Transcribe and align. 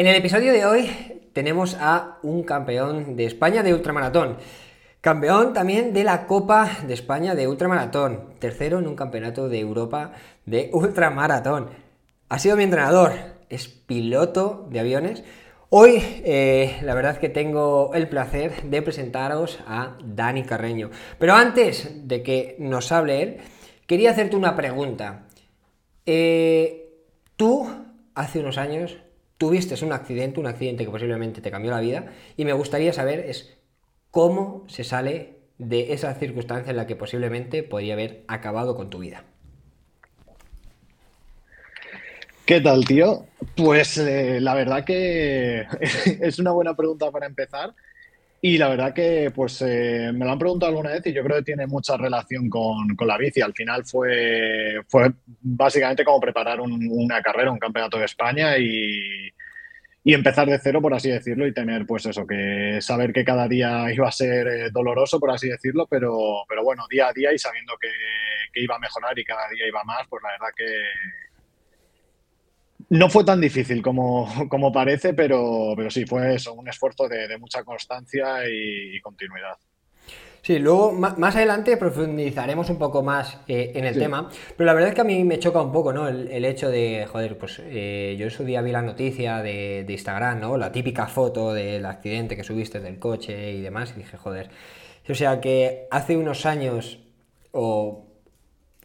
En 0.00 0.06
el 0.06 0.16
episodio 0.16 0.54
de 0.54 0.64
hoy 0.64 0.90
tenemos 1.34 1.76
a 1.78 2.16
un 2.22 2.42
campeón 2.42 3.16
de 3.16 3.26
España 3.26 3.62
de 3.62 3.74
ultramaratón. 3.74 4.38
Campeón 5.02 5.52
también 5.52 5.92
de 5.92 6.04
la 6.04 6.26
Copa 6.26 6.70
de 6.86 6.94
España 6.94 7.34
de 7.34 7.46
ultramaratón. 7.46 8.32
Tercero 8.38 8.78
en 8.78 8.88
un 8.88 8.96
campeonato 8.96 9.50
de 9.50 9.60
Europa 9.60 10.12
de 10.46 10.70
ultramaratón. 10.72 11.68
Ha 12.30 12.38
sido 12.38 12.56
mi 12.56 12.62
entrenador. 12.64 13.12
Es 13.50 13.68
piloto 13.68 14.66
de 14.70 14.80
aviones. 14.80 15.22
Hoy 15.68 16.02
eh, 16.24 16.78
la 16.80 16.94
verdad 16.94 17.18
que 17.18 17.28
tengo 17.28 17.90
el 17.92 18.08
placer 18.08 18.70
de 18.70 18.80
presentaros 18.80 19.58
a 19.66 19.98
Dani 20.02 20.44
Carreño. 20.44 20.88
Pero 21.18 21.34
antes 21.34 22.08
de 22.08 22.22
que 22.22 22.56
nos 22.58 22.90
hable 22.90 23.22
él, 23.22 23.36
quería 23.86 24.12
hacerte 24.12 24.34
una 24.34 24.56
pregunta. 24.56 25.26
Eh, 26.06 26.88
tú, 27.36 27.68
hace 28.14 28.40
unos 28.40 28.56
años, 28.56 28.96
tuviste 29.40 29.82
un 29.82 29.92
accidente, 29.94 30.38
un 30.38 30.46
accidente 30.46 30.84
que 30.84 30.90
posiblemente 30.90 31.40
te 31.40 31.50
cambió 31.50 31.70
la 31.70 31.80
vida, 31.80 32.12
y 32.36 32.44
me 32.44 32.52
gustaría 32.52 32.92
saber 32.92 33.20
es 33.20 33.56
cómo 34.10 34.66
se 34.68 34.84
sale 34.84 35.38
de 35.56 35.94
esa 35.94 36.12
circunstancia 36.12 36.72
en 36.72 36.76
la 36.76 36.86
que 36.86 36.94
posiblemente 36.94 37.62
podría 37.62 37.94
haber 37.94 38.22
acabado 38.28 38.76
con 38.76 38.90
tu 38.90 38.98
vida. 38.98 39.24
¿Qué 42.44 42.60
tal, 42.60 42.84
tío? 42.84 43.24
Pues 43.56 43.96
eh, 43.96 44.40
la 44.42 44.54
verdad 44.54 44.84
que 44.84 45.64
es 46.20 46.38
una 46.38 46.50
buena 46.50 46.76
pregunta 46.76 47.10
para 47.10 47.24
empezar. 47.24 47.74
Y 48.42 48.56
la 48.56 48.68
verdad 48.68 48.94
que 48.94 49.30
pues 49.34 49.60
eh, 49.60 50.10
me 50.14 50.24
lo 50.24 50.32
han 50.32 50.38
preguntado 50.38 50.70
alguna 50.70 50.90
vez 50.90 51.06
y 51.06 51.12
yo 51.12 51.22
creo 51.22 51.38
que 51.38 51.44
tiene 51.44 51.66
mucha 51.66 51.96
relación 51.98 52.48
con, 52.48 52.96
con 52.96 53.06
la 53.06 53.18
bici. 53.18 53.42
Al 53.42 53.52
final 53.52 53.84
fue, 53.84 54.80
fue 54.88 55.12
básicamente 55.42 56.04
como 56.04 56.20
preparar 56.20 56.58
una 56.60 57.20
carrera, 57.20 57.52
un 57.52 57.58
campeonato 57.58 57.98
de 57.98 58.06
España 58.06 58.56
y, 58.56 59.28
y, 60.04 60.14
empezar 60.14 60.48
de 60.48 60.58
cero, 60.58 60.80
por 60.80 60.94
así 60.94 61.10
decirlo, 61.10 61.46
y 61.46 61.52
tener 61.52 61.84
pues 61.86 62.06
eso, 62.06 62.26
que 62.26 62.78
saber 62.80 63.12
que 63.12 63.24
cada 63.24 63.46
día 63.46 63.92
iba 63.94 64.08
a 64.08 64.12
ser 64.12 64.46
eh, 64.48 64.70
doloroso, 64.72 65.20
por 65.20 65.30
así 65.32 65.48
decirlo, 65.48 65.86
pero, 65.86 66.44
pero 66.48 66.64
bueno, 66.64 66.84
día 66.88 67.08
a 67.08 67.12
día 67.12 67.34
y 67.34 67.38
sabiendo 67.38 67.74
que, 67.78 67.90
que 68.54 68.62
iba 68.62 68.76
a 68.76 68.78
mejorar 68.78 69.18
y 69.18 69.24
cada 69.24 69.50
día 69.50 69.68
iba 69.68 69.84
más, 69.84 70.06
pues 70.08 70.22
la 70.22 70.30
verdad 70.30 70.54
que, 70.56 70.64
no 72.90 73.08
fue 73.08 73.24
tan 73.24 73.40
difícil 73.40 73.82
como, 73.82 74.28
como 74.48 74.70
parece, 74.72 75.14
pero, 75.14 75.72
pero 75.76 75.90
sí, 75.90 76.04
fue 76.04 76.34
eso, 76.34 76.52
un 76.54 76.68
esfuerzo 76.68 77.08
de, 77.08 77.38
mucha 77.38 77.64
constancia 77.64 78.40
y, 78.48 79.00
continuidad. 79.00 79.56
Sí, 80.42 80.58
luego 80.58 80.92
más 80.92 81.36
adelante 81.36 81.76
profundizaremos 81.76 82.70
un 82.70 82.78
poco 82.78 83.02
más 83.02 83.38
eh, 83.46 83.72
en 83.74 83.84
el 83.84 83.98
tema, 83.98 84.30
pero 84.56 84.66
la 84.66 84.72
verdad 84.72 84.88
es 84.88 84.94
que 84.94 85.02
a 85.02 85.04
mí 85.04 85.22
me 85.22 85.38
choca 85.38 85.60
un 85.60 85.70
poco, 85.70 85.92
¿no? 85.92 86.08
El, 86.08 86.44
hecho 86.46 86.70
de, 86.70 87.06
joder, 87.12 87.36
pues 87.36 87.60
eh, 87.62 88.16
yo 88.18 88.24
en 88.24 88.30
su 88.30 88.44
día 88.44 88.62
vi 88.62 88.72
la 88.72 88.80
noticia 88.80 89.42
de, 89.42 89.84
de, 89.86 89.92
Instagram, 89.92 90.40
¿no? 90.40 90.56
La 90.56 90.72
típica 90.72 91.06
foto 91.06 91.52
del 91.52 91.84
accidente 91.84 92.36
que 92.36 92.42
subiste 92.42 92.80
del 92.80 92.98
coche 92.98 93.52
y 93.52 93.60
demás, 93.60 93.92
y 93.94 93.98
dije, 93.98 94.16
joder. 94.16 94.50
O 95.08 95.14
sea 95.14 95.42
que 95.42 95.86
hace 95.90 96.16
unos 96.16 96.46
años, 96.46 97.00
o 97.52 98.09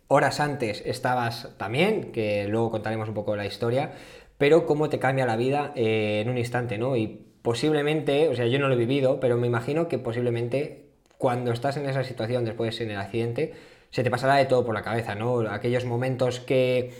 horas 0.07 0.39
antes 0.39 0.83
estabas 0.85 1.49
también, 1.57 2.11
que 2.11 2.47
luego 2.47 2.71
contaremos 2.71 3.09
un 3.09 3.15
poco 3.15 3.35
la 3.35 3.45
historia, 3.45 3.91
pero 4.37 4.65
cómo 4.65 4.89
te 4.89 4.99
cambia 4.99 5.25
la 5.25 5.35
vida 5.35 5.71
eh, 5.75 6.21
en 6.21 6.29
un 6.29 6.37
instante, 6.37 6.77
¿no? 6.77 6.95
Y 6.95 7.25
posiblemente, 7.41 8.27
o 8.29 8.35
sea, 8.35 8.47
yo 8.47 8.59
no 8.59 8.67
lo 8.67 8.73
he 8.73 8.77
vivido, 8.77 9.19
pero 9.19 9.37
me 9.37 9.47
imagino 9.47 9.87
que 9.87 9.97
posiblemente 9.97 10.85
cuando 11.17 11.51
estás 11.51 11.77
en 11.77 11.87
esa 11.87 12.03
situación 12.03 12.43
después 12.45 12.79
en 12.81 12.91
el 12.91 12.97
accidente, 12.97 13.53
se 13.91 14.03
te 14.03 14.11
pasará 14.11 14.35
de 14.35 14.45
todo 14.45 14.65
por 14.65 14.73
la 14.73 14.81
cabeza, 14.81 15.15
¿no? 15.15 15.39
Aquellos 15.49 15.85
momentos 15.85 16.39
que, 16.39 16.91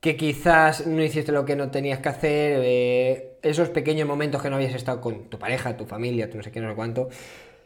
que 0.00 0.16
quizás 0.16 0.86
no 0.86 1.02
hiciste 1.02 1.32
lo 1.32 1.44
que 1.46 1.56
no 1.56 1.70
tenías 1.70 2.00
que 2.00 2.08
hacer, 2.10 2.60
eh, 2.62 3.38
esos 3.42 3.70
pequeños 3.70 4.06
momentos 4.06 4.42
que 4.42 4.50
no 4.50 4.56
habías 4.56 4.74
estado 4.74 5.00
con 5.00 5.30
tu 5.30 5.38
pareja, 5.38 5.76
tu 5.76 5.86
familia, 5.86 6.28
tu 6.28 6.36
no 6.36 6.42
sé 6.42 6.52
qué, 6.52 6.60
no 6.60 6.68
sé 6.68 6.74
cuánto. 6.74 7.08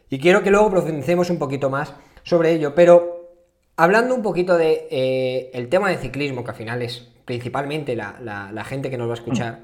Y 0.09 0.19
quiero 0.19 0.41
que 0.41 0.51
luego 0.51 0.71
profundicemos 0.71 1.29
un 1.29 1.37
poquito 1.37 1.69
más 1.69 1.93
sobre 2.23 2.51
ello, 2.53 2.73
pero 2.73 3.18
Hablando 3.79 4.13
un 4.13 4.21
poquito 4.21 4.57
de 4.57 4.89
eh, 4.91 5.51
el 5.53 5.69
tema 5.69 5.89
de 5.89 5.95
ciclismo, 5.95 6.43
que 6.43 6.51
al 6.51 6.57
final 6.57 6.81
es 6.81 7.07
principalmente 7.23 7.95
la, 7.95 8.65
gente 8.67 8.89
que 8.89 8.97
nos 8.97 9.07
va 9.07 9.13
a 9.13 9.15
escuchar, 9.15 9.59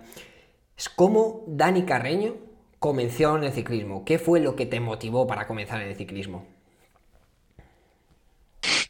es 0.77 0.87
cómo 0.87 1.43
Dani 1.47 1.83
Carreño 1.83 2.37
comenzó 2.79 3.35
en 3.35 3.43
el 3.43 3.51
ciclismo. 3.51 4.05
¿Qué 4.05 4.17
fue 4.17 4.39
lo 4.39 4.55
que 4.55 4.67
te 4.67 4.79
motivó 4.79 5.27
para 5.27 5.45
comenzar 5.47 5.81
en 5.81 5.89
el 5.89 5.97
ciclismo? 5.97 6.45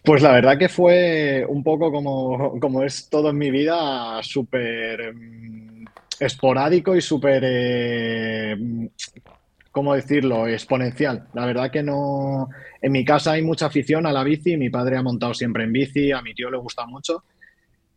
Pues 0.04 0.22
la 0.22 0.32
verdad 0.32 0.60
que 0.60 0.70
fue 0.70 1.44
un 1.50 1.64
poco 1.64 1.92
como, 1.92 2.60
como 2.60 2.84
es 2.84 3.10
todo 3.10 3.32
en 3.32 3.40
mi 3.40 3.50
vida, 3.50 4.22
súper 4.22 5.12
mm, 5.12 5.86
esporádico 6.20 6.96
y 6.96 7.02
súper 7.02 7.42
eh, 7.44 8.56
¿cómo 9.76 9.94
decirlo?, 9.94 10.48
exponencial. 10.48 11.28
La 11.34 11.46
verdad 11.46 11.70
que 11.70 11.84
no... 11.84 12.48
En 12.82 12.94
mi 12.94 13.04
casa 13.04 13.34
hay 13.34 13.42
mucha 13.42 13.66
afición 13.66 14.06
a 14.06 14.14
la 14.14 14.24
bici, 14.24 14.56
mi 14.56 14.70
padre 14.70 14.96
ha 14.96 15.04
montado 15.04 15.34
siempre 15.34 15.66
en 15.66 15.74
bici, 15.74 16.14
a 16.14 16.22
mi 16.22 16.34
tío 16.34 16.50
le 16.50 16.56
gusta 16.56 16.86
mucho. 16.86 17.26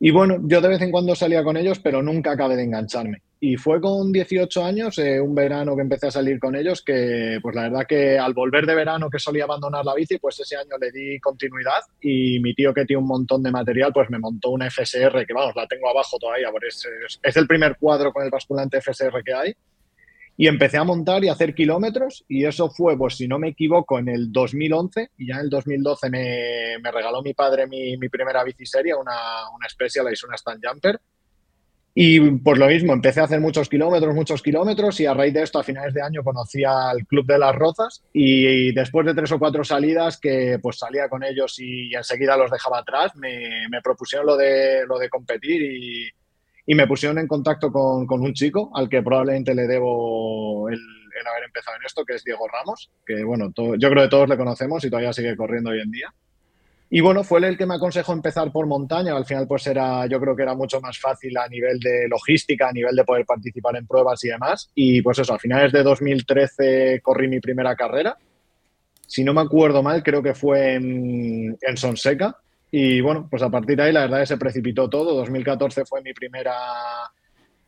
Y 0.01 0.11
bueno, 0.11 0.39
yo 0.43 0.61
de 0.61 0.71
vez 0.71 0.83
en 0.83 0.91
cuando 0.91 1.15
salía 1.15 1.45
con 1.45 1.57
ellos, 1.57 1.79
pero 1.79 2.03
nunca 2.03 2.33
acabé 2.33 2.57
de 2.57 2.65
engancharme. 2.65 3.23
Y 3.39 3.57
fue 3.57 3.81
con 3.81 4.11
18 4.11 4.65
años, 4.65 4.99
eh, 4.99 5.21
un 5.21 5.37
verano 5.37 5.77
que 5.77 5.83
empecé 5.83 6.09
a 6.09 6.11
salir 6.11 6.41
con 6.41 6.57
ellos, 6.57 6.83
que 6.83 7.39
pues 7.41 7.55
la 7.55 7.63
verdad 7.63 7.87
que 7.89 8.19
al 8.19 8.35
volver 8.35 8.67
de 8.67 8.75
verano 8.75 9.09
que 9.09 9.21
solía 9.21 9.45
abandonar 9.45 9.85
la 9.85 9.95
bici, 9.95 10.19
pues 10.19 10.41
ese 10.41 10.57
año 10.57 10.77
le 10.81 10.91
di 10.91 11.21
continuidad 11.21 11.83
y 12.01 12.41
mi 12.41 12.55
tío 12.55 12.75
que 12.75 12.87
tiene 12.87 13.03
un 13.03 13.09
montón 13.09 13.41
de 13.45 13.53
material, 13.53 13.93
pues 13.93 14.11
me 14.11 14.19
montó 14.19 14.51
una 14.51 14.69
FSR, 14.69 15.25
que 15.25 15.33
vamos, 15.33 15.55
la 15.55 15.69
tengo 15.69 15.89
abajo 15.89 16.19
todavía, 16.19 16.51
porque 16.51 16.67
es, 16.67 16.89
es 17.23 17.37
el 17.37 17.47
primer 17.47 17.77
cuadro 17.77 18.13
con 18.13 18.25
el 18.25 18.31
basculante 18.31 18.81
FSR 18.81 19.23
que 19.23 19.33
hay 19.33 19.55
y 20.41 20.47
empecé 20.47 20.77
a 20.79 20.85
montar 20.85 21.25
y 21.25 21.29
a 21.29 21.33
hacer 21.33 21.53
kilómetros 21.53 22.25
y 22.29 22.45
eso 22.45 22.71
fue, 22.71 22.97
pues 22.97 23.17
si 23.17 23.27
no 23.27 23.41
me 23.41 23.49
equivoco, 23.49 23.99
en 23.99 24.09
el 24.09 24.31
2011 24.31 25.11
y 25.19 25.27
ya 25.27 25.35
en 25.35 25.41
el 25.41 25.51
2012 25.51 26.09
me, 26.11 26.79
me 26.81 26.93
regaló 26.93 27.23
mi 27.23 27.35
padre 27.35 27.67
mi, 27.67 27.97
mi 27.97 28.09
primera 28.09 28.45
biciserie, 28.45 28.95
una, 28.95 29.51
una 29.53 29.69
Specialized, 29.69 30.29
una 30.29 30.37
Stand 30.37 30.65
Jumper. 30.65 31.01
Y 31.93 32.21
pues 32.21 32.57
lo 32.57 32.69
mismo, 32.69 32.93
empecé 32.93 33.19
a 33.19 33.25
hacer 33.25 33.41
muchos 33.41 33.69
kilómetros, 33.69 34.15
muchos 34.15 34.41
kilómetros 34.41 35.01
y 35.01 35.07
a 35.07 35.15
raíz 35.15 35.35
de 35.35 35.43
esto 35.43 35.59
a 35.59 35.65
finales 35.65 35.93
de 35.93 36.03
año 36.03 36.23
conocí 36.23 36.63
al 36.63 37.05
Club 37.09 37.27
de 37.27 37.39
las 37.39 37.57
Rozas 37.57 38.05
y, 38.13 38.73
después 38.73 39.05
de 39.07 39.15
tres 39.15 39.33
o 39.33 39.41
cuatro 39.41 39.65
salidas 39.65 40.21
que 40.21 40.61
pues 40.63 40.79
salía 40.79 41.09
con 41.09 41.25
ellos 41.25 41.59
y, 41.59 41.93
enseguida 41.93 42.37
los 42.37 42.53
dejaba 42.53 42.79
atrás, 42.79 43.17
me, 43.17 43.67
me 43.69 43.83
propusieron 43.83 44.25
lo 44.25 44.37
de, 44.37 44.87
lo 44.87 45.01
de 45.01 45.09
competir 45.09 45.63
y, 45.63 46.09
y 46.71 46.75
me 46.75 46.87
pusieron 46.87 47.19
en 47.19 47.27
contacto 47.27 47.73
con, 47.73 48.07
un 48.11 48.35
chico 48.35 48.71
al 48.75 48.91
que 48.91 49.03
probablemente 49.03 49.55
le 49.55 49.67
debo 49.67 50.69
el, 50.69 50.79
haber 51.27 51.45
empezado 51.47 51.79
en 51.79 51.87
esto, 51.87 52.05
que 52.05 52.17
es 52.17 52.23
Diego 52.23 52.47
Ramos, 52.47 52.91
que 53.07 53.25
bueno, 53.25 53.51
yo 53.57 53.89
creo 53.89 54.03
que 54.03 54.11
todos 54.11 54.29
le 54.29 54.37
conocemos 54.37 54.85
y 54.85 54.91
todavía 54.91 55.15
sigue 55.15 55.35
corriendo 55.35 55.71
hoy 55.71 55.81
en 55.81 55.91
día. 55.91 56.13
Y 56.91 57.01
bueno, 57.01 57.25
fue 57.25 57.39
él 57.39 57.45
el 57.47 57.57
que 57.57 57.65
me 57.65 57.77
aconsejó 57.77 58.13
empezar 58.13 58.53
por 58.53 58.67
montaña. 58.67 59.17
Al 59.17 59.25
final, 59.25 59.47
pues 59.49 59.67
era, 59.67 60.07
yo 60.09 60.21
creo 60.21 60.37
que 60.37 60.43
era 60.43 60.55
mucho 60.55 60.79
más 60.83 60.99
fácil 60.99 61.39
a 61.39 61.49
nivel 61.49 61.81
de 61.81 62.07
logística, 62.07 62.69
a 62.69 62.73
nivel 62.73 62.95
de 62.95 63.05
poder 63.05 63.25
participar 63.25 63.77
en 63.77 63.87
pruebas 63.87 64.23
y 64.25 64.29
demás. 64.29 64.71
Y 64.75 65.01
pues 65.01 65.19
eso, 65.19 65.33
a 65.33 65.39
finales 65.39 65.73
de 65.73 65.83
2013 65.83 67.01
corrí 67.03 67.29
mi 67.29 67.41
primera 67.41 67.75
carrera. 67.77 68.19
Si 69.07 69.25
no 69.25 69.33
me 69.33 69.41
acuerdo 69.41 69.83
mal, 69.83 70.03
creo 70.03 70.23
que 70.23 70.35
fue 70.35 70.75
en, 70.75 71.57
en 71.63 71.77
Sonseca, 71.79 72.37
y 72.71 73.01
bueno, 73.01 73.27
pues 73.31 73.43
a 73.43 73.51
partir 73.51 73.77
de 73.77 73.85
ahí 73.85 73.93
la 73.93 74.03
verdad 74.03 74.23
es 74.23 74.29
que 74.29 74.35
se 74.35 74.39
precipitó 74.39 74.89
todo. 74.89 75.15
2014 75.15 75.85
fue 75.85 76.03
mi 76.03 76.13
primera 76.13 76.55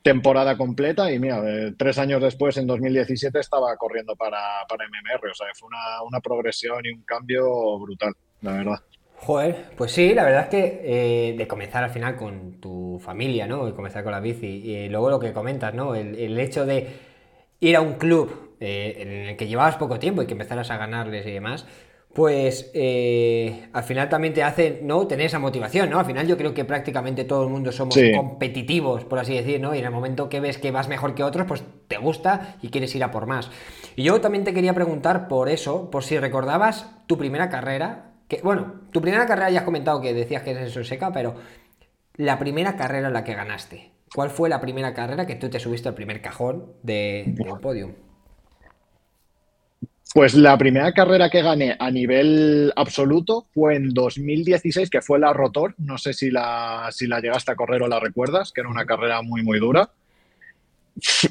temporada 0.02 0.56
completa 0.56 1.12
y 1.12 1.18
mira, 1.18 1.42
eh, 1.44 1.74
tres 1.76 1.98
años 1.98 2.22
después, 2.22 2.56
en 2.56 2.66
2017, 2.66 3.38
estaba 3.38 3.76
corriendo 3.76 4.16
para, 4.16 4.64
para 4.68 4.86
MMR. 4.86 5.30
O 5.30 5.34
sea, 5.34 5.46
fue 5.58 5.68
una, 5.68 6.02
una 6.02 6.20
progresión 6.20 6.84
y 6.84 6.90
un 6.90 7.02
cambio 7.02 7.78
brutal, 7.78 8.14
la 8.42 8.52
verdad. 8.52 8.80
Joder, 9.16 9.66
pues 9.76 9.92
sí, 9.92 10.14
la 10.14 10.24
verdad 10.24 10.44
es 10.44 10.48
que 10.48 10.80
eh, 10.82 11.34
de 11.36 11.46
comenzar 11.46 11.84
al 11.84 11.90
final 11.90 12.16
con 12.16 12.58
tu 12.60 12.98
familia, 13.04 13.46
¿no? 13.46 13.68
Y 13.68 13.72
comenzar 13.72 14.02
con 14.02 14.12
la 14.12 14.20
bici. 14.20 14.46
Y 14.46 14.88
luego 14.88 15.10
lo 15.10 15.20
que 15.20 15.34
comentas, 15.34 15.74
¿no? 15.74 15.94
El, 15.94 16.14
el 16.14 16.38
hecho 16.40 16.64
de 16.64 16.88
ir 17.60 17.76
a 17.76 17.82
un 17.82 17.94
club 17.94 18.56
eh, 18.60 18.96
en 18.98 19.08
el 19.08 19.36
que 19.36 19.46
llevabas 19.46 19.76
poco 19.76 19.98
tiempo 19.98 20.22
y 20.22 20.26
que 20.26 20.32
empezaras 20.32 20.70
a 20.70 20.76
ganarles 20.76 21.26
y 21.26 21.30
demás, 21.30 21.66
pues 22.12 22.72
eh, 22.74 23.68
al 23.72 23.84
final 23.84 24.08
también 24.08 24.34
te 24.34 24.42
hace 24.42 24.80
no 24.82 25.06
tener 25.06 25.26
esa 25.26 25.38
motivación, 25.38 25.90
¿no? 25.90 26.00
Al 26.00 26.06
final 26.06 26.26
yo 26.26 26.36
creo 26.36 26.52
que 26.52 26.64
prácticamente 26.64 27.24
todo 27.24 27.44
el 27.44 27.50
mundo 27.50 27.70
somos 27.70 27.96
competitivos, 28.16 29.04
por 29.04 29.20
así 29.20 29.34
decir, 29.34 29.60
¿no? 29.60 29.74
Y 29.74 29.78
en 29.78 29.84
el 29.84 29.92
momento 29.92 30.28
que 30.28 30.40
ves 30.40 30.58
que 30.58 30.72
vas 30.72 30.88
mejor 30.88 31.14
que 31.14 31.22
otros, 31.22 31.46
pues 31.46 31.62
te 31.86 31.98
gusta 31.98 32.56
y 32.62 32.70
quieres 32.70 32.94
ir 32.96 33.04
a 33.04 33.12
por 33.12 33.26
más. 33.26 33.50
Y 33.94 34.02
yo 34.02 34.20
también 34.20 34.42
te 34.42 34.52
quería 34.52 34.74
preguntar 34.74 35.28
por 35.28 35.48
eso, 35.48 35.90
por 35.90 36.02
si 36.02 36.18
recordabas 36.18 36.90
tu 37.06 37.16
primera 37.16 37.48
carrera, 37.48 38.14
que 38.26 38.40
bueno, 38.42 38.80
tu 38.90 39.00
primera 39.00 39.26
carrera 39.26 39.50
ya 39.50 39.60
has 39.60 39.64
comentado 39.64 40.00
que 40.00 40.12
decías 40.12 40.42
que 40.42 40.50
es 40.50 40.76
en 40.76 40.84
seca, 40.84 41.12
pero 41.12 41.36
la 42.16 42.40
primera 42.40 42.76
carrera 42.76 43.06
en 43.06 43.14
la 43.14 43.22
que 43.22 43.34
ganaste. 43.34 43.92
¿Cuál 44.12 44.30
fue 44.30 44.48
la 44.48 44.60
primera 44.60 44.94
carrera 44.94 45.26
que 45.26 45.36
tú 45.36 45.48
te 45.48 45.60
subiste 45.60 45.88
al 45.88 45.94
primer 45.94 46.20
cajón 46.20 46.72
de, 46.82 47.24
del 47.28 47.60
podium? 47.60 47.92
Pues 50.12 50.34
la 50.34 50.58
primera 50.58 50.92
carrera 50.92 51.30
que 51.30 51.40
gané 51.40 51.76
a 51.78 51.90
nivel 51.90 52.72
absoluto 52.74 53.46
fue 53.54 53.76
en 53.76 53.90
2016, 53.90 54.90
que 54.90 55.02
fue 55.02 55.20
la 55.20 55.32
Rotor. 55.32 55.74
No 55.78 55.98
sé 55.98 56.12
si 56.12 56.30
la, 56.30 56.88
si 56.90 57.06
la 57.06 57.20
llegaste 57.20 57.52
a 57.52 57.56
correr 57.56 57.82
o 57.82 57.88
la 57.88 58.00
recuerdas, 58.00 58.50
que 58.52 58.60
era 58.60 58.70
una 58.70 58.86
carrera 58.86 59.22
muy, 59.22 59.42
muy 59.42 59.60
dura. 59.60 59.90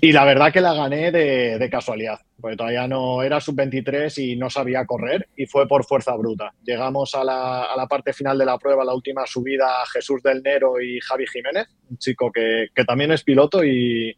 Y 0.02 0.12
la 0.12 0.26
verdad 0.26 0.52
que 0.52 0.62
la 0.62 0.74
gané 0.74 1.12
de, 1.12 1.70
casualidad, 1.70 2.20
porque 2.40 2.56
todavía 2.56 2.88
no 2.88 3.22
era 3.22 3.40
sub-23 3.40 4.18
y 4.18 4.36
no 4.36 4.50
sabía 4.50 4.86
correr 4.86 5.28
y 5.36 5.46
fue 5.46 5.68
por 5.68 5.86
fuerza 5.86 6.16
bruta. 6.16 6.54
Llegamos 6.64 7.14
a 7.16 7.24
la, 7.24 7.88
parte 7.90 8.14
final 8.14 8.38
de 8.38 8.46
la 8.46 8.58
prueba, 8.58 8.86
la 8.86 8.94
última 8.94 9.26
subida, 9.26 9.68
Jesús 9.92 10.24
del 10.24 10.42
Nero 10.42 10.82
y 10.82 11.00
Javi 11.02 11.26
Jiménez, 11.28 11.68
un 11.90 11.98
chico 11.98 12.32
que, 12.32 12.70
también 12.86 13.12
es 13.12 13.24
piloto 13.24 13.64
y, 13.64 14.16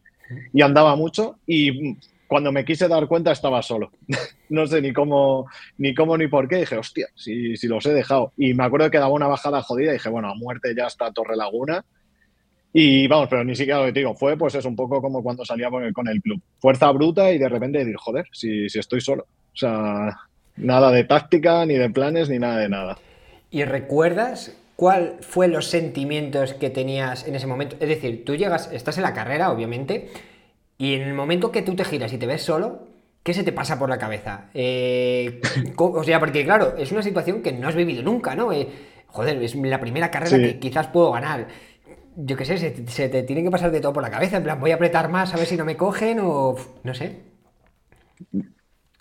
andaba 0.62 0.96
mucho 0.96 1.36
y 1.46 1.96
cuando 2.32 2.50
me 2.50 2.64
quise 2.64 2.88
dar 2.88 3.06
cuenta 3.06 3.30
estaba 3.30 3.60
solo. 3.62 3.90
no 4.48 4.66
sé 4.66 4.80
ni 4.80 4.92
cómo, 4.92 5.46
ni 5.78 5.94
cómo 5.94 6.16
ni 6.16 6.28
por 6.28 6.48
qué. 6.48 6.56
Dije, 6.56 6.78
hostia, 6.78 7.08
si, 7.14 7.56
si 7.56 7.68
los 7.68 7.84
he 7.84 7.92
dejado. 7.92 8.32
Y 8.38 8.54
me 8.54 8.64
acuerdo 8.64 8.90
que 8.90 8.98
daba 8.98 9.12
una 9.12 9.26
bajada 9.26 9.62
jodida 9.62 9.92
dije, 9.92 10.08
bueno, 10.08 10.30
a 10.30 10.34
muerte 10.34 10.74
ya 10.74 10.86
está 10.86 11.12
Torre 11.12 11.36
Laguna 11.36 11.84
y 12.72 13.06
vamos, 13.06 13.28
pero 13.28 13.44
ni 13.44 13.54
siquiera 13.54 13.80
lo 13.80 13.86
que 13.86 13.92
te 13.92 14.00
digo, 14.00 14.14
fue 14.14 14.38
pues 14.38 14.54
es 14.54 14.64
un 14.64 14.74
poco 14.74 15.02
como 15.02 15.22
cuando 15.22 15.44
salía 15.44 15.68
con 15.68 15.84
el, 15.84 15.92
con 15.92 16.08
el 16.08 16.22
club. 16.22 16.40
Fuerza 16.58 16.90
bruta 16.90 17.30
y 17.30 17.38
de 17.38 17.48
repente 17.48 17.78
decir, 17.78 17.96
joder, 17.96 18.26
si, 18.32 18.68
si 18.70 18.78
estoy 18.78 19.02
solo. 19.02 19.24
O 19.24 19.56
sea, 19.56 20.16
nada 20.56 20.90
de 20.90 21.04
táctica, 21.04 21.66
ni 21.66 21.74
de 21.74 21.90
planes, 21.90 22.30
ni 22.30 22.38
nada 22.38 22.58
de 22.58 22.70
nada. 22.70 22.98
¿Y 23.50 23.64
recuerdas 23.64 24.56
cuál 24.76 25.16
fue 25.20 25.48
los 25.48 25.66
sentimientos 25.66 26.54
que 26.54 26.70
tenías 26.70 27.28
en 27.28 27.34
ese 27.34 27.46
momento? 27.46 27.76
Es 27.78 27.90
decir, 27.90 28.24
tú 28.24 28.36
llegas, 28.36 28.70
estás 28.72 28.96
en 28.96 29.02
la 29.02 29.12
carrera, 29.12 29.52
obviamente, 29.52 30.08
y 30.82 30.94
en 30.94 31.02
el 31.02 31.14
momento 31.14 31.52
que 31.52 31.62
tú 31.62 31.76
te 31.76 31.84
giras 31.84 32.12
y 32.12 32.18
te 32.18 32.26
ves 32.26 32.42
solo, 32.42 32.88
¿qué 33.22 33.32
se 33.32 33.44
te 33.44 33.52
pasa 33.52 33.78
por 33.78 33.88
la 33.88 33.98
cabeza? 33.98 34.50
Eh, 34.52 35.40
o 35.76 36.02
sea, 36.02 36.18
porque 36.18 36.44
claro, 36.44 36.76
es 36.76 36.90
una 36.90 37.02
situación 37.02 37.40
que 37.40 37.52
no 37.52 37.68
has 37.68 37.76
vivido 37.76 38.02
nunca, 38.02 38.34
¿no? 38.34 38.52
Eh, 38.52 38.68
joder, 39.06 39.40
es 39.42 39.54
la 39.54 39.78
primera 39.78 40.10
carrera 40.10 40.38
que 40.38 40.58
quizás 40.58 40.88
puedo 40.88 41.12
ganar 41.12 41.46
yo 42.16 42.36
qué 42.36 42.44
sé, 42.44 42.58
se, 42.58 43.08
te 43.08 43.22
tiene 43.22 43.42
que 43.42 43.50
pasar 43.50 43.70
de 43.70 43.80
todo 43.80 43.92
por 43.92 44.02
la 44.02 44.10
cabeza. 44.10 44.36
En 44.36 44.42
plan, 44.42 44.60
voy 44.60 44.70
a 44.70 44.74
apretar 44.74 45.08
más 45.08 45.32
a 45.32 45.36
ver 45.36 45.46
si 45.46 45.56
no 45.56 45.64
me 45.64 45.76
cogen 45.76 46.18
o 46.20 46.56
no 46.82 46.94
sé. 46.94 47.22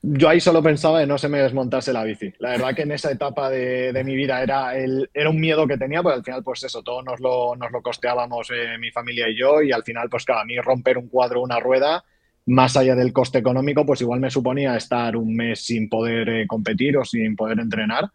Yo 0.03 0.30
ahí 0.30 0.39
solo 0.39 0.63
pensaba 0.63 1.03
en 1.03 1.09
no 1.09 1.19
se 1.19 1.30
me 1.30 1.39
desmontase 1.39 1.94
la 1.94 2.03
bici. 2.03 2.33
La 2.39 2.51
verdad 2.51 2.74
que 2.75 2.81
en 2.81 2.92
esa 2.92 3.12
etapa 3.12 3.51
de, 3.51 4.01
mi 4.03 4.15
vida 4.15 4.42
era, 4.42 4.75
el, 4.75 5.09
era 5.13 5.30
un 5.30 5.39
miedo 5.39 5.68
que 5.68 5.77
tenía, 5.77 6.01
porque 6.01 6.18
al 6.18 6.24
final, 6.24 6.44
pues 6.44 6.63
eso, 6.63 6.81
todo 6.81 7.03
nos 7.03 7.19
lo, 7.19 7.56
nos 7.56 7.71
lo 7.71 7.83
costeábamos 7.83 8.50
eh, 8.50 8.77
mi 8.80 8.89
familia 8.89 9.30
y 9.30 9.38
yo, 9.38 9.62
y 9.62 9.71
al 9.71 9.83
final, 9.83 10.09
pues 10.09 10.25
claro, 10.25 10.42
a 10.42 10.45
mí 10.45 10.57
romper 10.57 10.98
un 10.98 11.07
cuadro, 11.07 11.42
una 11.42 11.59
rueda, 11.59 12.03
más 12.48 12.75
allá 12.77 12.95
del 12.95 13.13
coste 13.13 13.38
económico, 13.38 13.86
pues 13.86 14.01
igual 14.01 14.19
me 14.19 14.31
suponía 14.31 14.75
estar 14.75 15.15
un 15.15 15.36
mes 15.36 15.63
sin 15.63 15.88
poder 15.88 16.30
eh, 16.30 16.47
competir 16.47 16.97
o 16.97 17.06
sin 17.06 17.36
poder 17.36 17.59
entrenar. 17.59 18.09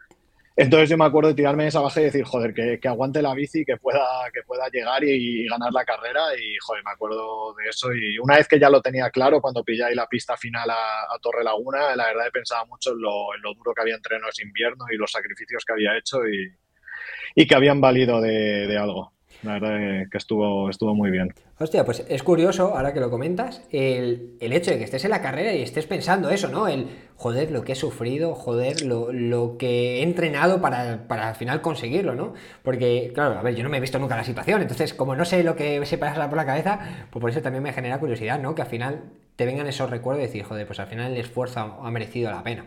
Entonces 0.59 0.89
yo 0.89 0.97
me 0.97 1.05
acuerdo 1.05 1.29
de 1.29 1.35
tirarme 1.35 1.67
esa 1.67 1.81
baja 1.81 2.01
y 2.01 2.05
decir, 2.05 2.25
joder, 2.25 2.55
que, 2.55 2.89
aguante 2.89 3.21
la 3.21 3.35
bici, 3.35 3.63
que 3.65 3.77
pueda, 3.77 4.01
que 4.33 4.43
pueda 4.43 4.69
llegar 4.71 5.05
y, 5.05 5.47
ganar 5.47 5.71
la 5.71 5.85
carrera. 5.85 6.35
Y, 6.35 6.57
joder, 6.61 6.83
me 6.83 6.93
acuerdo 6.93 7.55
de 7.55 7.69
eso. 7.69 7.93
Y 7.93 8.19
una 8.19 8.37
vez 8.37 8.49
que 8.49 8.59
ya 8.59 8.71
lo 8.71 8.81
tenía 8.81 9.11
claro, 9.11 9.43
cuando 9.43 9.63
pillé 9.63 9.85
ahí 9.85 9.95
la 9.95 10.07
pista 10.07 10.37
final 10.37 10.71
a, 10.71 11.19
Torre 11.21 11.45
Laguna, 11.45 11.95
la 11.95 12.07
verdad 12.07 12.29
he 12.29 12.31
pensado 12.31 12.65
mucho 12.67 12.93
en 12.93 13.01
lo, 13.03 13.35
en 13.35 13.43
lo, 13.43 13.53
duro 13.55 13.75
que 13.75 13.83
había 13.83 13.97
entrenado 13.97 14.31
ese 14.31 14.45
invierno 14.45 14.87
y 14.91 14.97
los 14.97 15.11
sacrificios 15.11 15.65
que 15.65 15.73
había 15.75 15.97
hecho 15.99 16.21
y, 16.27 17.47
que 17.47 17.55
habían 17.55 17.81
valido 17.81 18.21
de 18.21 18.79
algo. 18.79 19.16
La 19.47 19.59
verdad 19.59 20.09
que 20.11 20.19
estuvo, 20.19 20.69
estuvo 20.69 20.95
muy 20.95 21.11
bien. 21.11 21.33
Hostia, 21.59 21.85
pues 21.85 22.05
es 22.09 22.23
curioso, 22.23 22.77
ahora 22.77 22.93
que 22.93 23.01
lo 23.01 23.11
comentas, 23.11 23.63
el, 23.71 24.37
hecho 24.41 24.73
de 24.73 24.79
que 24.79 24.85
estés 24.85 25.05
en 25.05 25.11
la 25.11 25.23
carrera 25.23 25.55
y 25.55 25.63
estés 25.63 25.87
pensando 25.87 26.29
eso, 26.31 26.49
¿no? 26.49 26.69
El, 26.69 26.89
joder, 27.17 27.51
lo 27.51 27.63
que 27.63 27.73
he 27.73 27.77
sufrido, 27.77 28.35
joder, 28.35 28.83
lo, 28.83 29.57
que 29.57 29.99
he 29.99 30.03
entrenado 30.03 30.61
para, 30.61 31.07
para, 31.09 31.29
al 31.29 31.35
final 31.37 31.61
conseguirlo, 31.61 32.15
¿no? 32.15 32.35
Porque, 32.63 33.13
claro, 33.15 33.39
a 33.39 33.43
ver, 33.43 33.55
yo 33.55 33.63
no 33.63 33.71
me 33.71 33.79
he 33.79 33.81
visto 33.81 33.99
nunca 33.99 34.17
la 34.17 34.25
situación, 34.25 34.61
entonces, 34.61 34.93
como 34.93 35.15
no 35.17 35.25
sé 35.25 35.43
lo 35.43 35.57
que 35.57 35.85
se 35.87 35.97
pasa 35.97 36.29
por 36.29 36.37
la 36.37 36.45
cabeza, 36.45 37.07
pues 37.11 37.21
por 37.21 37.31
eso 37.31 37.41
también 37.41 37.63
me 37.63 37.73
genera 37.73 37.99
curiosidad, 37.99 38.41
¿no? 38.41 38.55
Que 38.55 38.63
al 38.63 38.69
final 38.69 39.05
te 39.37 39.47
vengan 39.47 39.67
esos 39.67 39.89
recuerdos 39.89 40.25
y 40.25 40.27
decir, 40.27 40.43
joder, 40.43 40.67
pues 40.67 40.81
al 40.81 40.89
final 40.89 41.13
el 41.13 41.19
esfuerzo 41.19 41.61
ha 41.61 41.91
merecido 41.91 42.31
la 42.31 42.43
pena. 42.43 42.67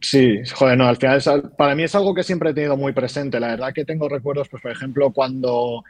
Sí, 0.00 0.40
joder, 0.54 0.76
no, 0.76 0.86
al 0.86 0.96
final 0.96 1.20
para 1.56 1.74
mí 1.74 1.82
es 1.84 1.94
algo 1.94 2.14
que 2.14 2.22
siempre 2.22 2.50
he 2.50 2.54
tenido 2.54 2.76
muy 2.76 2.92
presente. 2.92 3.40
La 3.40 3.48
verdad 3.48 3.72
que 3.72 3.84
tengo 3.84 4.08
recuerdos, 4.08 4.48
pues 4.48 4.62
por 4.62 4.72
ejemplo, 4.72 5.12
cuando 5.12 5.82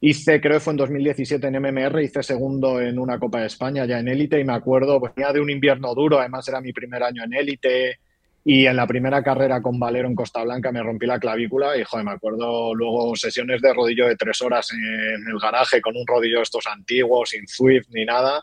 hice, 0.00 0.40
creo 0.40 0.54
que 0.54 0.60
fue 0.60 0.72
en 0.72 0.78
2017 0.78 1.46
en 1.46 1.60
MMR, 1.60 2.02
hice 2.02 2.22
segundo 2.22 2.80
en 2.80 2.98
una 2.98 3.18
Copa 3.18 3.40
de 3.40 3.46
España 3.46 3.84
ya 3.84 3.98
en 3.98 4.08
élite 4.08 4.40
y 4.40 4.44
me 4.44 4.54
acuerdo, 4.54 5.00
pues 5.00 5.14
venía 5.14 5.32
de 5.32 5.40
un 5.40 5.50
invierno 5.50 5.94
duro, 5.94 6.18
además 6.18 6.48
era 6.48 6.60
mi 6.60 6.72
primer 6.72 7.02
año 7.02 7.24
en 7.24 7.34
élite 7.34 7.98
y 8.44 8.66
en 8.66 8.76
la 8.76 8.86
primera 8.86 9.22
carrera 9.22 9.60
con 9.60 9.78
Valero 9.78 10.08
en 10.08 10.14
Costa 10.14 10.42
Blanca 10.44 10.72
me 10.72 10.82
rompí 10.82 11.06
la 11.06 11.18
clavícula 11.18 11.76
y 11.76 11.84
joder, 11.84 12.06
me 12.06 12.12
acuerdo 12.12 12.74
luego 12.74 13.14
sesiones 13.16 13.60
de 13.60 13.74
rodillo 13.74 14.06
de 14.06 14.16
tres 14.16 14.40
horas 14.40 14.72
en 14.72 15.28
el 15.28 15.38
garaje 15.40 15.80
con 15.80 15.96
un 15.96 16.06
rodillo 16.06 16.40
estos 16.42 16.66
antiguos, 16.66 17.30
sin 17.30 17.46
Swift 17.46 17.88
ni 17.90 18.04
nada 18.04 18.42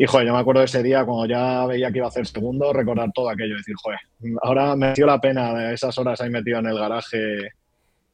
y 0.00 0.06
joder, 0.06 0.28
yo 0.28 0.32
me 0.32 0.38
acuerdo 0.38 0.60
de 0.60 0.66
ese 0.66 0.80
día 0.80 1.04
cuando 1.04 1.26
ya 1.26 1.66
veía 1.66 1.90
que 1.90 1.98
iba 1.98 2.06
a 2.06 2.08
hacer 2.08 2.24
segundo, 2.24 2.72
recordar 2.72 3.10
todo 3.12 3.28
aquello 3.28 3.54
y 3.54 3.58
decir, 3.58 3.74
joder, 3.82 3.98
ahora 4.42 4.76
me 4.76 4.92
dio 4.92 5.06
la 5.06 5.20
pena 5.20 5.72
esas 5.72 5.98
horas 5.98 6.20
ahí 6.20 6.30
metido 6.30 6.60
en 6.60 6.66
el 6.66 6.78
garaje 6.78 7.50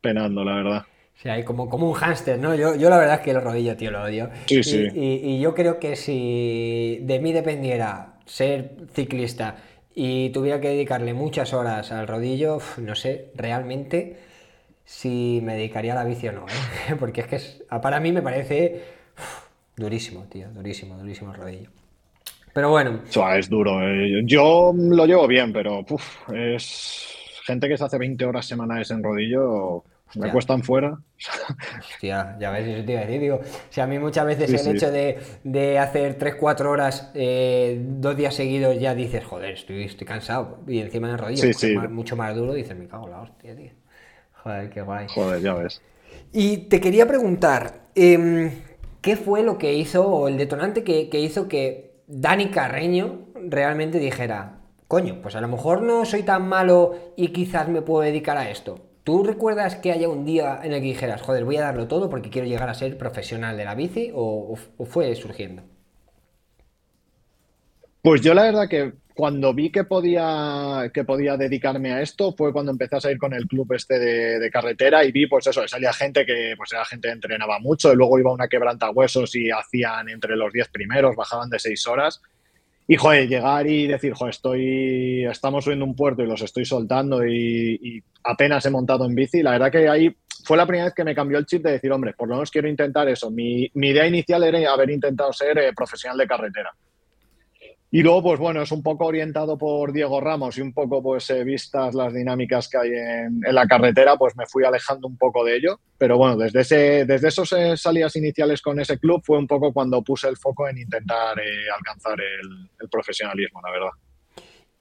penando, 0.00 0.42
la 0.42 0.54
verdad. 0.54 0.82
Sí, 1.14 1.28
hay 1.28 1.44
como, 1.44 1.69
como 1.69 1.86
un 1.86 1.92
hámster, 1.92 2.38
¿no? 2.38 2.54
Yo, 2.54 2.75
yo 2.75 2.88
la 2.88 2.96
verdad 2.96 3.16
es 3.16 3.20
que 3.20 3.32
el 3.32 3.42
rodillo, 3.42 3.76
tío, 3.76 3.90
lo 3.90 4.02
odio. 4.02 4.31
Sí, 4.46 4.62
sí. 4.62 4.88
Y, 4.94 5.40
yo 5.40 5.54
creo 5.54 5.78
que 5.78 5.94
si 5.94 7.00
de 7.02 7.20
mí 7.20 7.32
dependiera 7.32 8.14
ser 8.25 8.76
ciclista 8.94 9.56
y 9.94 10.30
tuviera 10.30 10.60
que 10.60 10.69
dedicarle 10.69 11.12
muchas 11.12 11.52
horas 11.52 11.92
al 11.92 12.08
rodillo, 12.08 12.60
no 12.78 12.94
sé, 12.94 13.30
realmente 13.34 14.16
si 14.87 15.40
me 15.42 15.54
dedicaría 15.54 15.92
a 15.92 15.96
la 15.96 16.04
bici 16.04 16.28
o 16.28 16.32
no, 16.32 16.46
¿eh? 16.48 16.94
Porque 16.98 17.20
es 17.20 17.26
que 17.26 17.40
para 17.80 18.00
mí 18.00 18.10
me 18.10 18.22
parece 18.22 18.82
Durísimo, 19.76 20.25
tío, 20.25 20.49
durísimo, 20.50 20.97
durísimo 20.97 21.32
el 21.32 21.37
rodillo. 21.41 21.71
Pero 22.53 22.71
bueno. 22.71 23.00
es 23.37 23.49
duro. 23.50 23.82
Eh. 23.82 24.23
Yo 24.25 24.73
lo 24.75 25.06
llevo 25.06 25.26
bien, 25.26 25.53
pero 25.53 25.85
es 26.32 27.09
gente 27.44 27.69
que 27.69 27.76
se 27.76 27.85
hace 27.85 27.99
20 27.99 28.25
horas 28.25 28.47
semanales 28.47 28.91
en 28.93 29.03
rodillo. 29.03 29.85
Me 30.15 30.31
cuestan 30.31 30.62
fuera. 30.62 30.97
Hostia, 31.81 32.37
ya 32.38 32.53
ves, 32.53 32.69
eso 32.69 32.85
te 32.85 32.93
iba 32.93 33.00
a 33.00 33.05
decir. 33.05 33.21
Digo, 33.21 33.41
si 33.69 33.81
a 33.81 33.87
mí 33.88 33.99
muchas 33.99 34.25
veces 34.25 34.65
el 34.65 34.76
hecho 34.76 34.93
de, 34.93 35.79
hacer 35.79 36.17
3-4 36.17 36.67
horas 36.67 37.11
eh, 37.15 37.82
dos 37.85 38.17
días 38.17 38.32
seguidos 38.32 38.79
ya 38.79 38.94
dices, 38.94 39.25
joder, 39.25 39.55
estoy, 39.55 39.82
estoy 39.82 40.06
cansado. 40.06 40.61
Y 40.69 40.79
encima 40.79 41.09
en 41.09 41.15
el 41.15 41.19
rodillo, 41.19 41.91
mucho 41.91 42.15
más 42.15 42.37
duro, 42.37 42.55
dices, 42.55 42.76
me 42.76 42.87
cago 42.87 43.06
en 43.06 43.11
la 43.11 43.23
hostia, 43.23 43.56
tío. 43.56 43.73
Joder, 44.44 44.71
qué 44.71 44.82
guay. 44.82 45.06
Joder, 45.09 45.43
ya 45.43 45.55
ves. 45.55 45.82
Y 46.32 46.59
te 46.69 46.81
quería 46.81 47.09
preguntar, 47.09 47.88
eh, 47.97 48.53
¿Qué 49.04 49.16
fue 49.16 49.42
lo 49.42 49.58
que 49.58 49.74
hizo, 49.74 50.08
o 50.08 50.28
el 50.28 50.38
detonante 50.38 50.82
que, 50.82 51.20
hizo 51.20 51.46
que 51.46 52.00
Dani 52.06 52.49
Carreño 52.49 53.26
realmente 53.34 53.99
dijera, 53.99 54.62
coño, 54.88 55.20
pues 55.20 55.37
a 55.37 55.42
lo 55.42 55.49
mejor 55.49 55.82
no 55.82 56.06
soy 56.06 56.23
tan 56.23 56.49
malo 56.49 56.94
y 57.14 57.28
quizás 57.28 57.68
me 57.68 57.82
puedo 57.82 58.00
dedicar 58.00 58.38
a 58.38 58.49
esto? 58.49 58.80
¿Tú 59.02 59.23
recuerdas 59.23 59.76
que 59.76 59.92
haya 59.92 60.08
un 60.08 60.25
día 60.25 60.58
en 60.62 60.73
el 60.73 60.80
que 60.80 60.87
dijeras, 60.87 61.20
joder, 61.20 61.44
voy 61.44 61.58
a 61.58 61.64
darlo 61.64 61.87
todo 61.87 62.08
porque 62.08 62.30
quiero 62.30 62.49
llegar 62.49 62.70
a 62.70 62.73
ser 62.73 62.96
profesional 62.96 63.58
de 63.58 63.66
la 63.66 63.75
bici 63.75 64.11
o 64.14 64.56
fue 64.87 65.14
surgiendo? 65.16 65.64
Pues 68.00 68.23
yo 68.23 68.32
la 68.32 68.44
verdad 68.44 68.70
que 68.70 68.94
cuando 69.14 69.54
vi 69.54 69.71
que 69.71 69.85
podía, 69.85 70.90
que 70.92 71.04
podía 71.04 71.37
dedicarme 71.37 71.92
a 71.92 72.02
esto 72.02 72.35
fue 72.37 72.52
cuando 72.52 72.73
empecé 72.73 72.97
a 72.97 73.00
salir 73.00 73.16
con 73.16 73.33
el 73.33 73.47
club 73.47 73.73
este 73.73 73.99
de, 73.99 74.50
carretera 74.50 75.04
y 75.04 75.12
vi 75.12 75.26
pues 75.26 75.47
eso, 75.47 75.66
salía 75.68 75.92
gente 75.92 76.26
que 76.26 76.54
pues 76.56 76.73
era 76.73 76.85
gente 76.85 77.09
que 77.09 77.14
entrenaba 77.14 77.61
mucho 77.61 77.92
y 77.92 77.97
luego 77.97 78.18
iba 78.18 78.33
una 78.33 78.49
quebranta 78.49 78.90
huesos 78.90 79.35
y 79.37 79.50
hacían 79.50 80.09
entre 80.09 80.37
los 80.37 80.52
10 80.52 80.68
primeros, 80.68 81.14
bajaban 81.14 81.49
de 81.49 81.61
6 81.61 81.87
horas. 81.87 82.21
Y 82.87 82.97
joder, 82.97 83.28
llegar 83.28 83.66
y 83.66 83.87
decir, 83.87 84.12
joder, 84.12 84.35
estoy, 84.35 85.25
estamos 85.25 85.64
subiendo 85.64 85.87
un 85.87 85.97
puerto 85.97 86.23
y 86.23 86.26
los 86.26 86.42
estoy 86.42 86.66
soltando 86.66 87.26
y, 87.26 88.02
apenas 88.25 88.66
he 88.66 88.71
montado 88.71 89.06
en 89.06 89.14
bici, 89.14 89.42
la 89.42 89.52
verdad 89.52 89.71
que 89.71 89.88
ahí 89.88 90.14
fue 90.44 90.56
la 90.56 90.66
primera 90.66 90.87
vez 90.87 90.94
que 90.94 91.04
me 91.04 91.14
cambió 91.14 91.38
el 91.38 91.47
chip 91.47 91.62
de 91.62 91.73
decir, 91.73 91.90
hombre, 91.92 92.14
por 92.14 92.28
lo 92.28 92.35
menos 92.35 92.50
quiero 92.50 92.68
intentar 92.68 93.09
eso. 93.09 93.30
Mi, 93.30 93.71
mi 93.75 93.88
idea 93.90 94.06
inicial 94.06 94.42
era 94.44 94.73
haber 94.73 94.90
intentado 94.90 95.33
ser 95.33 95.56
eh, 95.59 95.73
profesional 95.73 96.18
de 96.18 96.26
carretera 96.26 96.75
y 97.94 98.02
luego, 98.02 98.24
pues 98.24 98.40
bueno, 98.40 98.60
es 98.60 98.72
un 98.72 98.82
poco 98.82 99.06
orientado 99.06 99.56
por 99.56 99.92
Diego 99.92 100.20
Ramos 100.20 100.58
y 100.58 100.62
un 100.62 100.72
poco, 100.72 101.00
pues 101.00 101.32
vistas 101.44 101.94
las 101.94 102.12
dinámicas 102.12 102.68
que 102.68 102.76
hay 102.76 102.90
en, 102.90 103.40
la 103.54 103.68
carretera, 103.68 104.16
pues 104.16 104.36
me 104.36 104.46
fui 104.46 104.64
alejando 104.64 105.06
un 105.06 105.16
poco 105.16 105.44
de 105.44 105.58
ello. 105.58 105.78
Pero 105.96 106.18
bueno, 106.18 106.36
desde, 106.36 106.62
ese, 106.62 107.04
desde 107.04 107.28
esos 107.28 107.52
eh, 107.52 107.76
salidas 107.76 108.16
iniciales 108.16 108.62
con 108.62 108.80
ese 108.80 108.98
club 108.98 109.22
fue 109.24 109.38
un 109.38 109.46
poco 109.46 109.72
cuando 109.72 110.02
puse 110.02 110.26
el 110.26 110.36
foco 110.36 110.68
en 110.68 110.78
intentar 110.78 111.38
eh, 111.38 111.70
alcanzar 111.72 112.18
el, 112.20 112.88
profesionalismo, 112.88 113.60
la 113.62 113.70
verdad. 113.70 113.90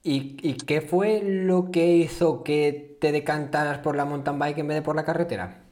¿Y, 0.02 0.36
¿Y 0.42 0.54
qué 0.54 0.80
fue 0.80 1.22
lo 1.22 1.70
que 1.70 1.86
hizo 1.86 2.42
que 2.42 2.96
te 3.00 3.12
decantaras 3.12 3.78
por 3.78 3.94
la 3.94 4.06
mountain 4.06 4.40
bike 4.40 4.58
en 4.58 4.66
vez 4.66 4.78
de 4.78 4.82
por 4.82 4.96
la 4.96 5.04
carretera? 5.04 5.62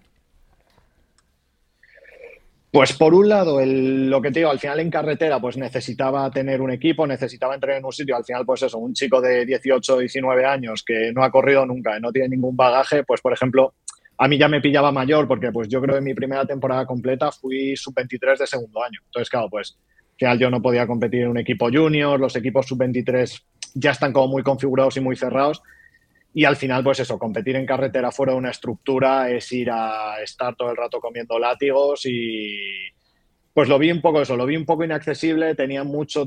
Pues 2.73 2.95
por 2.95 3.12
un 3.12 3.29
lado, 3.29 3.61
lo 3.62 4.23
que 4.23 4.31
te 4.31 4.41
digo, 4.41 4.50
al 4.50 4.59
final 4.59 4.81
en 4.81 4.91
carretera, 4.91 5.38
pues 5.38 5.59
necesitaba 5.59 6.31
tener 6.31 6.62
un 6.62 6.71
equipo, 6.71 7.07
necesitaba 7.07 7.55
entrar 7.55 7.76
en 7.76 7.85
un 7.85 7.93
sitio, 7.93 8.17
al 8.17 8.25
final, 8.25 8.47
pues 8.47 8.62
eso, 8.62 8.79
un 8.79 8.95
chico 8.95 9.21
de 9.21 9.45
18, 9.45 9.99
19 9.99 10.47
años 10.47 10.83
que 10.83 11.12
no 11.12 11.23
ha 11.23 11.31
corrido 11.31 11.67
nunca, 11.67 12.00
no 12.00 12.11
tiene 12.11 12.31
ningún 12.31 12.57
bagaje, 12.57 13.05
pues 13.05 13.21
por 13.21 13.35
ejemplo, 13.35 13.75
a 14.17 14.26
mí 14.26 14.38
ya 14.38 14.49
me 14.49 14.62
pillaba 14.62 14.91
mayor 14.91 15.29
porque 15.29 15.52
pues 15.52 15.69
yo 15.69 15.83
creo 15.83 15.97
que 15.97 15.99
en 15.99 16.05
mi 16.05 16.14
primera 16.14 16.47
temporada 16.47 16.87
completa 16.87 17.31
fui 17.31 17.76
sub-23 17.76 18.38
de 18.38 18.47
segundo 18.47 18.83
año. 18.83 19.00
Entonces, 19.05 19.29
claro, 19.29 19.50
pues 19.50 19.76
que 20.17 20.26
yo 20.38 20.49
no 20.49 20.62
podía 20.62 20.87
competir 20.87 21.25
en 21.25 21.29
un 21.29 21.38
equipo 21.38 21.69
junior, 21.71 22.19
los 22.19 22.35
equipos 22.37 22.64
sub-23 22.67 23.43
ya 23.75 23.91
están 23.91 24.14
como 24.14 24.29
muy 24.29 24.43
configurados 24.43 24.97
y 24.97 25.00
muy 25.00 25.17
cerrados. 25.17 25.61
Y 26.35 26.45
al 26.45 26.57
final, 26.57 26.83
pues 26.83 27.01
eso, 27.01 27.19
competir 27.19 27.57
en 27.57 27.67
carretera 27.67 28.11
fuera 28.11 28.33
de 28.33 28.39
una 28.39 28.51
estructura 28.51 29.31
es 29.31 29.53
ir 29.53 29.71
a 29.71 30.23
estar 30.23 30.55
todo 30.57 30.71
el 30.71 30.77
rato 30.77 30.99
comiendo 30.99 31.39
látigos 31.39 32.07
y 32.07 32.93
pues 33.55 33.69
lo 33.69 33.79
vi 33.79 33.91
un 33.91 34.01
poco 34.01 34.23
eso, 34.23 34.35
lo 34.37 34.47
vi 34.47 34.57
un 34.57 34.65
poco 34.65 34.83
inaccesible, 34.83 35.55
tenía 35.55 35.85
mucho, 35.85 36.27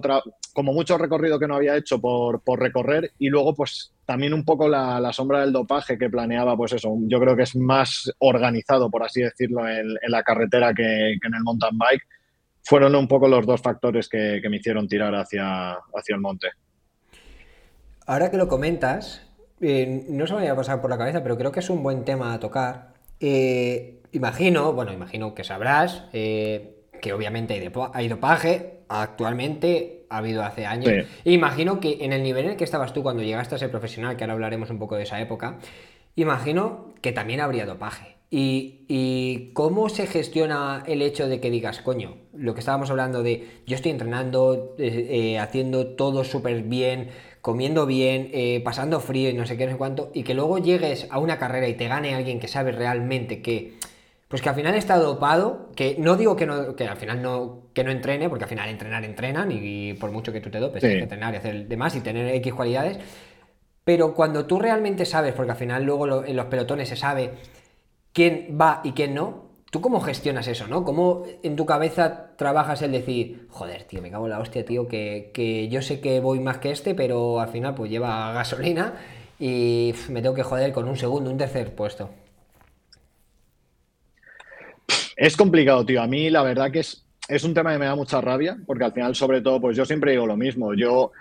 como 0.54 0.74
mucho 0.74 0.98
recorrido 0.98 1.40
que 1.40 1.48
no 1.48 1.56
había 1.56 1.76
hecho 1.76 2.00
por, 2.00 2.42
recorrer 2.60 3.14
y 3.18 3.30
luego 3.30 3.56
pues 3.56 3.94
también 4.06 4.34
un 4.36 4.46
poco 4.46 4.70
la, 4.70 5.12
sombra 5.12 5.42
del 5.42 5.52
dopaje 5.52 5.98
que 5.98 6.10
planeaba, 6.10 6.56
pues 6.56 6.74
eso, 6.74 6.96
yo 7.08 7.20
creo 7.20 7.36
que 7.36 7.44
es 7.44 7.56
más 7.56 8.12
organizado, 8.20 8.92
por 8.92 9.02
así 9.02 9.22
decirlo, 9.22 9.68
en, 9.68 9.96
la 10.08 10.22
carretera 10.22 10.72
que, 10.74 11.14
en 11.14 11.34
el 11.36 11.44
mountain 11.44 11.78
bike. 11.78 12.04
Fueron 12.64 12.96
un 12.96 13.08
poco 13.08 13.28
los 13.28 13.46
dos 13.46 13.62
factores 13.62 14.08
que, 14.08 14.42
me 14.48 14.58
hicieron 14.58 14.88
tirar 14.88 15.14
hacia, 15.16 15.72
hacia 15.72 16.16
el 16.16 16.22
monte. 16.22 16.50
Ahora 18.08 18.30
que 18.30 18.38
lo 18.38 18.48
comentas, 18.48 19.25
eh, 19.68 20.06
no 20.10 20.28
se 20.28 20.34
me 20.34 20.42
había 20.42 20.56
pasado 20.56 20.80
por 20.80 20.90
la 20.92 20.98
cabeza, 20.98 21.24
pero 21.24 21.38
creo 21.38 21.52
que 21.52 21.60
es 21.60 21.70
un 21.70 21.82
buen 21.82 22.06
tema 22.06 22.34
a 22.34 22.40
tocar. 22.40 22.94
Eh, 23.20 24.02
imagino, 24.12 24.74
bueno, 24.74 24.94
imagino 24.94 25.34
que 25.34 25.44
sabrás 25.44 26.04
eh, 26.14 26.84
que 27.02 27.14
obviamente 27.14 27.54
hay, 27.94 28.08
dopaje, 28.08 28.82
actualmente 28.90 30.06
ha 30.12 30.18
habido 30.18 30.44
hace 30.44 30.68
años. 30.68 31.08
Imagino 31.24 31.80
que 31.80 31.98
en 32.02 32.14
el 32.14 32.22
nivel 32.22 32.46
en 32.46 32.52
el 32.52 32.58
que 32.58 32.64
estabas 32.64 32.94
tú 32.94 33.02
cuando 33.02 33.24
llegaste 33.24 33.56
a 33.56 33.58
ser 33.58 33.72
profesional, 33.72 34.16
que 34.18 34.24
ahora 34.24 34.34
hablaremos 34.34 34.70
un 34.70 34.78
poco 34.78 34.98
de 34.98 35.04
esa 35.04 35.20
época, 35.20 35.58
imagino 36.16 36.94
que 37.02 37.12
también 37.12 37.42
habría 37.42 37.66
dopaje. 37.66 38.16
Y, 38.38 39.52
cómo 39.54 39.88
se 39.88 40.08
gestiona 40.08 40.84
el 40.88 41.02
hecho 41.02 41.28
de 41.30 41.40
que 41.40 41.50
digas, 41.50 41.80
coño, 41.80 42.18
lo 42.34 42.54
que 42.54 42.60
estábamos 42.60 42.90
hablando 42.90 43.24
de 43.24 43.62
yo 43.66 43.76
estoy 43.76 43.92
entrenando, 43.92 44.76
haciendo 45.40 45.88
todo 45.96 46.26
súper 46.26 46.64
bien, 46.64 47.12
comiendo 47.46 47.86
bien, 47.86 48.32
eh, 48.34 48.60
pasando 48.66 49.00
frío 49.00 49.30
y 49.30 49.36
no 49.36 49.46
sé 49.46 49.56
qué, 49.56 49.68
no 49.68 49.74
sé 49.74 49.78
cuánto, 49.78 50.10
y 50.16 50.24
que 50.24 50.34
luego 50.34 50.58
llegues 50.58 51.06
a 51.12 51.20
una 51.20 51.38
carrera 51.38 51.68
y 51.68 51.76
te 51.76 51.88
gane 51.88 52.16
alguien 52.16 52.40
que 52.40 52.48
sabe 52.48 52.72
realmente 52.72 53.44
que, 53.44 53.76
pues 54.28 54.42
que 54.42 54.50
al 54.50 54.56
final 54.56 54.74
está 54.74 54.98
dopado, 54.98 55.70
que 55.76 55.96
no 56.00 56.16
digo 56.16 56.36
que, 56.36 56.48
no, 56.48 56.76
que 56.76 56.88
al 56.88 56.98
final 56.98 57.22
no, 57.22 57.68
que 57.76 57.84
no 57.84 57.92
entrene, 57.92 58.30
porque 58.30 58.46
al 58.46 58.50
final 58.50 58.68
entrenar 58.68 59.06
entrenan 59.06 59.52
y, 59.52 59.94
por 59.94 60.10
mucho 60.10 60.34
que 60.34 60.42
tú 60.42 60.50
te 60.50 60.58
dopes, 60.58 60.80
tienes 60.80 60.98
que 60.98 61.04
entrenar 61.04 61.36
y 61.36 61.38
hacer 61.38 61.68
demás 61.68 61.96
y 61.96 62.02
tener 62.02 62.34
X 62.34 62.52
cualidades, 62.52 62.98
pero 63.84 64.16
cuando 64.16 64.48
tú 64.48 64.58
realmente 64.58 65.06
sabes, 65.06 65.34
porque 65.34 65.52
al 65.52 65.58
final 65.58 65.84
luego 65.84 66.26
en 66.26 66.36
los 66.36 66.46
pelotones 66.48 66.90
se 66.90 66.96
sabe 66.96 67.34
quién 68.12 68.58
va 68.60 68.82
y 68.84 68.94
quién 68.94 69.14
no, 69.14 69.45
¿Tú 69.76 69.82
cómo 69.82 70.00
gestionas 70.00 70.48
eso, 70.48 70.68
no? 70.68 70.86
¿Cómo 70.86 71.26
en 71.44 71.58
tu 71.58 71.66
cabeza 71.66 72.30
trabajas 72.38 72.82
el 72.82 72.94
decir, 72.94 73.46
joder, 73.50 73.84
tío, 73.84 74.02
me 74.02 74.10
cago 74.10 74.24
en 74.24 74.30
la 74.30 74.40
hostia, 74.40 74.64
tío, 74.64 74.88
que, 74.88 75.68
yo 75.70 75.82
sé 75.82 76.00
que 76.00 76.22
voy 76.22 76.40
más 76.40 76.60
que 76.60 76.72
este, 76.72 76.96
pero 76.96 77.42
al 77.42 77.50
final 77.50 77.76
pues 77.76 77.92
lleva 77.92 78.32
gasolina 78.32 78.94
y 79.38 79.94
me 80.08 80.22
tengo 80.22 80.34
que 80.34 80.44
joder 80.44 80.72
con 80.72 80.88
un 80.88 80.96
segundo, 80.96 81.30
un 81.30 81.38
tercer 81.38 81.76
puesto? 81.76 82.10
Es 85.18 85.36
complicado, 85.36 85.86
tío. 85.86 86.02
A 86.02 86.08
mí 86.08 86.30
la 86.30 86.42
verdad 86.42 86.72
que 86.72 86.80
es, 86.80 87.04
es 87.28 87.44
un 87.44 87.54
tema 87.54 87.74
que 87.74 87.80
me 87.80 87.86
da 87.86 87.96
mucha 87.96 88.22
rabia, 88.22 88.58
porque 88.66 88.86
al 88.86 88.94
final, 88.94 89.14
sobre 89.14 89.42
todo, 89.42 89.60
pues 89.60 89.76
yo 89.76 89.84
siempre 89.84 90.12
digo 90.12 90.26
lo 90.26 90.38
mismo. 90.38 90.74
Yo 90.74 91.12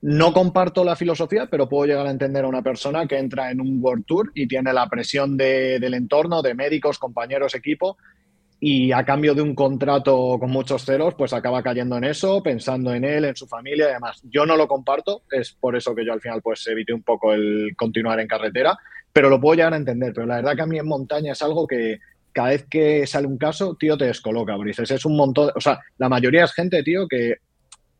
no 0.00 0.32
comparto 0.32 0.84
la 0.84 0.96
filosofía, 0.96 1.48
pero 1.50 1.68
puedo 1.68 1.86
llegar 1.86 2.06
a 2.06 2.10
entender 2.10 2.44
a 2.44 2.48
una 2.48 2.62
persona 2.62 3.06
que 3.06 3.18
entra 3.18 3.50
en 3.50 3.60
un 3.60 3.78
World 3.82 4.04
Tour 4.06 4.30
y 4.34 4.46
tiene 4.46 4.72
la 4.72 4.88
presión 4.88 5.36
del 5.36 5.94
entorno, 5.94 6.42
de 6.42 6.54
médicos, 6.54 6.98
compañeros, 6.98 7.54
equipo, 7.54 7.96
y 8.60 8.90
a 8.92 9.04
cambio 9.04 9.34
de 9.34 9.42
un 9.42 9.54
contrato 9.54 10.36
con 10.38 10.50
muchos 10.50 10.84
ceros, 10.84 11.14
pues 11.14 11.32
acaba 11.32 11.62
cayendo 11.62 11.96
en 11.96 12.04
eso, 12.04 12.42
pensando 12.42 12.92
en 12.92 13.04
él, 13.04 13.24
en 13.24 13.36
su 13.36 13.46
familia 13.46 13.88
y 13.88 13.92
demás. 13.92 14.20
Yo 14.24 14.46
no 14.46 14.56
lo 14.56 14.66
comparto, 14.66 15.22
es 15.30 15.52
por 15.52 15.76
eso 15.76 15.94
que 15.94 16.04
yo 16.04 16.12
al 16.12 16.20
final 16.20 16.42
pues 16.42 16.66
evité 16.66 16.92
un 16.92 17.02
poco 17.02 17.32
el 17.32 17.74
continuar 17.76 18.18
en 18.18 18.26
carretera, 18.26 18.76
pero 19.12 19.30
lo 19.30 19.40
puedo 19.40 19.56
llegar 19.56 19.74
a 19.74 19.76
entender. 19.76 20.12
Pero 20.12 20.26
la 20.26 20.36
verdad 20.36 20.56
que 20.56 20.62
a 20.62 20.66
mí 20.66 20.78
en 20.78 20.88
montaña 20.88 21.32
es 21.32 21.42
algo 21.42 21.66
que 21.66 21.98
cada 22.32 22.50
vez 22.50 22.66
que 22.68 23.06
sale 23.06 23.26
un 23.26 23.38
caso, 23.38 23.76
tío, 23.76 23.96
te 23.96 24.06
descoloca, 24.06 24.56
Brices. 24.56 24.90
Es 24.90 25.04
un 25.04 25.16
montón, 25.16 25.50
o 25.54 25.60
sea, 25.60 25.80
la 25.96 26.08
mayoría 26.08 26.44
es 26.44 26.52
gente, 26.52 26.82
tío, 26.82 27.06
que 27.08 27.36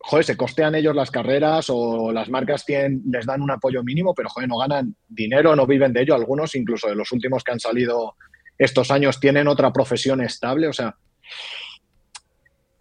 joder, 0.01 0.25
se 0.25 0.37
costean 0.37 0.75
ellos 0.75 0.95
las 0.95 1.11
carreras 1.11 1.67
o 1.71 2.13
las 2.13 2.29
marcas 2.29 2.65
les 2.69 3.27
dan 3.27 3.43
un 3.43 3.51
apoyo 3.51 3.83
mínimo, 3.83 4.15
pero 4.15 4.29
joder, 4.29 4.49
no 4.49 4.59
ganan 4.59 4.95
dinero, 5.09 5.57
no 5.57 5.67
viven 5.67 5.93
de 5.93 6.03
ello. 6.03 6.15
Algunos, 6.15 6.55
incluso 6.55 6.89
de 6.89 6.95
los 6.95 7.11
últimos 7.13 7.43
que 7.43 7.53
han 7.53 7.61
salido 7.61 8.15
estos 8.57 8.91
años, 8.91 9.21
tienen 9.21 9.49
otra 9.49 9.73
profesión 9.73 10.21
estable. 10.21 10.69
O 10.69 10.73
sea, 10.73 10.97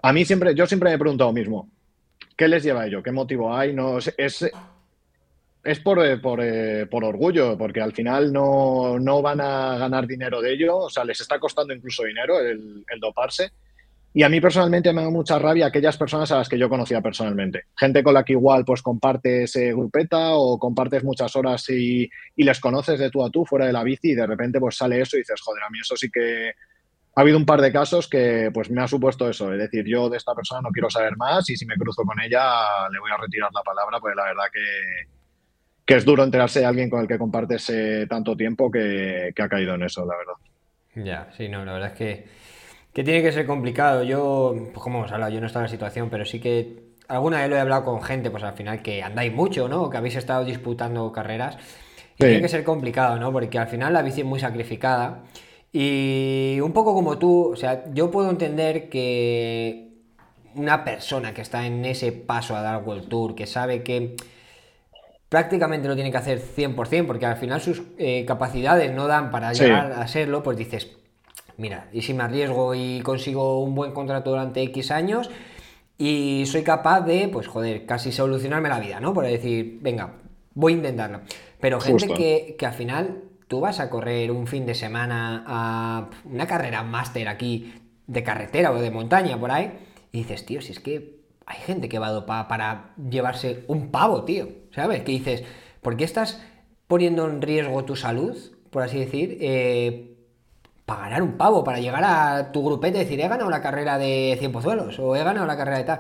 a 0.02 0.14
mí 0.14 0.26
siempre, 0.26 0.54
yo 0.56 0.68
siempre 0.68 0.90
me 0.90 0.96
he 0.96 1.00
preguntado 1.00 1.34
mismo, 1.34 1.70
¿qué 2.36 2.48
les 2.48 2.64
lleva 2.64 2.82
a 2.82 2.88
ello? 2.88 3.04
¿Qué 3.04 3.12
motivo 3.12 3.54
hay? 3.54 3.74
No, 3.74 3.98
es, 3.98 4.14
es, 4.18 5.80
por, 5.80 6.22
por, 6.22 6.40
por, 6.90 7.04
orgullo, 7.04 7.58
porque 7.58 7.82
al 7.82 7.94
final 7.94 8.32
no, 8.32 9.00
no, 9.00 9.22
van 9.22 9.42
a 9.42 9.78
ganar 9.78 10.08
dinero 10.08 10.40
de 10.40 10.54
ello, 10.54 10.78
o 10.78 10.90
sea, 10.90 11.04
les 11.04 11.20
está 11.20 11.40
costando 11.40 11.74
incluso 11.74 12.04
dinero 12.04 12.40
el 12.40 13.00
doparse 13.02 13.52
y 14.14 14.24
a 14.24 14.30
mí 14.30 14.42
personalmente 14.42 14.92
me 14.94 15.04
da 15.04 15.10
mucha 15.10 15.38
rabia 15.38 15.68
aquellas 15.68 15.98
personas 15.98 16.32
a 16.32 16.38
las 16.38 16.50
que 16.50 16.58
yo 16.58 16.70
conocía 16.70 17.02
personalmente. 17.02 17.66
Gente 17.76 18.02
con 18.02 18.14
la 18.14 18.24
que 18.24 18.34
igual 18.34 18.66
pues 18.66 18.82
compartes 18.82 19.56
eh, 19.56 19.74
grupeta 19.74 20.34
o 20.34 20.58
compartes 20.58 21.04
muchas 21.04 21.36
horas 21.36 21.70
y, 21.70 22.10
les 22.36 22.60
conoces 22.60 23.00
de 23.00 23.12
tú 23.12 23.24
a 23.24 23.30
tú 23.30 23.46
fuera 23.46 23.68
de 23.68 23.74
la 23.74 23.84
bici 23.84 24.12
y 24.12 24.16
de 24.16 24.26
repente 24.26 24.60
pues 24.60 24.78
sale 24.78 25.02
eso 25.02 25.18
y 25.18 25.20
dices, 25.20 25.40
joder, 25.42 25.64
a 25.64 25.70
mí 25.70 25.80
eso 25.80 25.96
sí 25.96 26.10
que... 26.12 26.52
Ha 27.16 27.22
habido 27.22 27.38
un 27.38 27.48
par 27.48 27.62
de 27.62 27.72
casos 27.72 28.08
que 28.08 28.52
pues 28.54 28.70
me 28.70 28.80
ha 28.82 28.88
supuesto 28.88 29.28
eso, 29.28 29.52
es 29.52 29.58
decir, 29.58 29.84
yo 29.88 30.08
de 30.08 30.18
esta 30.18 30.36
persona 30.36 30.62
no 30.62 30.70
quiero 30.70 30.88
saber 30.88 31.18
más 31.18 31.50
y 31.50 31.58
si 31.58 31.66
me 31.66 31.76
cruzo 31.76 32.04
con 32.04 32.20
ella 32.22 32.88
le 32.92 33.00
voy 33.00 33.10
a 33.12 33.18
retirar 33.18 33.50
la 33.52 33.64
palabra, 33.64 34.00
pues 34.00 34.16
la 34.16 34.24
verdad 34.24 34.44
que, 34.54 35.10
que 35.84 35.96
es 35.96 36.06
duro 36.06 36.24
enterarse 36.24 36.60
de 36.60 36.68
alguien 36.68 36.92
con 36.92 37.02
el 37.02 37.08
que 37.08 37.18
compartes 37.18 37.72
eh, 37.72 38.06
tanto 38.08 38.38
tiempo 38.38 38.70
que, 38.70 39.32
que 39.36 39.42
ha 39.42 39.50
caído 39.50 39.74
en 39.74 39.84
eso, 39.84 40.06
la 40.06 40.16
verdad. 40.16 40.34
Ya, 40.96 41.32
sí, 41.36 41.50
no, 41.50 41.66
la 41.66 41.74
verdad 41.74 41.92
es 41.92 41.98
que 41.98 42.37
que 42.98 43.04
tiene 43.04 43.22
que 43.22 43.32
ser 43.32 43.46
complicado. 43.46 44.02
Yo, 44.02 44.56
pues 44.74 44.80
como 44.80 44.98
hemos 44.98 45.12
hablado, 45.12 45.32
yo 45.32 45.40
no 45.40 45.46
estaba 45.46 45.66
en 45.66 45.68
la 45.68 45.72
situación, 45.72 46.10
pero 46.10 46.26
sí 46.26 46.40
que 46.40 46.96
alguna 47.08 47.42
vez 47.42 47.50
lo 47.52 47.56
he 47.56 47.60
hablado 47.60 47.86
con 47.86 48.02
gente, 48.02 48.32
pues 48.32 48.42
al 48.42 48.54
final 48.54 48.82
que 48.82 49.04
andáis 49.04 49.32
mucho, 49.32 49.70
¿no? 49.70 49.88
Que 49.88 49.98
habéis 49.98 50.16
estado 50.16 50.44
disputando 50.44 51.12
carreras. 51.12 51.60
Tiene 52.16 52.42
que 52.42 52.48
ser 52.50 52.64
complicado, 52.64 53.20
¿no? 53.20 53.32
Porque 53.32 53.60
al 53.60 53.68
final 53.68 53.94
la 53.94 54.02
bici 54.02 54.22
es 54.22 54.26
muy 54.26 54.40
sacrificada. 54.40 55.26
Y 55.72 56.58
un 56.60 56.74
poco 56.74 56.96
como 56.96 57.20
tú, 57.20 57.52
o 57.52 57.56
sea, 57.56 57.84
yo 57.94 58.10
puedo 58.10 58.32
entender 58.32 58.90
que 58.90 59.90
una 60.56 60.84
persona 60.84 61.36
que 61.36 61.42
está 61.42 61.68
en 61.68 61.86
ese 61.86 62.12
paso 62.12 62.56
a 62.56 62.64
dar 62.64 62.82
World 62.82 63.10
Tour, 63.10 63.36
que 63.36 63.46
sabe 63.46 63.84
que 63.84 64.16
prácticamente 65.30 65.88
lo 65.88 65.94
tiene 65.94 66.10
que 66.10 66.18
hacer 66.18 66.42
100%, 66.42 67.06
porque 67.06 67.28
al 67.28 67.38
final 67.38 67.62
sus 67.62 67.84
eh, 68.00 68.26
capacidades 68.26 68.92
no 68.92 69.06
dan 69.06 69.30
para 69.30 69.54
llegar 69.54 69.92
a 69.92 70.08
serlo, 70.08 70.42
pues 70.42 70.58
dices, 70.58 70.98
mira, 71.58 71.90
y 71.92 72.02
si 72.02 72.14
me 72.14 72.24
arriesgo 72.24 72.76
y 72.76 73.02
consigo 73.02 73.62
un 73.62 73.76
buen 73.76 73.92
contrato 73.92 74.30
durante 74.30 74.62
X 74.64 74.92
años 74.92 75.30
y 75.98 76.44
soy 76.46 76.64
capaz 76.64 77.02
de, 77.02 77.28
pues 77.28 77.48
joder, 77.48 77.86
casi 77.86 78.12
solucionarme 78.12 78.70
la 78.70 78.80
vida, 78.80 79.00
¿no? 79.00 79.14
Por 79.14 79.26
decir, 79.26 79.80
venga, 79.82 80.14
voy 80.54 80.74
a 80.74 80.76
intentarlo. 80.78 81.22
Pero 81.60 81.80
gente 81.80 82.08
que, 82.10 82.56
que 82.58 82.66
al 82.66 82.74
final 82.74 83.24
tú 83.48 83.62
vas 83.62 83.80
a 83.80 83.90
correr 83.90 84.32
un 84.32 84.48
fin 84.48 84.66
de 84.66 84.76
semana 84.76 85.44
a 85.48 86.10
una 86.26 86.46
carrera 86.46 86.84
máster 86.84 87.28
aquí 87.28 87.74
de 88.06 88.24
carretera 88.24 88.72
o 88.72 88.80
de 88.80 88.92
montaña 88.92 89.40
por 89.40 89.52
ahí 89.52 89.74
y 90.12 90.20
dices, 90.20 90.46
tío, 90.46 90.62
si 90.62 90.72
es 90.72 90.80
que 90.80 91.18
hay 91.46 91.60
gente 91.60 91.90
que 91.90 92.00
va 92.00 92.08
a 92.08 92.12
dopar 92.12 92.48
para 92.48 92.94
llevarse 93.10 93.64
un 93.68 93.90
pavo, 93.90 94.24
tío, 94.24 94.50
¿sabes? 94.72 95.02
Que 95.04 95.14
dices, 95.14 95.44
¿por 95.82 95.96
qué 95.96 96.04
estás 96.04 96.42
poniendo 96.88 97.28
en 97.30 97.42
riesgo 97.42 97.86
tu 97.86 97.96
salud, 97.96 98.38
por 98.70 98.84
así 98.84 99.00
decir, 99.00 99.38
eh, 99.42 100.17
para 100.88 101.02
ganar 101.02 101.22
un 101.22 101.34
pavo, 101.34 101.66
para 101.66 101.82
llegar 101.82 102.02
a 102.06 102.50
tu 102.54 102.64
grupete 102.64 102.98
y 102.98 103.02
decir, 103.02 103.20
he 103.20 103.28
ganado 103.28 103.50
la 103.50 103.62
carrera 103.62 103.98
de 103.98 104.38
100 104.40 104.52
pozuelos 104.54 104.98
o 105.00 105.18
he 105.18 105.22
ganado 105.22 105.46
la 105.46 105.58
carrera 105.58 105.80
de 105.80 105.84
tal. 105.84 106.00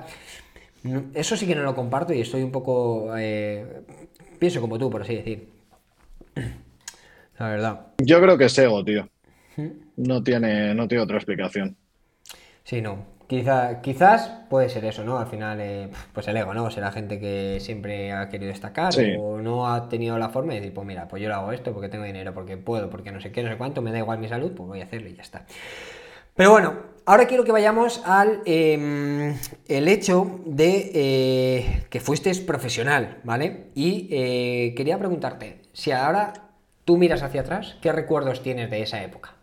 Eso 1.13 1.35
sí 1.35 1.45
que 1.45 1.55
no 1.55 1.63
lo 1.63 1.75
comparto 1.75 2.13
y 2.13 2.21
estoy 2.21 2.41
un 2.41 2.53
poco... 2.53 3.11
Eh, 3.17 3.81
pienso 4.39 4.61
como 4.61 4.79
tú, 4.79 4.89
por 4.89 5.01
así 5.01 5.15
decir. 5.15 5.49
La 7.37 7.49
verdad. 7.49 7.87
Yo 7.97 8.21
creo 8.21 8.37
que 8.37 8.45
es 8.45 8.57
ego, 8.57 8.81
tío. 8.85 9.09
¿Mm? 9.57 9.67
No 9.97 10.23
tiene, 10.23 10.73
no 10.73 10.87
tiene 10.87 11.03
otra 11.03 11.17
explicación. 11.17 11.75
Sí, 12.63 12.81
no. 12.81 13.16
Quizá, 13.27 13.81
quizás 13.81 14.31
puede 14.49 14.69
ser 14.69 14.85
eso, 14.85 15.03
¿no? 15.03 15.19
Al 15.19 15.27
final, 15.27 15.59
eh, 15.59 15.89
pues 16.13 16.27
el 16.29 16.37
ego, 16.37 16.53
¿no? 16.53 16.71
Será 16.71 16.93
gente 16.93 17.19
que 17.19 17.57
siempre 17.59 18.13
ha 18.13 18.29
querido 18.29 18.49
destacar 18.49 18.93
o 19.19 19.39
no 19.41 19.67
ha 19.69 19.89
tenido 19.89 20.17
la 20.17 20.29
forma 20.29 20.53
de 20.53 20.61
decir, 20.61 20.73
pues 20.73 20.87
mira, 20.87 21.09
pues 21.09 21.21
yo 21.21 21.27
lo 21.27 21.35
hago 21.35 21.51
esto 21.51 21.73
porque 21.73 21.89
tengo 21.89 22.05
dinero, 22.05 22.33
porque 22.33 22.55
puedo, 22.55 22.89
porque 22.89 23.11
no 23.11 23.19
sé 23.19 23.33
qué, 23.33 23.43
no 23.43 23.49
sé 23.49 23.57
cuánto, 23.57 23.81
me 23.81 23.91
da 23.91 23.97
igual 23.97 24.19
mi 24.19 24.29
salud, 24.29 24.53
pues 24.55 24.67
voy 24.67 24.79
a 24.79 24.85
hacerlo 24.85 25.09
y 25.09 25.15
ya 25.15 25.23
está. 25.23 25.45
Pero 26.35 26.51
bueno, 26.51 26.75
ahora 27.05 27.25
quiero 27.25 27.43
que 27.43 27.51
vayamos 27.51 28.01
al 28.05 28.41
em, 28.45 29.35
el 29.67 29.87
hecho 29.89 30.39
de 30.45 30.91
eh, 30.93 31.83
que 31.89 31.99
fuiste 31.99 32.33
profesional, 32.45 33.17
¿vale? 33.25 33.71
Y 33.75 34.07
eh, 34.09 34.73
quería 34.77 34.97
preguntarte, 34.99 35.63
si 35.73 35.91
ahora 35.91 36.31
tú 36.85 36.97
miras 36.97 37.23
hacia 37.23 37.41
atrás, 37.41 37.75
¿qué 37.81 37.91
recuerdos 37.91 38.41
tienes 38.41 38.69
de 38.69 38.83
esa 38.83 39.03
época? 39.03 39.36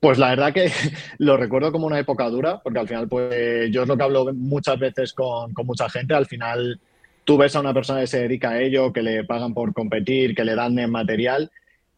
Pues 0.00 0.18
la 0.18 0.28
verdad 0.30 0.52
que 0.52 0.70
lo 1.18 1.36
recuerdo 1.36 1.72
como 1.72 1.86
una 1.86 1.98
época 1.98 2.28
dura, 2.28 2.60
porque 2.62 2.78
al 2.78 2.88
final, 2.88 3.08
pues 3.08 3.70
yo 3.70 3.82
es 3.82 3.88
lo 3.88 3.96
que 3.96 4.02
hablo 4.02 4.32
muchas 4.34 4.78
veces 4.78 5.12
con, 5.12 5.52
mucha 5.64 5.88
gente, 5.88 6.14
al 6.14 6.26
final 6.26 6.80
tú 7.24 7.36
ves 7.36 7.56
a 7.56 7.60
una 7.60 7.74
persona 7.74 8.00
que 8.00 8.06
se 8.06 8.20
dedica 8.20 8.50
a 8.50 8.60
ello, 8.60 8.92
que 8.92 9.02
le 9.02 9.24
pagan 9.24 9.52
por 9.52 9.72
competir, 9.74 10.34
que 10.34 10.44
le 10.44 10.54
dan 10.54 10.74
material, 10.90 11.50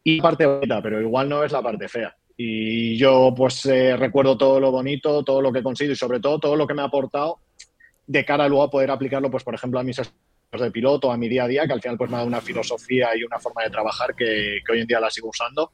y 0.03 0.19
parte 0.19 0.45
bonita, 0.45 0.81
pero 0.81 0.99
igual 0.99 1.29
no 1.29 1.43
es 1.43 1.51
la 1.51 1.61
parte 1.61 1.87
fea. 1.87 2.15
Y 2.35 2.97
yo 2.97 3.33
pues 3.37 3.65
eh, 3.67 3.95
recuerdo 3.95 4.35
todo 4.35 4.59
lo 4.59 4.71
bonito, 4.71 5.23
todo 5.23 5.41
lo 5.41 5.51
que 5.51 5.59
he 5.59 5.63
conseguido 5.63 5.93
y 5.93 5.97
sobre 5.97 6.19
todo 6.19 6.39
todo 6.39 6.55
lo 6.55 6.65
que 6.65 6.73
me 6.73 6.81
ha 6.81 6.85
aportado 6.85 7.37
de 8.07 8.25
cara 8.25 8.47
luego 8.47 8.63
a 8.63 8.71
poder 8.71 8.89
aplicarlo, 8.89 9.29
pues 9.29 9.43
por 9.43 9.53
ejemplo, 9.53 9.79
a 9.79 9.83
mis 9.83 10.01
de 10.51 10.71
piloto, 10.71 11.11
a 11.11 11.17
mi 11.17 11.29
día 11.29 11.45
a 11.45 11.47
día, 11.47 11.67
que 11.67 11.73
al 11.73 11.81
final 11.81 11.97
pues 11.97 12.09
me 12.09 12.15
ha 12.15 12.19
dado 12.19 12.27
una 12.27 12.41
filosofía 12.41 13.15
y 13.15 13.23
una 13.23 13.39
forma 13.39 13.63
de 13.63 13.69
trabajar 13.69 14.15
que 14.15 14.59
hoy 14.69 14.81
en 14.81 14.87
día 14.87 14.99
la 14.99 15.09
sigo 15.09 15.29
usando 15.29 15.71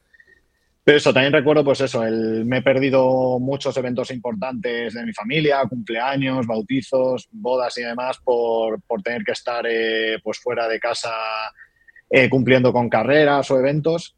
pero 0.88 0.96
eso, 0.96 1.12
también 1.12 1.34
recuerdo, 1.34 1.62
pues 1.62 1.82
eso, 1.82 2.02
el, 2.02 2.46
me 2.46 2.56
he 2.56 2.62
perdido 2.62 3.38
muchos 3.38 3.76
eventos 3.76 4.10
importantes 4.10 4.94
de 4.94 5.04
mi 5.04 5.12
familia, 5.12 5.60
cumpleaños, 5.68 6.46
bautizos, 6.46 7.28
bodas 7.30 7.76
y 7.76 7.82
demás, 7.82 8.16
por, 8.24 8.80
tener 9.04 9.22
que 9.22 9.32
estar 9.32 9.66
eh, 9.68 10.18
pues 10.24 10.38
fuera 10.38 10.66
de 10.66 10.80
casa 10.80 11.12
eh, 12.08 12.30
cumpliendo 12.30 12.72
con 12.72 12.88
carreras 12.88 13.50
o 13.50 13.58
eventos. 13.58 14.16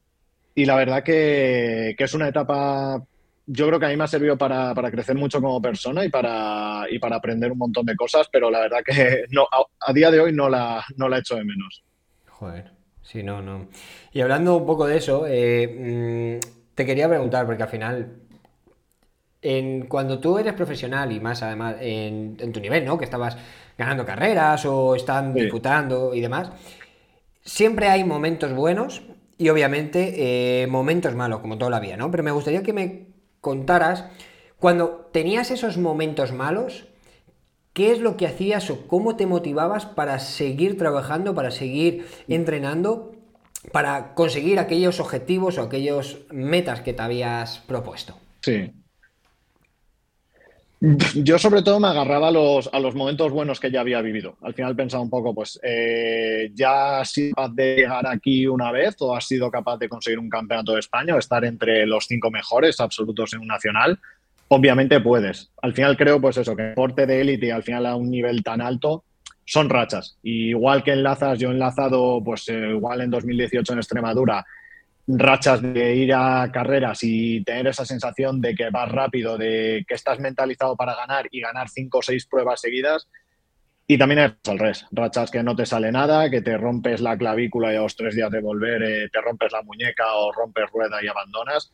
Y 0.55 0.65
la 0.65 0.77
verdad 0.77 1.03
que, 1.03 1.97
es 1.99 2.15
una 2.15 2.29
etapa, 2.29 3.03
yo 3.47 3.67
creo 3.67 3.81
que 3.81 3.87
a 3.87 3.89
mí 3.89 3.97
me 3.97 4.05
ha 4.05 4.07
servido 4.07 4.39
para, 4.39 4.73
crecer 4.93 5.17
mucho 5.17 5.41
como 5.41 5.61
persona 5.61 6.05
y 6.05 6.09
para, 6.09 6.85
y 6.89 7.00
para 7.00 7.17
aprender 7.17 7.50
un 7.50 7.59
montón 7.59 7.85
de 7.85 7.97
cosas, 7.97 8.29
pero 8.31 8.49
la 8.49 8.61
verdad 8.61 8.83
que 8.87 9.25
no, 9.31 9.45
a, 9.81 9.93
día 9.93 10.12
de 10.12 10.21
hoy 10.21 10.33
no 10.33 10.49
la, 10.49 10.85
no 10.95 11.09
la 11.09 11.19
hecho 11.19 11.35
de 11.35 11.43
menos. 11.45 11.83
Joder. 12.29 12.71
Sí, 13.03 13.25
no, 13.25 13.43
no. 13.43 13.67
Y 14.12 14.21
hablando 14.21 14.57
un 14.57 14.67
poco 14.67 14.87
de 14.87 14.99
eso, 14.99 15.25
eh, 15.27 16.39
mm, 16.39 16.60
te 16.81 16.87
quería 16.87 17.11
preguntar, 17.11 17.45
porque 17.45 17.63
al 17.63 17.69
final, 17.69 18.23
en, 19.43 19.87
cuando 19.87 20.19
tú 20.19 20.39
eres 20.39 20.55
profesional 20.55 21.13
y 21.13 21.21
más 21.21 21.43
además 21.43 21.77
en, 21.79 22.39
tu 22.55 22.59
nivel, 22.59 22.87
¿no? 22.87 22.97
Que 22.97 23.05
estabas 23.05 23.37
ganando 23.77 24.07
carreras 24.07 24.65
o 24.65 24.95
están 24.95 25.35
disputando 25.35 26.15
y 26.15 26.23
demás, 26.23 26.53
siempre 27.43 27.89
hay 27.89 28.03
momentos 28.03 28.55
buenos 28.55 29.03
y 29.37 29.51
obviamente 29.51 30.63
eh, 30.63 30.67
momentos 30.69 31.15
malos, 31.15 31.41
como 31.41 31.59
toda 31.59 31.71
la 31.71 31.81
vida, 31.81 31.99
¿no? 31.99 32.11
Pero 32.11 32.23
me 32.23 32.31
gustaría 32.31 32.63
que 32.63 32.73
me 32.73 33.09
contaras, 33.43 34.07
cuando 34.59 35.11
tenías 35.13 35.51
esos 35.51 35.77
momentos 35.77 36.33
malos, 36.33 36.89
¿qué 37.75 37.93
es 37.93 38.01
lo 38.01 38.17
que 38.17 38.27
hacías 38.27 38.71
o 38.71 38.87
cómo 38.87 39.17
te 39.17 39.27
motivabas 39.27 39.85
para 39.85 40.19
seguir 40.19 40.79
trabajando, 40.79 41.35
para 41.35 41.51
seguir 41.51 42.07
entrenando 42.27 43.20
para 43.73 44.14
conseguir 44.14 44.59
aquellos 44.59 45.00
objetivos 45.00 45.59
o 45.59 45.62
aquellos 45.62 46.21
metas 46.31 46.81
que 46.81 46.93
te 46.93 47.02
habías 47.02 47.59
propuesto. 47.59 48.17
Sí. 48.43 48.73
Yo 51.14 51.38
sobre 51.38 51.61
todo 51.61 51.79
me 51.79 51.88
agarraba 51.88 52.29
a 52.29 52.31
los, 52.31 52.71
a 52.73 52.81
los 52.81 52.95
momentos 52.95 53.31
buenos 53.33 53.61
que 53.61 53.71
ya 53.71 53.83
había 53.83 54.00
vivido. 54.00 54.38
Al 54.40 54.55
final 54.55 54.75
pensaba 54.75 55.02
un 55.02 55.11
poco, 55.11 55.35
pues 55.35 55.61
eh, 55.62 56.50
ya 56.55 57.00
has 57.00 57.11
sido 57.11 57.35
capaz 57.35 57.52
de 57.55 57.76
llegar 57.76 58.07
aquí 58.07 58.47
una 58.47 58.73
vez 58.73 58.97
o 59.00 59.14
has 59.14 59.26
sido 59.26 59.50
capaz 59.50 59.76
de 59.76 59.90
conseguir 59.90 60.19
un 60.19 60.31
campeonato 60.31 60.73
de 60.73 60.81
España 60.81 61.14
o 61.14 61.19
estar 61.19 61.45
entre 61.45 61.85
los 61.85 62.07
cinco 62.07 62.31
mejores 62.31 62.81
absolutos 62.81 63.35
en 63.35 63.40
un 63.40 63.49
nacional. 63.49 63.99
Obviamente 64.49 65.00
puedes. 65.00 65.50
Al 65.61 65.75
final 65.75 65.99
creo, 65.99 66.19
pues 66.19 66.38
eso, 66.38 66.57
que 66.57 66.62
deporte 66.62 67.05
de 67.05 67.21
élite 67.21 67.52
al 67.52 67.62
final 67.62 67.85
a 67.85 67.97
un 67.97 68.11
nivel 68.11 68.43
tan 68.43 68.62
alto 68.62 69.05
son 69.50 69.69
rachas. 69.69 70.16
igual 70.23 70.85
que 70.85 70.92
enlazas, 70.92 71.37
yo 71.40 71.49
he 71.49 71.52
enlazado, 71.52 72.23
pues 72.25 72.49
eh, 72.49 72.71
igual 72.71 73.00
en 73.00 73.11
2018 73.11 73.73
en 73.73 73.78
Extremadura, 73.80 74.47
rachas 75.09 75.61
de 75.61 75.97
ir 75.97 76.14
a 76.14 76.49
carreras 76.52 77.00
y 77.02 77.42
tener 77.42 77.66
esa 77.66 77.85
sensación 77.85 78.40
de 78.40 78.54
que 78.54 78.71
vas 78.71 78.88
rápido, 78.88 79.37
de 79.37 79.85
que 79.88 79.95
estás 79.95 80.21
mentalizado 80.21 80.76
para 80.76 80.95
ganar 80.95 81.26
y 81.33 81.40
ganar 81.40 81.69
cinco 81.69 81.99
o 81.99 82.02
seis 82.02 82.26
pruebas 82.26 82.61
seguidas. 82.61 83.09
Y 83.88 83.98
también 83.98 84.20
es 84.20 84.33
al 84.48 84.61
revés, 84.61 84.87
rachas 84.92 85.33
que 85.33 85.42
no 85.42 85.57
te 85.57 85.66
sale 85.66 85.90
nada, 85.90 86.31
que 86.31 86.42
te 86.42 86.57
rompes 86.57 87.01
la 87.01 87.18
clavícula 87.18 87.72
y 87.72 87.77
a 87.77 87.81
los 87.81 87.96
tres 87.96 88.14
días 88.14 88.31
de 88.31 88.40
volver 88.40 88.85
eh, 88.85 89.09
te 89.12 89.20
rompes 89.20 89.51
la 89.51 89.62
muñeca 89.62 90.14
o 90.14 90.31
rompes 90.31 90.70
rueda 90.70 91.03
y 91.03 91.09
abandonas. 91.09 91.72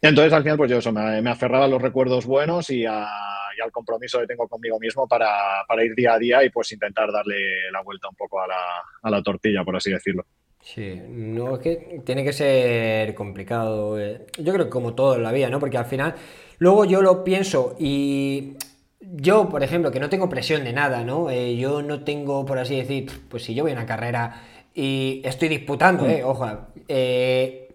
Entonces, 0.00 0.32
al 0.32 0.42
final, 0.42 0.58
pues 0.58 0.70
yo 0.70 0.78
eso, 0.78 0.92
me, 0.92 1.30
aferraba 1.30 1.64
a 1.64 1.68
los 1.68 1.80
recuerdos 1.80 2.26
buenos 2.26 2.70
y, 2.70 2.84
al 2.86 3.72
compromiso 3.72 4.20
que 4.20 4.26
tengo 4.26 4.46
conmigo 4.46 4.78
mismo 4.78 5.08
para, 5.08 5.64
ir 5.82 5.94
día 5.94 6.14
a 6.14 6.18
día 6.18 6.44
y 6.44 6.50
pues 6.50 6.70
intentar 6.72 7.10
darle 7.10 7.70
la 7.72 7.82
vuelta 7.82 8.08
un 8.08 8.16
poco 8.16 8.40
a 8.40 9.10
la, 9.10 9.22
tortilla, 9.22 9.64
por 9.64 9.76
así 9.76 9.90
decirlo. 9.90 10.24
Sí, 10.60 11.00
no, 11.08 11.54
es 11.54 11.60
que 11.60 12.02
tiene 12.04 12.24
que 12.24 12.32
ser 12.32 13.14
complicado. 13.14 13.98
Eh. 14.00 14.26
Yo 14.38 14.52
creo 14.52 14.66
que 14.66 14.70
como 14.70 14.94
todo 14.94 15.14
en 15.14 15.22
la 15.22 15.32
vida, 15.32 15.48
¿no? 15.48 15.60
Porque 15.60 15.78
al 15.78 15.86
final, 15.86 16.14
luego 16.58 16.84
yo 16.84 17.02
lo 17.02 17.22
pienso 17.22 17.76
y 17.78 18.56
yo, 19.00 19.48
por 19.48 19.62
ejemplo, 19.62 19.90
que 19.90 20.00
no 20.00 20.08
tengo 20.08 20.28
presión 20.28 20.64
de 20.64 20.72
nada, 20.72 21.04
¿no? 21.04 21.30
Eh, 21.30 21.56
yo 21.56 21.82
no 21.82 22.02
tengo, 22.02 22.44
por 22.44 22.58
así 22.58 22.76
decir, 22.76 23.10
pues 23.28 23.44
si 23.44 23.54
yo 23.54 23.62
voy 23.62 23.72
a 23.72 23.74
una 23.74 23.86
carrera 23.86 24.42
y 24.74 25.22
estoy 25.24 25.48
disputando, 25.48 26.04
mm. 26.04 26.10
¿eh? 26.10 26.24
Ojo, 26.24 26.48
eh, 26.88 27.65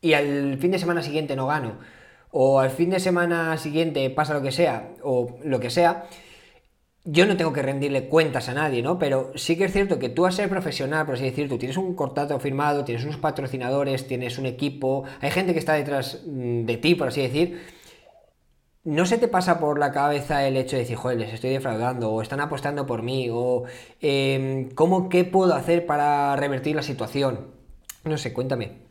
y 0.00 0.12
al 0.14 0.58
fin 0.58 0.70
de 0.70 0.78
semana 0.78 1.02
siguiente 1.02 1.36
no 1.36 1.46
gano, 1.46 1.78
o 2.30 2.60
al 2.60 2.70
fin 2.70 2.90
de 2.90 3.00
semana 3.00 3.56
siguiente 3.58 4.08
pasa 4.10 4.34
lo 4.34 4.42
que 4.42 4.52
sea, 4.52 4.90
o 5.02 5.38
lo 5.44 5.60
que 5.60 5.70
sea, 5.70 6.06
yo 7.06 7.24
no 7.26 7.36
tengo 7.36 7.52
que 7.52 7.62
rendirle 7.62 8.08
cuentas 8.08 8.48
a 8.48 8.54
nadie, 8.54 8.82
¿no? 8.82 8.98
Pero 8.98 9.30
sí 9.36 9.56
que 9.56 9.64
es 9.64 9.72
cierto 9.72 9.98
que 9.98 10.08
tú 10.08 10.26
a 10.26 10.32
ser 10.32 10.48
profesional, 10.48 11.06
por 11.06 11.14
así 11.14 11.24
decir, 11.24 11.48
tú 11.48 11.56
tienes 11.56 11.76
un 11.76 11.94
contrato 11.94 12.38
firmado, 12.40 12.84
tienes 12.84 13.04
unos 13.04 13.16
patrocinadores, 13.18 14.08
tienes 14.08 14.38
un 14.38 14.46
equipo, 14.46 15.04
hay 15.20 15.30
gente 15.30 15.52
que 15.52 15.60
está 15.60 15.74
detrás 15.74 16.22
mm, 16.26 16.64
de 16.64 16.76
ti, 16.76 16.94
por 16.96 17.08
así 17.08 17.22
decir. 17.22 17.62
¿No 18.84 19.04
se 19.06 19.18
te 19.18 19.28
pasa 19.28 19.58
por 19.58 19.78
la 19.78 19.90
cabeza 19.92 20.46
el 20.46 20.56
hecho 20.56 20.76
de 20.76 20.82
decir, 20.82 20.96
joder, 20.96 21.18
les 21.18 21.32
estoy 21.32 21.50
defraudando, 21.50 22.10
o 22.12 22.22
están 22.22 22.40
apostando 22.40 22.86
por 22.86 23.02
mí, 23.02 23.28
o 23.32 23.64
em, 24.00 24.70
¿cómo, 24.70 25.08
qué 25.08 25.24
puedo 25.24 25.54
hacer 25.54 25.86
para 25.86 26.36
revertir 26.36 26.76
la 26.76 26.82
situación? 26.82 27.48
No 28.04 28.18
sé, 28.18 28.32
cuéntame. 28.32 28.86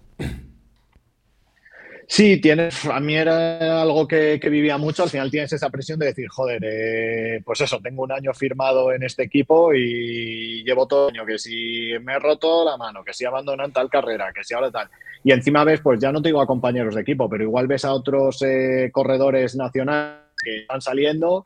Sí, 2.07 2.39
tienes, 2.39 2.85
a 2.85 2.99
mí 2.99 3.15
era 3.15 3.81
algo 3.81 4.07
que, 4.07 4.37
vivía 4.37 4.77
mucho, 4.77 5.03
al 5.03 5.09
final 5.09 5.31
tienes 5.31 5.51
esa 5.53 5.71
presión 5.71 5.97
de 5.97 6.07
decir, 6.07 6.27
joder, 6.29 6.61
eh, 6.63 7.41
pues 7.43 7.61
eso, 7.61 7.79
tengo 7.81 8.03
un 8.03 8.11
año 8.11 8.31
firmado 8.33 8.91
en 8.91 9.01
este 9.03 9.23
equipo 9.23 9.73
y 9.73 10.63
llevo 10.63 10.87
todo 10.87 11.09
el 11.09 11.15
año, 11.15 11.25
que 11.25 11.39
si 11.39 11.93
me 12.01 12.13
he 12.13 12.19
roto 12.19 12.63
la 12.63 12.77
mano, 12.77 13.03
que 13.03 13.11
si 13.11 13.25
abandonan 13.25 13.73
tal 13.73 13.89
carrera, 13.89 14.31
que 14.33 14.43
si 14.43 14.53
ahora 14.53 14.69
tal. 14.69 14.87
Y 15.23 15.31
encima 15.31 15.63
ves, 15.63 15.81
pues 15.81 15.99
ya 15.99 16.11
no 16.11 16.21
te 16.21 16.29
digo 16.29 16.41
a 16.41 16.47
compañeros 16.47 16.93
de 16.93 17.01
equipo, 17.01 17.27
pero 17.27 17.43
igual 17.43 17.65
ves 17.65 17.85
a 17.85 17.93
otros 17.93 18.39
eh, 18.43 18.91
corredores 18.93 19.55
nacionales 19.55 20.19
que 20.43 20.59
están 20.61 20.81
saliendo 20.81 21.43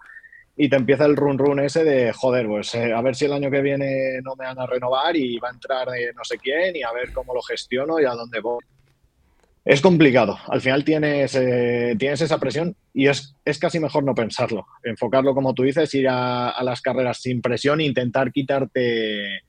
y 0.57 0.67
te 0.67 0.75
empieza 0.75 1.05
el 1.05 1.15
run 1.15 1.37
run 1.37 1.61
ese 1.61 1.85
de, 1.85 2.11
joder, 2.11 2.47
pues 2.47 2.75
eh, 2.75 2.91
a 2.91 3.01
ver 3.01 3.15
si 3.15 3.25
el 3.25 3.33
año 3.33 3.49
que 3.49 3.61
viene 3.61 4.19
no 4.23 4.35
me 4.35 4.43
van 4.43 4.59
a 4.59 4.65
renovar 4.65 5.15
y 5.15 5.37
va 5.37 5.47
a 5.47 5.53
entrar 5.53 5.87
no 6.13 6.23
sé 6.25 6.37
quién 6.37 6.75
y 6.75 6.83
a 6.83 6.91
ver 6.91 7.13
cómo 7.13 7.33
lo 7.33 7.41
gestiono 7.41 7.97
y 7.97 8.03
a 8.03 8.11
dónde 8.11 8.41
voy 8.41 8.61
es 9.65 9.81
complicado. 9.81 10.37
Al 10.47 10.61
final 10.61 10.83
tienes, 10.83 11.35
eh, 11.35 11.95
tienes 11.97 12.21
esa 12.21 12.39
presión 12.39 12.75
y 12.93 13.07
es, 13.07 13.35
casi 13.59 13.79
mejor 13.79 14.03
no 14.03 14.15
pensarlo. 14.15 14.65
Enfocarlo, 14.83 15.33
como 15.33 15.53
tú 15.53 15.63
dices, 15.63 15.93
ir 15.93 16.07
a, 16.09 16.55
las 16.63 16.81
carreras 16.81 17.21
sin 17.21 17.41
presión 17.41 17.81
e 17.81 17.85
intentar 17.85 18.31
quitarte, 18.31 19.41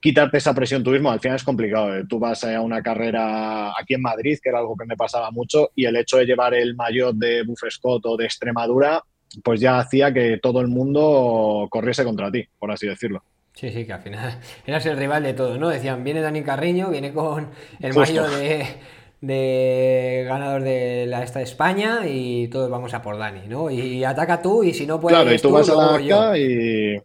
quitarte 0.00 0.38
esa 0.38 0.54
presión 0.54 0.82
tú 0.82 0.90
mismo. 0.90 1.10
Al 1.10 1.20
final 1.20 1.36
es 1.36 1.44
complicado. 1.44 1.96
Eh. 1.96 2.04
Tú 2.08 2.18
vas 2.18 2.44
a 2.44 2.60
una 2.60 2.82
carrera 2.82 3.70
aquí 3.78 3.94
en 3.94 4.02
Madrid, 4.02 4.38
que 4.42 4.48
era 4.48 4.58
algo 4.58 4.76
que 4.76 4.86
me 4.86 4.96
pasaba 4.96 5.30
mucho, 5.30 5.70
y 5.74 5.84
el 5.84 5.96
hecho 5.96 6.18
de 6.18 6.26
llevar 6.26 6.54
el 6.54 6.74
maillot 6.76 7.16
de 7.16 7.42
Buff 7.42 7.64
Scott 7.68 8.06
o 8.06 8.16
de 8.16 8.24
Extremadura, 8.24 9.02
pues 9.42 9.60
ya 9.60 9.78
hacía 9.78 10.12
que 10.12 10.38
todo 10.42 10.60
el 10.60 10.68
mundo 10.68 11.66
corriese 11.70 12.04
contra 12.04 12.30
ti, 12.30 12.46
por 12.58 12.70
así 12.70 12.86
decirlo. 12.86 13.22
Sí, 13.54 13.70
sí, 13.70 13.84
que 13.84 13.92
al 13.92 14.00
final 14.00 14.38
eras 14.66 14.86
el 14.86 14.96
rival 14.96 15.22
de 15.24 15.34
todo, 15.34 15.58
¿no? 15.58 15.68
Decían, 15.68 16.04
viene 16.04 16.20
Dani 16.20 16.42
Carriño, 16.42 16.90
viene 16.90 17.12
con 17.12 17.50
el 17.80 17.92
maillot 17.92 18.30
de 18.30 18.66
de 19.22 20.24
ganador 20.26 20.62
de 20.62 21.06
la 21.06 21.22
esta 21.22 21.38
de 21.38 21.44
España 21.44 22.00
y 22.06 22.48
todos 22.48 22.68
vamos 22.68 22.92
a 22.92 23.00
por 23.00 23.16
Dani, 23.16 23.46
¿no? 23.48 23.70
Y, 23.70 24.02
ataca 24.04 24.42
tú 24.42 24.64
y 24.64 24.74
si 24.74 24.84
no 24.84 25.00
puedes. 25.00 25.16
Claro, 25.16 25.34
y 25.34 25.38
tú, 25.38 25.50
vas 25.50 25.70
a 25.70 26.00
la 26.00 26.38
y. 26.38 27.00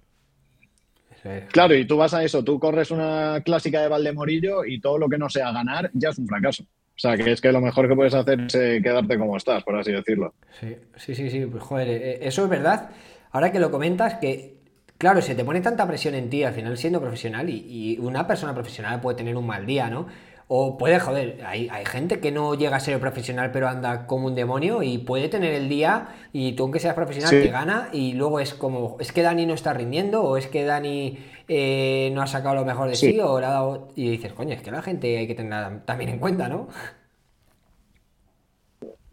Claro, 1.52 1.76
y 1.76 1.86
tú 1.86 1.96
vas 1.96 2.14
a 2.14 2.24
eso, 2.24 2.44
tú 2.44 2.60
corres 2.60 2.90
una 2.90 3.42
clásica 3.46 3.82
de 3.82 3.88
Valdemorillo 3.88 4.66
y 4.66 4.80
todo 4.80 4.98
lo 4.98 5.08
que 5.08 5.18
no 5.18 5.30
sea 5.30 5.52
ganar 5.52 5.92
ya 5.94 6.10
es 6.10 6.18
un 6.18 6.28
fracaso. 6.28 6.64
O 6.64 7.00
sea, 7.00 7.16
que 7.16 7.32
es 7.32 7.42
que 7.42 7.52
lo 7.52 7.62
mejor 7.62 7.88
que 7.88 7.96
puedes 7.96 8.16
hacer 8.16 8.42
es 8.42 8.56
eh, 8.56 8.80
quedarte 8.82 9.20
como 9.20 9.38
estás, 9.38 9.64
por 9.64 9.78
así 9.78 9.92
decirlo. 9.92 10.34
Sí, 10.60 10.76
sí, 10.96 11.14
sí, 11.14 11.30
sí. 11.30 11.46
Pues 11.46 11.62
joder, 11.62 11.88
eh, 11.90 12.20
eso 12.24 12.44
es 12.44 12.50
verdad. 12.50 12.90
Ahora 13.32 13.52
que 13.52 13.60
lo 13.60 13.70
comentas, 13.70 14.16
que 14.16 14.56
claro, 14.98 15.22
se 15.22 15.36
te 15.36 15.46
pone 15.46 15.62
tanta 15.62 15.86
presión 15.86 16.16
en 16.16 16.32
ti 16.32 16.44
al 16.44 16.54
final 16.54 16.76
siendo 16.78 17.00
profesional 17.00 17.48
y 17.50 18.00
una 18.02 18.26
persona 18.26 18.56
profesional 18.56 19.02
puede 19.02 19.18
tener 19.18 19.36
un 19.36 19.46
mal 19.46 19.68
día, 19.68 19.90
¿no? 19.90 20.08
O 20.50 20.78
puede, 20.78 20.98
joder, 21.00 21.42
hay, 21.46 21.68
hay, 21.70 21.86
gente 21.86 22.22
que 22.22 22.32
no 22.32 22.56
llega 22.56 22.78
a 22.78 22.80
ser 22.80 22.98
profesional 23.02 23.52
pero 23.52 23.68
anda 23.68 24.08
como 24.08 24.28
un 24.28 24.36
demonio 24.36 24.82
y 24.82 24.98
puede 24.98 25.28
tener 25.28 25.54
el 25.54 25.68
día 25.68 26.08
y 26.32 26.54
tú 26.54 26.64
aunque 26.64 26.80
seas 26.80 26.94
profesional 26.94 27.32
te 27.32 27.50
gana 27.50 27.90
y 27.92 28.14
luego 28.14 28.40
es 28.40 28.54
como, 28.54 28.96
es 29.02 29.12
que 29.12 29.24
Dani 29.24 29.46
no 29.46 29.54
está 29.54 29.74
rindiendo 29.74 30.24
o 30.24 30.38
es 30.38 30.48
que 30.48 30.64
Dani 30.64 31.18
eh, 31.50 32.12
no 32.14 32.22
ha 32.22 32.28
sacado 32.28 32.56
lo 32.56 32.66
mejor 32.66 32.88
de 32.88 32.96
sí, 32.96 33.20
o 33.20 33.40
le 33.40 33.46
ha 33.46 33.50
dado... 33.50 33.90
Y 33.96 34.10
dices, 34.10 34.32
coño, 34.34 34.54
es 34.54 34.62
que 34.62 34.72
la 34.72 34.82
gente 34.82 35.18
hay 35.18 35.28
que 35.28 35.36
tener 35.36 35.82
también 35.82 36.12
en 36.12 36.20
cuenta, 36.20 36.48
¿no? 36.48 36.70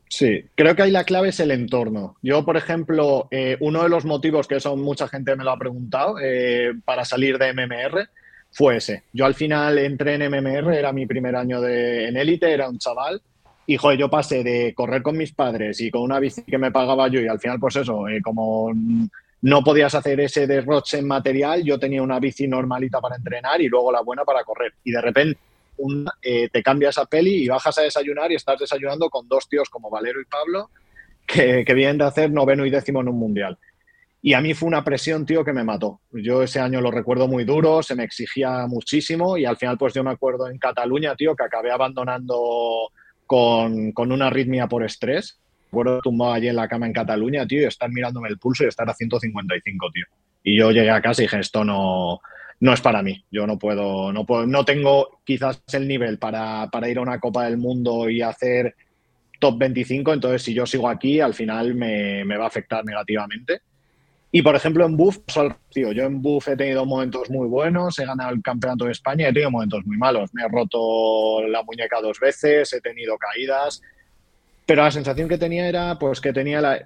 Sí, 0.09 0.45
creo 0.55 0.77
que 0.77 0.83
ahí 0.83 0.91
la 0.93 1.03
clave 1.03 1.31
es 1.31 1.41
el 1.41 1.51
entorno. 1.51 2.17
Yo, 2.23 2.45
por 2.45 2.57
ejemplo, 2.57 3.27
eh, 3.33 3.57
uno 3.59 3.83
de 3.83 3.89
los 3.89 4.05
motivos 4.05 4.47
que 4.47 4.57
eso 4.57 4.77
mucha 4.77 5.09
gente 5.09 5.35
me 5.35 5.43
lo 5.43 5.51
ha 5.51 5.59
preguntado 5.59 6.17
eh, 6.23 6.73
para 6.85 7.05
salir 7.05 7.39
de 7.39 7.53
MMR 7.53 8.09
fue 8.55 8.77
ese. 8.77 9.03
Yo 9.13 9.27
al 9.27 9.35
final 9.35 9.79
entré 9.79 10.15
en 10.15 10.31
MMR, 10.31 10.73
era 10.75 10.93
mi 10.93 11.07
primer 11.07 11.35
año 11.35 11.61
de, 11.61 12.07
en 12.07 12.17
élite, 12.17 12.53
era 12.53 12.69
un 12.69 12.79
chaval. 12.79 13.21
Y 13.67 13.77
joder, 13.77 13.99
yo 13.99 14.09
pasé 14.09 14.45
de 14.45 14.73
correr 14.75 15.03
con 15.03 15.17
mis 15.17 15.33
padres 15.33 15.81
y 15.81 15.91
con 15.91 16.03
una 16.03 16.21
bici 16.21 16.43
que 16.43 16.59
me 16.59 16.71
pagaba 16.71 17.09
yo 17.09 17.21
y 17.21 17.27
al 17.27 17.41
final 17.41 17.59
pues 17.59 17.77
eso, 17.77 18.07
eh, 18.09 18.21
como 18.23 18.71
no 19.43 19.65
podías 19.65 19.95
hacer 19.95 20.21
ese 20.21 20.47
derroche 20.47 20.99
en 20.99 21.07
material, 21.07 21.65
yo 21.65 21.79
tenía 21.79 22.03
una 22.03 22.21
bici 22.21 22.47
normalita 22.47 23.01
para 23.01 23.17
entrenar 23.17 23.61
y 23.61 23.69
luego 23.69 23.91
la 23.91 24.03
buena 24.03 24.25
para 24.25 24.45
correr. 24.45 24.75
Y 24.85 24.93
de 24.93 25.01
repente 25.01 25.41
eh, 26.23 26.49
te 26.51 26.63
cambias 26.63 26.97
a 26.99 27.07
peli 27.07 27.43
y 27.43 27.49
bajas 27.49 27.77
a 27.79 27.83
desayunar 27.83 28.31
y 28.31 28.37
estás 28.37 28.61
desayunando 28.61 29.11
con 29.11 29.27
dos 29.27 29.49
tíos 29.49 29.69
como 29.69 29.91
Valero 29.91 30.21
y 30.21 30.27
Pablo 30.27 30.71
que, 31.27 31.65
que 31.65 31.75
vienen 31.75 31.99
de 31.99 32.05
hacer 32.05 32.31
noveno 32.31 32.65
y 32.65 32.71
décimo 32.71 33.01
en 33.01 33.09
un 33.09 33.19
mundial. 33.19 33.59
Y 34.27 34.33
a 34.33 34.41
mí 34.41 34.55
fue 34.55 34.69
una 34.69 34.83
presión, 34.83 35.27
tío, 35.27 35.45
que 35.45 35.53
me 35.53 35.65
mató. 35.65 36.01
Yo 36.11 36.43
ese 36.43 36.59
año 36.59 36.81
lo 36.81 36.91
recuerdo 36.91 37.29
muy 37.29 37.45
duro, 37.45 37.83
se 37.83 37.95
me 37.95 38.05
exigía 38.05 38.67
muchísimo 38.67 39.37
y 39.37 39.45
al 39.45 39.59
final, 39.59 39.77
pues 39.77 39.93
yo 39.93 40.03
me 40.03 40.13
acuerdo 40.13 40.49
en 40.49 40.57
Cataluña, 40.57 41.15
tío, 41.15 41.37
que 41.37 41.45
acabé 41.45 41.71
abandonando 41.71 42.91
con, 43.27 43.93
con 43.93 44.13
una 44.13 44.29
arritmia 44.29 44.67
por 44.67 44.83
estrés. 44.83 45.39
Recuerdo 45.67 46.01
tumbado 46.01 46.33
allí 46.33 46.49
en 46.49 46.57
la 46.57 46.69
cama 46.69 46.87
en 46.87 46.95
Cataluña, 46.95 47.47
tío, 47.47 47.61
y 47.61 47.65
estar 47.65 47.91
mirándome 47.91 48.31
el 48.31 48.39
pulso 48.39 48.65
y 48.65 48.69
estar 48.69 48.89
a 48.89 48.95
155, 48.95 49.91
tío. 49.93 50.07
Y 50.43 50.57
yo 50.57 50.71
llegué 50.71 50.91
a 50.91 51.03
casa 51.03 51.21
y 51.21 51.27
dije, 51.27 51.41
esto 51.41 51.63
no, 51.63 52.19
no 52.61 52.73
es 52.73 52.81
para 52.81 53.03
mí. 53.03 53.23
Yo 53.31 53.47
no 53.47 53.59
puedo, 53.59 54.11
no 54.11 54.25
puedo, 54.25 54.47
no 54.47 54.65
tengo 54.65 55.21
quizás 55.25 55.63
el 55.75 55.87
nivel 55.87 56.19
para, 56.19 56.71
para 56.73 56.89
ir 56.89 56.97
a 56.97 57.03
una 57.03 57.21
Copa 57.21 57.45
del 57.45 57.59
Mundo 57.59 58.09
y 58.09 58.23
hacer 58.23 58.75
top 59.39 59.59
25, 59.59 60.15
entonces 60.15 60.41
si 60.41 60.55
yo 60.55 60.65
sigo 60.65 60.89
aquí, 60.89 61.21
al 61.21 61.35
final 61.35 61.75
me, 61.75 62.25
me 62.25 62.39
va 62.39 62.45
a 62.45 62.49
afectar 62.49 62.83
negativamente. 62.87 63.61
Y 64.37 64.43
por 64.43 64.57
ejemplo, 64.57 64.85
en 64.85 64.97
Buff, 64.97 65.19
tío, 65.71 65.93
yo 65.93 66.03
en 66.03 66.21
Buff 66.21 66.49
he 66.49 66.57
tenido 66.57 66.85
momentos 66.85 67.31
muy 67.31 67.47
buenos, 67.47 67.97
he 68.01 68.05
ganado 68.05 68.33
el 68.33 68.43
campeonato 68.43 68.87
de 68.87 68.91
España 68.91 69.29
he 69.29 69.33
tenido 69.33 69.53
momentos 69.53 69.87
muy 69.87 69.97
malos. 69.97 70.35
Me 70.35 70.43
he 70.43 70.49
roto 70.49 71.47
la 71.47 71.63
muñeca 71.63 72.01
dos 72.01 72.19
veces, 72.19 72.73
he 72.73 72.81
tenido 72.81 73.17
caídas, 73.17 73.81
pero 74.67 74.83
la 74.83 74.91
sensación 74.91 75.29
que 75.29 75.39
tenía 75.39 75.69
era 75.69 75.97
pues 76.01 76.21
que 76.21 76.33
tenía 76.33 76.61
la... 76.61 76.85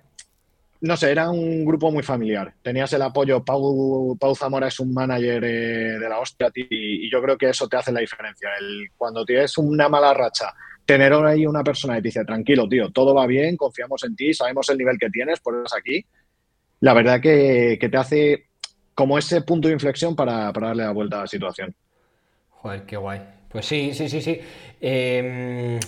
No 0.82 0.94
sé, 0.98 1.10
era 1.10 1.30
un 1.30 1.64
grupo 1.64 1.90
muy 1.90 2.02
familiar. 2.02 2.52
Tenías 2.60 2.92
el 2.92 3.00
apoyo, 3.00 3.42
Pau, 3.42 4.14
Pau 4.20 4.36
Zamora 4.36 4.68
es 4.68 4.78
un 4.78 4.92
manager 4.92 5.42
eh, 5.42 5.98
de 5.98 6.06
la 6.06 6.18
hostia 6.18 6.50
y, 6.54 7.06
y, 7.06 7.10
yo 7.10 7.22
creo 7.22 7.38
que 7.38 7.48
eso 7.48 7.66
te 7.66 7.78
hace 7.78 7.92
la 7.92 8.00
diferencia. 8.00 8.50
El, 8.60 8.90
cuando 8.94 9.24
tienes 9.24 9.56
una 9.56 9.88
mala 9.88 10.12
racha, 10.12 10.52
tener 10.84 11.14
ahí 11.14 11.46
una 11.46 11.64
persona 11.64 11.94
que 11.94 12.02
te 12.02 12.08
dice, 12.08 12.26
tranquilo, 12.26 12.68
tío, 12.68 12.90
todo 12.90 13.14
va 13.14 13.26
bien, 13.26 13.56
confiamos 13.56 14.04
en 14.04 14.14
ti, 14.14 14.34
sabemos 14.34 14.68
el 14.68 14.76
nivel 14.76 14.98
que 14.98 15.08
tienes, 15.08 15.40
por 15.40 15.62
eso 15.64 15.74
aquí 15.74 16.04
la 16.80 16.94
verdad 16.94 17.20
que, 17.20 17.78
te 17.80 17.96
hace 17.96 18.46
como 18.94 19.18
ese 19.18 19.42
punto 19.42 19.68
de 19.68 19.74
inflexión 19.74 20.14
para, 20.16 20.52
darle 20.52 20.84
la 20.84 20.92
vuelta 20.92 21.18
a 21.18 21.20
la 21.22 21.26
situación. 21.26 21.74
Joder, 22.50 22.82
qué 22.84 22.96
guay. 22.96 23.20
Pues 23.48 23.66
sí, 23.66 23.92
sí, 23.94 24.08
sí, 24.08 24.20
sí. 24.20 24.40
Em, 24.80 25.78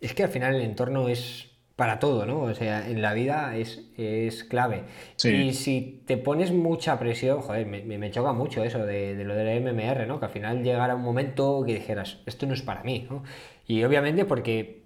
es 0.00 0.14
que 0.14 0.24
al 0.24 0.30
final 0.30 0.54
el 0.56 0.62
entorno 0.62 1.08
es 1.08 1.50
para 1.76 1.98
todo, 1.98 2.24
¿no? 2.24 2.42
O 2.42 2.54
sea, 2.54 2.88
en 2.88 3.02
la 3.02 3.14
vida 3.14 3.56
es, 3.56 3.90
es 3.96 4.44
clave. 4.44 4.84
Y 5.24 5.52
si 5.54 6.02
te 6.06 6.16
pones 6.16 6.52
mucha 6.52 6.98
presión, 6.98 7.40
joder, 7.40 7.66
me, 7.66 7.82
me 7.82 8.10
choca 8.10 8.32
mucho 8.32 8.62
eso 8.62 8.86
de, 8.86 9.16
de, 9.16 9.24
lo 9.24 9.34
del 9.34 9.60
MMR, 9.60 10.06
¿no? 10.06 10.20
Que 10.20 10.26
al 10.26 10.30
final 10.30 10.62
llegara 10.62 10.94
un 10.94 11.02
momento 11.02 11.64
que 11.66 11.74
dijeras, 11.74 12.18
esto 12.26 12.46
no 12.46 12.54
es 12.54 12.62
para 12.62 12.84
mí, 12.84 13.06
¿no? 13.10 13.24
Y 13.66 13.82
obviamente 13.82 14.24
porque 14.24 14.83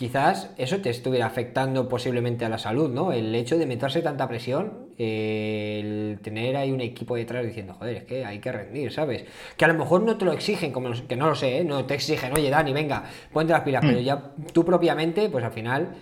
quizás 0.00 0.50
eso 0.56 0.80
te 0.80 0.88
estuviera 0.88 1.26
afectando 1.26 1.86
posiblemente 1.86 2.46
a 2.46 2.48
la 2.48 2.56
salud, 2.56 2.88
¿no? 2.88 3.12
El 3.12 3.34
hecho 3.34 3.58
de 3.58 3.66
meterse 3.66 4.00
tanta 4.00 4.26
presión, 4.28 4.94
el 4.96 6.18
tener 6.22 6.56
ahí 6.56 6.72
un 6.72 6.80
equipo 6.80 7.16
detrás 7.16 7.44
diciendo, 7.44 7.74
joder, 7.74 7.96
es 7.98 8.04
que 8.04 8.24
hay 8.24 8.38
que 8.38 8.50
rendir, 8.50 8.90
¿sabes? 8.92 9.26
Que 9.58 9.66
a 9.66 9.68
lo 9.68 9.74
mejor 9.74 10.02
no 10.02 10.16
te 10.16 10.24
lo 10.24 10.32
exigen, 10.32 10.72
como 10.72 10.90
que 11.06 11.16
no 11.16 11.26
lo 11.26 11.34
sé, 11.34 11.58
¿eh? 11.58 11.64
no 11.64 11.84
te 11.84 11.92
exigen, 11.92 12.32
oye, 12.32 12.48
Dani, 12.48 12.72
venga, 12.72 13.04
ponte 13.30 13.52
las 13.52 13.60
pilas, 13.60 13.82
pero 13.84 14.00
mm. 14.00 14.02
ya 14.02 14.32
tú 14.54 14.64
propiamente, 14.64 15.28
pues 15.28 15.44
al 15.44 15.52
final 15.52 15.94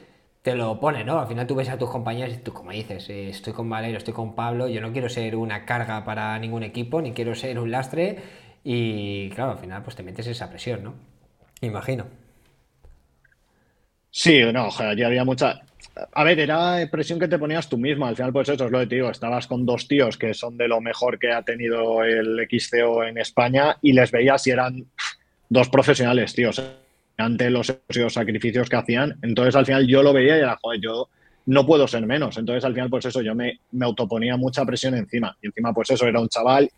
te 0.42 0.54
lo 0.54 0.78
pone, 0.78 1.02
¿no? 1.02 1.18
Al 1.18 1.26
final 1.26 1.48
tú 1.48 1.56
ves 1.56 1.68
a 1.68 1.76
tus 1.76 1.90
compañeros 1.90 2.36
y 2.36 2.38
tú, 2.38 2.52
como 2.52 2.70
dices, 2.70 3.10
eh, 3.10 3.30
estoy 3.30 3.52
con 3.52 3.68
Valero, 3.68 3.98
estoy 3.98 4.14
con 4.14 4.36
Pablo, 4.36 4.68
yo 4.68 4.80
no 4.80 4.92
quiero 4.92 5.08
ser 5.08 5.34
una 5.34 5.64
carga 5.64 6.04
para 6.04 6.38
ningún 6.38 6.62
equipo, 6.62 7.02
ni 7.02 7.14
quiero 7.14 7.34
ser 7.34 7.58
un 7.58 7.72
lastre, 7.72 8.16
y 8.62 9.28
claro, 9.30 9.50
al 9.50 9.58
final 9.58 9.82
pues 9.82 9.96
te 9.96 10.04
metes 10.04 10.28
esa 10.28 10.48
presión, 10.50 10.84
¿no? 10.84 10.94
Imagino. 11.62 12.27
Sí, 14.10 14.40
no, 14.52 14.70
ya 14.94 15.06
había 15.06 15.24
mucha. 15.24 15.60
A 16.12 16.24
ver, 16.24 16.38
era 16.38 16.88
presión 16.90 17.18
que 17.18 17.28
te 17.28 17.38
ponías 17.38 17.68
tú 17.68 17.76
mismo. 17.76 18.06
Al 18.06 18.16
final, 18.16 18.32
pues 18.32 18.48
eso 18.48 18.64
es 18.64 18.70
lo 18.70 18.78
que 18.80 18.86
te 18.86 18.94
digo. 18.96 19.10
Estabas 19.10 19.46
con 19.46 19.66
dos 19.66 19.86
tíos 19.88 20.16
que 20.16 20.34
son 20.34 20.56
de 20.56 20.68
lo 20.68 20.80
mejor 20.80 21.18
que 21.18 21.32
ha 21.32 21.42
tenido 21.42 22.02
el 22.04 22.46
XCO 22.48 23.04
en 23.04 23.18
España 23.18 23.76
y 23.82 23.92
les 23.92 24.10
veías 24.10 24.42
si 24.42 24.50
eran 24.50 24.86
dos 25.48 25.68
profesionales, 25.68 26.34
tíos, 26.34 26.62
ante 27.16 27.50
los, 27.50 27.74
sacrificios 28.08 28.68
que 28.68 28.76
hacían. 28.76 29.18
Entonces, 29.22 29.56
al 29.56 29.66
final, 29.66 29.86
yo 29.86 30.02
lo 30.02 30.12
veía 30.12 30.36
y 30.36 30.40
era, 30.40 30.58
joder, 30.60 30.80
yo 30.80 31.08
no 31.46 31.66
puedo 31.66 31.88
ser 31.88 32.06
menos. 32.06 32.36
Entonces, 32.38 32.64
al 32.64 32.74
final, 32.74 32.90
pues 32.90 33.06
eso, 33.06 33.22
yo 33.22 33.34
me, 33.34 33.60
me 33.72 33.86
autoponía 33.86 34.36
mucha 34.36 34.64
presión 34.64 34.94
encima. 34.94 35.36
Y 35.42 35.48
encima, 35.48 35.72
pues 35.72 35.90
eso, 35.90 36.06
era 36.06 36.20
un 36.20 36.28
chaval 36.28 36.70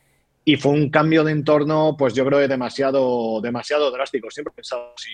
y 0.45 0.57
fue 0.57 0.73
un 0.73 0.91
cambio 0.91 1.23
de 1.23 1.33
entorno, 1.33 1.97
pues 1.99 2.15
yo 2.15 2.25
creo 2.25 2.47
demasiado, 2.49 3.41
demasiado 3.41 3.91
drástico. 3.91 4.31
Siempre 4.31 4.53
he 4.53 4.57
pensado, 4.57 4.95
si 4.97 5.11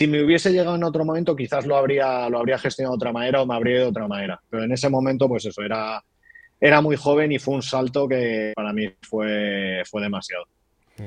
si 0.00 0.06
me 0.06 0.24
hubiese 0.24 0.50
llegado 0.50 0.76
en 0.76 0.84
otro 0.84 1.04
momento, 1.04 1.36
quizás 1.36 1.66
lo 1.66 1.76
habría, 1.76 2.26
lo 2.30 2.38
habría 2.38 2.56
gestionado 2.56 2.94
de 2.94 2.96
otra 2.96 3.12
manera 3.12 3.42
o 3.42 3.46
me 3.46 3.54
habría 3.54 3.74
ido 3.74 3.84
de 3.84 3.90
otra 3.90 4.08
manera. 4.08 4.40
Pero 4.48 4.64
en 4.64 4.72
ese 4.72 4.88
momento, 4.88 5.28
pues 5.28 5.44
eso, 5.44 5.60
era, 5.60 6.02
era 6.58 6.80
muy 6.80 6.96
joven 6.96 7.32
y 7.32 7.38
fue 7.38 7.56
un 7.56 7.60
salto 7.60 8.08
que 8.08 8.54
para 8.56 8.72
mí 8.72 8.90
fue, 9.02 9.82
fue 9.84 10.00
demasiado. 10.00 10.46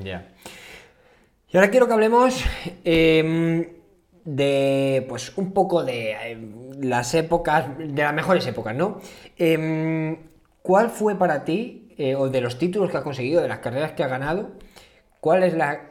Ya. 0.03 0.27
Y 1.51 1.57
ahora 1.57 1.71
quiero 1.71 1.87
que 1.87 1.93
hablemos 1.93 2.45
em, 2.83 3.67
de, 4.25 5.03
pues, 5.09 5.35
un 5.37 5.53
poco 5.53 5.83
de 5.83 6.11
em, 6.11 6.53
las 6.83 7.15
épocas, 7.15 7.75
de 7.79 8.03
las 8.03 8.13
mejores 8.13 8.45
épocas, 8.45 8.75
¿no? 8.75 9.01
Em, 9.39 10.19
¿Cuál 10.61 10.91
fue 10.91 11.15
para 11.15 11.45
ti, 11.45 11.95
eh, 11.97 12.13
o 12.13 12.29
de 12.29 12.41
los 12.41 12.59
títulos 12.59 12.91
que 12.91 12.97
has 12.97 13.03
conseguido, 13.03 13.41
de 13.41 13.47
las 13.47 13.57
carreras 13.57 13.93
que 13.93 14.03
has 14.03 14.11
ganado, 14.11 14.51
cuál 15.19 15.41
es 15.41 15.55
la 15.55 15.81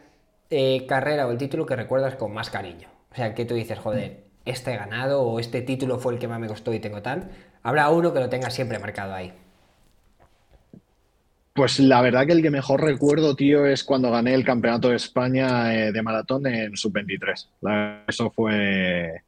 eh, 0.51 0.87
carrera 0.87 1.27
o 1.27 1.33
el 1.33 1.39
título 1.39 1.67
que 1.67 1.75
recuerdas 1.75 2.15
con 2.15 2.33
más 2.33 2.49
cariño? 2.49 2.92
O 3.13 3.15
sea, 3.15 3.35
que 3.35 3.45
tú 3.45 3.55
dices, 3.55 3.79
joder, 3.79 4.25
este 4.45 4.73
he 4.73 4.77
ganado 4.77 5.23
o 5.23 5.39
este 5.39 5.63
título 5.63 5.99
fue 5.99 6.15
el 6.15 6.19
que 6.19 6.29
más 6.29 6.41
me 6.41 6.49
costó 6.49 6.73
y 6.73 6.81
tengo 6.81 7.03
tal. 7.03 7.31
Habrá 7.63 7.91
uno 7.91 8.13
que 8.13 8.21
lo 8.21 8.29
tenga 8.29 8.51
siempre 8.51 8.79
marcado 8.79 9.15
ahí. 9.15 9.33
Pues 11.55 11.79
la 11.79 12.01
verdad 12.01 12.27
que 12.27 12.33
el 12.33 12.41
que 12.41 12.51
mejor 12.51 12.81
recuerdo, 12.81 13.37
tío, 13.37 13.67
es 13.67 13.85
cuando 13.85 14.11
gané 14.11 14.33
el 14.33 14.45
campeonato 14.45 14.89
de 14.89 14.97
España 14.97 15.75
eh, 15.75 15.93
de 15.93 16.03
maratón 16.03 16.47
en 16.47 16.75
sub-23. 16.75 18.05
Eso 18.09 18.31
fue, 18.31 19.23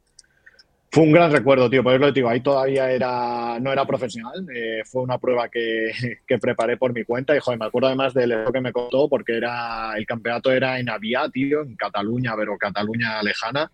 fue 0.95 1.03
un 1.03 1.11
gran 1.11 1.29
recuerdo, 1.29 1.69
tío. 1.69 1.83
Por 1.83 1.93
eso 1.93 2.11
digo, 2.13 2.29
ahí 2.29 2.39
todavía 2.39 2.89
era, 2.89 3.59
no 3.59 3.69
era 3.73 3.85
profesional. 3.85 4.47
Eh, 4.55 4.81
fue 4.85 5.01
una 5.01 5.17
prueba 5.17 5.49
que, 5.49 5.91
que, 6.25 6.37
preparé 6.37 6.77
por 6.77 6.93
mi 6.93 7.03
cuenta. 7.03 7.35
Y 7.35 7.39
joder, 7.41 7.59
me 7.59 7.65
acuerdo 7.65 7.87
además 7.87 8.13
del 8.13 8.29
lo 8.29 8.49
que 8.53 8.61
me 8.61 8.71
contó, 8.71 9.09
porque 9.09 9.35
era 9.35 9.93
el 9.97 10.05
campeonato 10.05 10.53
era 10.53 10.79
en 10.79 10.89
Avia, 10.89 11.27
tío, 11.27 11.63
en 11.63 11.75
Cataluña, 11.75 12.31
pero 12.37 12.57
Cataluña 12.57 13.21
lejana. 13.23 13.69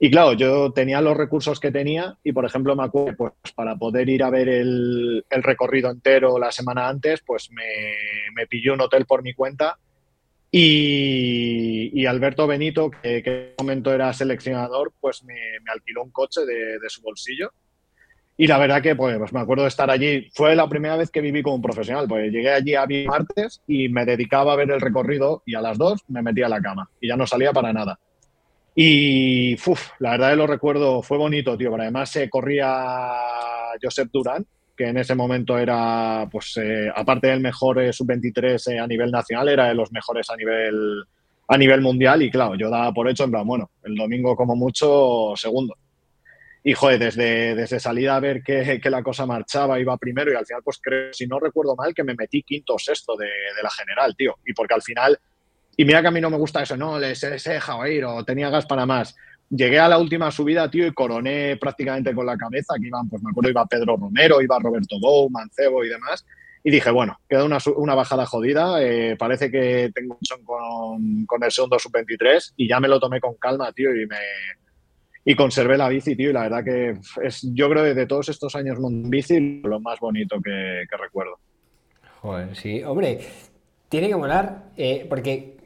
Y 0.00 0.10
claro, 0.10 0.32
yo 0.32 0.72
tenía 0.72 1.00
los 1.00 1.16
recursos 1.16 1.60
que 1.60 1.70
tenía 1.70 2.16
y, 2.24 2.32
por 2.32 2.44
ejemplo, 2.44 2.74
me 2.74 2.82
acuerdo, 2.82 3.14
pues 3.16 3.52
para 3.54 3.76
poder 3.76 4.08
ir 4.08 4.24
a 4.24 4.30
ver 4.30 4.48
el, 4.48 5.24
el 5.30 5.42
recorrido 5.44 5.92
entero 5.92 6.40
la 6.40 6.50
semana 6.50 6.88
antes, 6.88 7.22
pues 7.24 7.52
me, 7.52 7.62
me 8.34 8.48
pillé 8.48 8.72
un 8.72 8.80
hotel 8.80 9.06
por 9.06 9.22
mi 9.22 9.32
cuenta 9.32 9.78
y, 10.50 12.06
Alberto 12.06 12.46
Benito, 12.46 12.90
que, 12.90 13.18
en 13.18 13.24
ese 13.26 13.54
momento 13.58 13.92
era 13.92 14.12
seleccionador, 14.12 14.92
pues 14.98 15.22
me, 15.24 15.34
alquiló 15.72 16.02
un 16.04 16.10
coche 16.10 16.42
de, 16.46 16.88
su 16.88 17.02
bolsillo. 17.02 17.52
Y 18.36 18.46
la 18.46 18.56
verdad 18.56 18.80
que 18.80 18.94
pues, 18.94 19.32
me 19.32 19.40
acuerdo 19.40 19.64
de 19.64 19.68
estar 19.68 19.90
allí. 19.90 20.30
Fue 20.32 20.54
la 20.54 20.68
primera 20.68 20.96
vez 20.96 21.10
que 21.10 21.20
viví 21.20 21.42
como 21.42 21.56
un 21.56 21.62
profesional, 21.62 22.06
pues 22.06 22.30
llegué 22.30 22.52
allí 22.52 22.74
a 22.74 22.86
mi 22.86 23.04
martes 23.04 23.60
y 23.66 23.88
me 23.88 24.04
dedicaba 24.04 24.52
a 24.52 24.56
ver 24.56 24.70
el 24.70 24.80
recorrido 24.80 25.42
y 25.44 25.56
a 25.56 25.60
las 25.60 25.76
dos 25.76 26.04
me 26.08 26.22
metía 26.22 26.46
a 26.46 26.50
la 26.50 26.60
cama 26.60 26.88
y 27.00 27.08
ya 27.08 27.16
no 27.16 27.26
salía 27.26 27.52
para 27.52 27.72
nada. 27.72 27.98
Y 28.76 29.54
uf, 29.54 29.90
la 29.98 30.12
verdad 30.12 30.30
que 30.30 30.36
lo 30.36 30.46
recuerdo, 30.46 31.02
fue 31.02 31.18
bonito, 31.18 31.58
tío. 31.58 31.72
Pero 31.72 31.82
además 31.82 32.10
se 32.10 32.30
corría 32.30 32.86
Josep 33.82 34.08
Durán, 34.12 34.46
que 34.78 34.86
en 34.86 34.96
ese 34.96 35.16
momento 35.16 35.58
era, 35.58 36.28
pues, 36.30 36.56
eh, 36.56 36.88
aparte 36.94 37.26
del 37.26 37.40
mejor 37.40 37.80
eh, 37.80 37.92
sub-23 37.92 38.72
eh, 38.72 38.78
a 38.78 38.86
nivel 38.86 39.10
nacional, 39.10 39.48
era 39.48 39.66
de 39.66 39.74
los 39.74 39.90
mejores 39.90 40.30
a 40.30 40.36
nivel, 40.36 41.02
a 41.48 41.58
nivel 41.58 41.80
mundial 41.80 42.22
y 42.22 42.30
claro, 42.30 42.54
yo 42.54 42.70
daba 42.70 42.94
por 42.94 43.08
hecho 43.08 43.24
en 43.24 43.32
plan, 43.32 43.44
bueno, 43.44 43.72
el 43.82 43.96
domingo 43.96 44.36
como 44.36 44.54
mucho 44.54 45.32
segundo. 45.34 45.74
Y 46.62 46.74
joder, 46.74 47.00
desde, 47.00 47.56
desde 47.56 47.80
salida 47.80 48.14
a 48.14 48.20
ver 48.20 48.40
que, 48.42 48.80
la 48.84 49.02
cosa 49.02 49.26
marchaba, 49.26 49.80
iba 49.80 49.96
primero 49.96 50.32
y 50.32 50.36
al 50.36 50.46
final, 50.46 50.62
pues 50.64 50.78
creo, 50.80 51.12
si 51.12 51.26
no 51.26 51.40
recuerdo 51.40 51.74
mal, 51.74 51.92
que 51.92 52.04
me 52.04 52.14
metí 52.14 52.42
quinto 52.42 52.74
o 52.74 52.78
sexto 52.78 53.16
de, 53.16 53.26
la 53.60 53.70
general, 53.70 54.14
tío. 54.16 54.36
Y 54.46 54.52
porque 54.52 54.74
al 54.74 54.82
final, 54.82 55.18
y 55.76 55.84
mira 55.84 56.02
que 56.02 56.08
a 56.08 56.12
mí 56.12 56.20
no 56.20 56.30
me 56.30 56.36
gusta 56.36 56.62
eso, 56.62 56.76
no, 56.76 57.00
les, 57.00 57.20
les 57.24 57.46
he 57.48 57.54
dejado 57.54 57.84
ir 57.86 58.04
o 58.04 58.24
tenía 58.24 58.48
gas 58.48 58.66
para 58.66 58.86
más. 58.86 59.16
Llegué 59.50 59.78
a 59.78 59.88
la 59.88 59.98
última 59.98 60.30
subida, 60.30 60.70
tío, 60.70 60.86
y 60.86 60.92
coroné 60.92 61.56
prácticamente 61.56 62.14
con 62.14 62.26
la 62.26 62.36
cabeza, 62.36 62.74
que 62.80 62.88
iban, 62.88 63.08
pues 63.08 63.22
me 63.22 63.30
acuerdo, 63.30 63.50
iba 63.50 63.66
Pedro 63.66 63.96
Romero, 63.96 64.42
iba 64.42 64.58
Roberto 64.58 65.00
Bou, 65.00 65.30
Mancebo 65.30 65.84
y 65.84 65.88
demás. 65.88 66.26
Y 66.62 66.70
dije, 66.70 66.90
bueno, 66.90 67.18
queda 67.28 67.44
una, 67.44 67.94
bajada 67.94 68.26
jodida, 68.26 68.82
eh, 68.82 69.16
parece 69.16 69.50
que 69.50 69.90
tengo 69.94 70.18
con, 70.44 71.24
con 71.24 71.42
el 71.44 71.50
segundo 71.50 71.78
sub-23 71.78 72.54
y 72.56 72.68
ya 72.68 72.78
me 72.80 72.88
lo 72.88 73.00
tomé 73.00 73.20
con 73.20 73.34
calma, 73.36 73.72
tío, 73.72 73.94
y 73.94 74.06
me, 74.06 74.16
y 75.24 75.34
conservé 75.34 75.76
la 75.76 75.90
bici, 75.90 76.16
tío, 76.16 76.30
y 76.30 76.32
la 76.32 76.48
verdad 76.48 76.64
que 76.64 76.98
es, 77.22 77.46
yo 77.52 77.68
creo 77.68 77.84
que 77.84 77.92
de 77.92 78.06
todos 78.06 78.30
estos 78.30 78.56
años 78.56 78.78
en 78.78 79.10
bici, 79.10 79.60
lo 79.62 79.78
más 79.78 80.00
bonito 80.00 80.40
que, 80.42 80.84
que, 80.88 80.96
recuerdo. 80.96 81.38
Joder, 82.22 82.56
sí, 82.56 82.82
hombre, 82.82 83.20
tiene 83.90 84.08
que 84.08 84.16
molar, 84.16 84.70
eh, 84.76 85.06
porque 85.06 85.58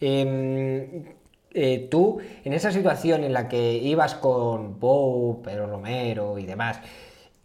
eh, 0.00 1.14
eh, 1.54 1.88
tú, 1.90 2.18
en 2.44 2.52
esa 2.52 2.70
situación 2.72 3.24
en 3.24 3.32
la 3.32 3.48
que 3.48 3.74
ibas 3.74 4.14
con 4.14 4.78
Bow, 4.80 5.40
Pedro 5.42 5.66
Romero 5.66 6.38
y 6.38 6.46
demás, 6.46 6.80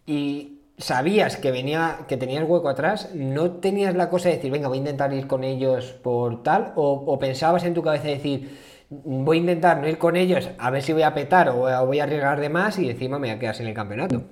y 0.05 0.59
sabías 0.77 1.37
que 1.37 1.51
venía, 1.51 1.99
que 2.07 2.17
tenías 2.17 2.43
hueco 2.47 2.69
atrás, 2.69 3.11
¿no 3.13 3.51
tenías 3.51 3.95
la 3.95 4.09
cosa 4.09 4.29
de 4.29 4.35
decir, 4.35 4.51
venga, 4.51 4.67
voy 4.67 4.77
a 4.77 4.79
intentar 4.79 5.13
ir 5.13 5.27
con 5.27 5.43
ellos 5.43 5.91
por 6.01 6.41
tal? 6.43 6.73
¿O, 6.75 7.03
o 7.05 7.19
pensabas 7.19 7.63
en 7.63 7.73
tu 7.73 7.83
cabeza 7.83 8.07
decir, 8.07 8.49
voy 8.89 9.37
a 9.37 9.39
intentar 9.41 9.79
no 9.79 9.87
ir 9.87 9.97
con 9.97 10.15
ellos 10.15 10.49
a 10.57 10.71
ver 10.71 10.81
si 10.81 10.93
voy 10.93 11.03
a 11.03 11.13
petar 11.13 11.49
o 11.49 11.85
voy 11.85 11.99
a 11.99 12.03
arriesgar 12.03 12.39
de 12.39 12.49
más 12.49 12.79
y 12.79 12.89
encima 12.89 13.19
me 13.19 13.27
voy 13.27 13.35
a 13.35 13.39
quedar 13.39 13.55
sin 13.55 13.67
el 13.67 13.73
campeonato. 13.73 14.23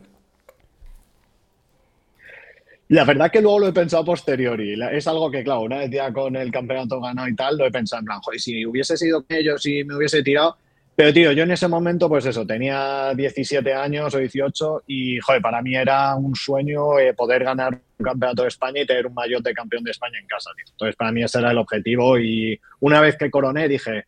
La 2.90 3.04
verdad 3.04 3.30
que 3.30 3.42
luego 3.42 3.60
lo 3.60 3.68
he 3.68 3.74
pensado 3.74 4.06
posteriori. 4.06 4.80
Es 4.92 5.08
algo 5.08 5.30
que, 5.30 5.44
claro, 5.44 5.62
una 5.62 5.80
vez 5.80 5.92
ya 5.92 6.12
con 6.14 6.36
el 6.38 6.52
campeonato 6.52 7.02
ganado 7.02 7.28
y 7.28 7.36
tal, 7.36 7.58
lo 7.58 7.66
he 7.66 7.72
pensado 7.72 8.00
en 8.00 8.06
plan, 8.06 8.22
joder, 8.22 8.40
si 8.40 8.66
hubiese 8.66 8.96
sido 8.96 9.26
ellos 9.28 9.66
y 9.66 9.84
me 9.84 9.96
hubiese 9.96 10.24
tirado. 10.24 10.56
Pero, 10.96 11.14
tío, 11.14 11.32
yo 11.32 11.44
en 11.44 11.52
ese 11.52 11.68
momento, 11.68 12.08
pues 12.08 12.26
eso, 12.26 12.48
tenía 12.48 13.14
17 13.14 13.74
años 13.74 14.16
o 14.16 14.18
18 14.18 14.84
y, 14.88 15.20
joder, 15.20 15.42
para 15.42 15.62
mí 15.62 15.76
era 15.76 16.16
un 16.16 16.34
sueño 16.34 16.98
eh, 16.98 17.14
poder 17.14 17.44
ganar 17.44 17.80
un 18.00 18.04
campeonato 18.04 18.44
de 18.44 18.48
España 18.48 18.82
y 18.82 18.86
tener 18.86 19.06
un 19.06 19.14
maillot 19.14 19.44
de 19.44 19.54
campeón 19.54 19.84
de 19.84 19.92
España 19.92 20.18
en 20.20 20.26
casa, 20.26 20.50
tío. 20.56 20.66
Entonces, 20.72 20.96
para 20.96 21.12
mí 21.12 21.22
ese 21.22 21.40
era 21.40 21.52
el 21.52 21.58
objetivo 21.58 22.18
y 22.18 22.60
una 22.80 23.02
vez 23.02 23.18
que 23.18 23.30
coroné 23.30 23.68
dije, 23.68 24.06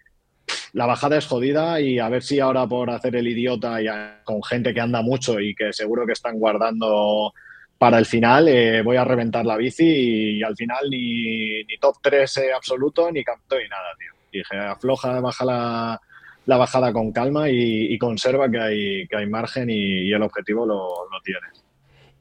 la 0.74 0.86
bajada 0.86 1.18
es 1.18 1.28
jodida 1.28 1.82
y 1.82 2.00
a 2.00 2.10
ver 2.10 2.24
si 2.24 2.40
ahora 2.40 2.66
por 2.66 2.90
hacer 2.90 3.16
el 3.16 3.28
idiota 3.28 3.82
y 3.82 3.88
con 4.24 4.42
gente 4.42 4.74
que 4.74 4.82
anda 4.82 5.02
mucho 5.02 5.40
y 5.40 5.54
que 5.54 5.74
seguro 5.74 6.06
que 6.06 6.14
están 6.14 6.40
guardando 6.40 7.34
para 7.80 7.98
el 7.98 8.06
final, 8.06 8.48
eh, 8.48 8.84
voy 8.84 8.98
a 8.98 9.04
reventar 9.04 9.46
la 9.46 9.58
bici 9.58 10.38
y, 10.38 10.44
al 10.44 10.56
final 10.56 10.88
ni, 10.90 11.66
top 11.80 11.96
3 12.02 12.38
eh, 12.38 12.54
absoluto 12.54 13.12
ni 13.12 13.24
canto 13.24 13.58
ni 13.58 13.68
nada, 13.68 13.96
tío. 13.98 14.12
Dije, 14.32 14.58
afloja, 14.58 15.20
baja 15.20 15.46
la, 15.46 16.00
bajada 16.46 16.94
con 16.94 17.12
calma 17.12 17.50
y, 17.50 17.98
conserva 17.98 18.52
que 18.52 18.60
hay, 18.60 19.08
que 19.08 19.16
hay 19.16 19.26
margen 19.26 19.72
y, 19.72 20.12
el 20.12 20.22
objetivo 20.22 20.66
lo, 20.68 21.08
tienes. 21.24 21.64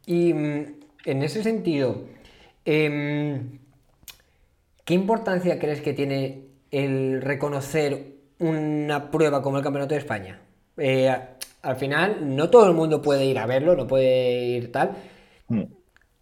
Y 0.07 0.33
mm, 0.33 0.81
en 1.05 1.23
ese 1.23 1.43
sentido, 1.43 2.07
eh, 2.65 3.41
¿qué 4.87 4.95
importancia 4.95 5.59
crees 5.59 5.83
que 5.83 5.93
tiene 5.93 6.49
el 6.71 7.21
reconocer 7.21 8.19
una 8.39 9.11
prueba 9.11 9.43
como 9.43 9.59
el 9.59 9.65
Campeonato 9.65 9.95
de 9.95 10.01
España. 10.01 10.41
Eh, 10.77 11.15
al 11.63 11.77
final, 11.77 12.37
no 12.37 12.51
todo 12.51 12.69
el 12.69 12.75
mundo 12.75 13.03
puede 13.03 13.27
ir 13.27 13.39
a 13.39 13.47
verlo, 13.47 13.75
no 13.75 13.87
puede 13.87 14.45
ir 14.47 14.73
tal. 14.73 14.93
Mm. 15.49 15.63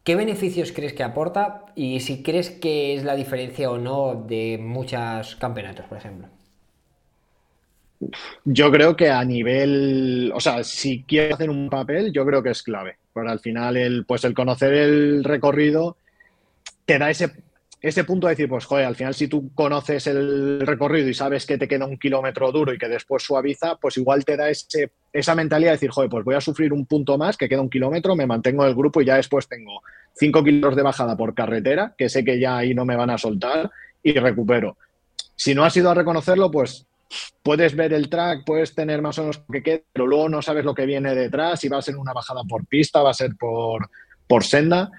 ¿Qué 0.04 0.14
beneficios 0.14 0.72
crees 0.72 0.92
que 0.92 1.02
aporta 1.02 1.66
y 1.74 2.00
si 2.00 2.22
crees 2.22 2.50
que 2.50 2.94
es 2.94 3.04
la 3.04 3.16
diferencia 3.16 3.70
o 3.70 3.78
no 3.78 4.14
de 4.14 4.58
muchos 4.60 5.34
campeonatos, 5.36 5.86
por 5.86 5.98
ejemplo? 5.98 6.28
Yo 8.44 8.70
creo 8.70 8.94
que 8.94 9.10
a 9.10 9.24
nivel, 9.24 10.30
o 10.34 10.38
sea, 10.38 10.62
si 10.62 11.02
quieres 11.02 11.34
hacer 11.34 11.50
un 11.50 11.68
papel, 11.68 12.12
yo 12.12 12.24
creo 12.24 12.42
que 12.42 12.50
es 12.50 12.62
clave. 12.62 12.98
Pero 13.12 13.30
al 13.30 13.40
final, 13.40 13.76
el, 13.76 14.04
pues 14.04 14.24
el 14.24 14.34
conocer 14.34 14.74
el 14.74 15.24
recorrido 15.24 15.96
te 16.84 16.98
da 16.98 17.10
ese 17.10 17.32
ese 17.80 18.04
punto 18.04 18.26
de 18.26 18.32
decir, 18.32 18.48
pues 18.48 18.64
joder, 18.64 18.86
al 18.86 18.96
final 18.96 19.14
si 19.14 19.28
tú 19.28 19.52
conoces 19.54 20.06
el 20.06 20.60
recorrido 20.60 21.08
y 21.08 21.14
sabes 21.14 21.44
que 21.46 21.58
te 21.58 21.68
queda 21.68 21.86
un 21.86 21.98
kilómetro 21.98 22.50
duro 22.50 22.72
y 22.72 22.78
que 22.78 22.88
después 22.88 23.22
suaviza, 23.22 23.76
pues 23.76 23.96
igual 23.98 24.24
te 24.24 24.36
da 24.36 24.48
ese, 24.48 24.90
esa 25.12 25.34
mentalidad 25.34 25.72
de 25.72 25.76
decir, 25.76 25.90
joder, 25.90 26.10
pues 26.10 26.24
voy 26.24 26.34
a 26.34 26.40
sufrir 26.40 26.72
un 26.72 26.86
punto 26.86 27.18
más, 27.18 27.36
que 27.36 27.48
queda 27.48 27.60
un 27.60 27.70
kilómetro, 27.70 28.16
me 28.16 28.26
mantengo 28.26 28.62
en 28.64 28.70
el 28.70 28.74
grupo 28.74 29.00
y 29.00 29.04
ya 29.04 29.16
después 29.16 29.46
tengo 29.46 29.82
cinco 30.14 30.42
kilómetros 30.42 30.76
de 30.76 30.82
bajada 30.82 31.16
por 31.16 31.34
carretera, 31.34 31.94
que 31.96 32.08
sé 32.08 32.24
que 32.24 32.40
ya 32.40 32.56
ahí 32.56 32.74
no 32.74 32.84
me 32.84 32.96
van 32.96 33.10
a 33.10 33.18
soltar 33.18 33.70
y 34.02 34.14
recupero. 34.14 34.76
Si 35.34 35.54
no 35.54 35.64
has 35.64 35.76
ido 35.76 35.90
a 35.90 35.94
reconocerlo, 35.94 36.50
pues 36.50 36.86
puedes 37.42 37.76
ver 37.76 37.92
el 37.92 38.08
track, 38.08 38.44
puedes 38.44 38.74
tener 38.74 39.02
más 39.02 39.18
o 39.18 39.22
menos 39.22 39.42
lo 39.46 39.52
que 39.52 39.62
quede, 39.62 39.84
pero 39.92 40.06
luego 40.06 40.28
no 40.28 40.42
sabes 40.42 40.64
lo 40.64 40.74
que 40.74 40.86
viene 40.86 41.14
detrás, 41.14 41.60
si 41.60 41.68
va 41.68 41.78
a 41.78 41.82
ser 41.82 41.96
una 41.96 42.12
bajada 42.12 42.42
por 42.48 42.66
pista, 42.66 43.02
va 43.02 43.10
a 43.10 43.14
ser 43.14 43.36
por, 43.36 43.90
por 44.26 44.44
senda. 44.44 44.90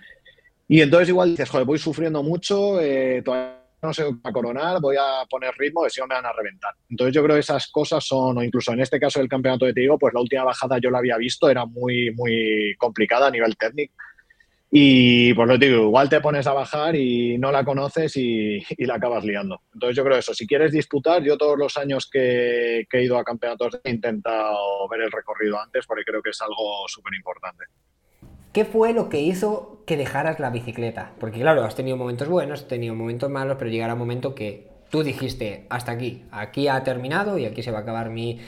Y 0.68 0.82
entonces 0.82 1.10
igual 1.10 1.32
dices, 1.32 1.50
joder, 1.50 1.66
voy 1.66 1.80
sufriendo 1.80 2.22
mucho, 2.24 2.82
eh, 2.82 3.22
todavía 3.24 3.64
no 3.82 3.94
sé 3.94 4.06
a 4.24 4.32
coronar, 4.32 4.82
voy 4.82 4.98
a 5.00 5.26
poner 5.30 5.54
ritmo, 5.58 5.84
que 5.84 5.90
si 5.90 6.02
me 6.02 6.08
van 6.08 6.26
a 6.26 6.34
reventar. 6.34 6.74
Entonces 6.90 7.16
yo 7.16 7.24
creo 7.24 7.36
que 7.36 7.42
esas 7.42 7.68
cosas 7.68 8.04
son, 8.06 8.38
o 8.38 8.44
incluso 8.44 8.74
en 8.74 8.82
este 8.82 9.00
caso 9.00 9.20
del 9.20 9.30
campeonato 9.30 9.66
de 9.66 9.74
Tigo, 9.74 9.98
pues 9.98 10.14
la 10.14 10.22
última 10.22 10.44
bajada 10.44 10.80
yo 10.80 10.90
la 10.90 10.98
había 10.98 11.18
visto, 11.18 11.50
era 11.50 11.66
muy, 11.66 12.12
muy 12.16 12.76
complicada 12.78 13.28
a 13.28 13.32
nivel 13.32 13.56
técnico. 13.56 13.94
Y 14.70 15.34
pues 15.34 15.48
lo 15.48 15.58
digo, 15.58 15.84
igual 15.84 16.10
te 16.10 16.20
pones 16.20 16.46
a 16.46 16.54
bajar 16.54 16.94
y 16.96 17.38
no 17.38 17.54
la 17.54 17.64
conoces 17.64 18.18
y, 18.18 18.58
y, 18.70 18.86
la 18.86 18.96
acabas 18.96 19.24
liando. 19.24 19.62
Entonces 19.74 19.96
yo 19.96 20.04
creo 20.04 20.18
eso, 20.18 20.34
si 20.34 20.46
quieres 20.46 20.74
disputar, 20.74 21.24
yo 21.24 21.38
todos 21.38 21.58
los 21.58 21.78
años 21.78 22.10
que, 22.12 22.86
que 22.90 22.98
he 22.98 23.04
ido 23.04 23.18
a 23.18 23.24
campeonatos 23.24 23.80
he 23.82 23.92
intentado 23.92 24.90
ver 24.90 25.04
el 25.04 25.12
recorrido 25.12 25.58
antes 25.58 25.86
porque 25.86 26.04
creo 26.04 26.22
que 26.22 26.32
es 26.32 26.42
algo 26.42 26.84
súper 26.88 27.14
importante. 27.14 27.64
¿Qué 28.52 28.66
fue 28.66 28.94
lo 28.94 29.10
que 29.10 29.22
hizo 29.22 29.84
que 29.86 29.98
dejaras 29.98 30.40
la 30.40 30.50
bicicleta? 30.50 31.12
Porque 31.20 31.40
claro, 31.40 31.64
has 31.64 31.76
tenido 31.76 31.98
momentos 31.98 32.28
buenos, 32.28 32.62
has 32.62 32.68
tenido 32.68 32.96
momentos 32.96 33.30
malos, 33.30 33.58
pero 33.60 33.70
llegará 33.70 33.94
un 33.94 34.00
momento 34.00 34.36
que 34.36 34.68
tú 34.90 35.04
dijiste, 35.04 35.66
hasta 35.70 35.92
aquí, 35.92 36.24
aquí 36.32 36.68
ha 36.68 36.84
terminado 36.84 37.38
y 37.38 37.46
aquí 37.46 37.62
se 37.62 37.72
va 37.72 37.80
a 37.80 37.82
acabar 37.82 38.10
mi, 38.10 38.40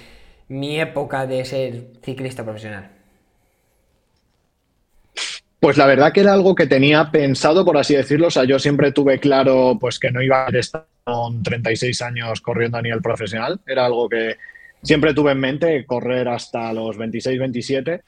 mi 0.48 0.80
época 0.80 1.28
de 1.28 1.46
ser 1.46 1.88
ciclista 2.02 2.44
profesional. 2.44 2.92
Pues 5.60 5.76
la 5.76 5.86
verdad 5.86 6.14
que 6.14 6.22
era 6.22 6.34
algo 6.34 6.56
que 6.56 6.68
tenía 6.68 7.12
pensado, 7.12 7.66
por 7.66 7.78
así 7.78 7.94
decirlo. 7.94 8.28
O 8.28 8.32
sea, 8.32 8.46
yo 8.46 8.60
siempre 8.60 8.94
tuve 8.94 9.20
claro 9.20 9.78
pues 9.80 10.00
que 10.00 10.10
no 10.10 10.22
iba 10.22 10.46
a 10.48 10.50
estar 10.58 10.86
con 11.04 11.44
36 11.44 12.02
años 12.02 12.40
corriendo 12.40 12.78
a 12.78 12.82
nivel 12.82 13.02
profesional. 13.02 13.60
Era 13.68 13.86
algo 13.86 14.08
que 14.08 14.38
siempre 14.82 15.14
tuve 15.14 15.34
en 15.34 15.40
mente, 15.40 15.86
correr 15.86 16.30
hasta 16.30 16.72
los 16.72 16.98
26, 16.98 17.40
27. 17.40 18.02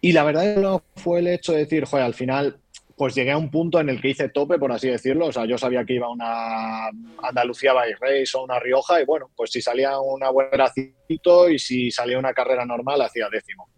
Y 0.00 0.12
la 0.12 0.24
verdad 0.24 0.56
no 0.56 0.82
fue 0.96 1.20
el 1.20 1.28
hecho 1.28 1.52
de 1.52 1.58
decir, 1.58 1.84
joder, 1.84 2.04
al 2.04 2.14
final, 2.14 2.58
pues 2.96 3.14
llegué 3.14 3.32
a 3.32 3.38
un 3.38 3.50
punto 3.50 3.80
en 3.80 3.88
el 3.88 4.00
que 4.00 4.10
hice 4.10 4.28
tope, 4.28 4.58
por 4.58 4.72
así 4.72 4.88
decirlo. 4.88 5.26
O 5.26 5.32
sea, 5.32 5.44
yo 5.46 5.58
sabía 5.58 5.84
que 5.84 5.94
iba 5.94 6.06
a 6.06 6.10
una 6.10 6.88
Andalucía 7.22 7.72
Bike 7.72 7.98
Race 8.00 8.36
o 8.36 8.44
una 8.44 8.58
Rioja, 8.58 9.00
y 9.00 9.04
bueno, 9.04 9.30
pues 9.36 9.50
si 9.50 9.60
salía 9.60 9.98
una 9.98 10.30
buena 10.30 10.72
y 11.08 11.58
si 11.58 11.90
salía 11.90 12.18
una 12.18 12.32
carrera 12.32 12.64
normal, 12.64 13.02
hacía 13.02 13.28
décimo. 13.30 13.68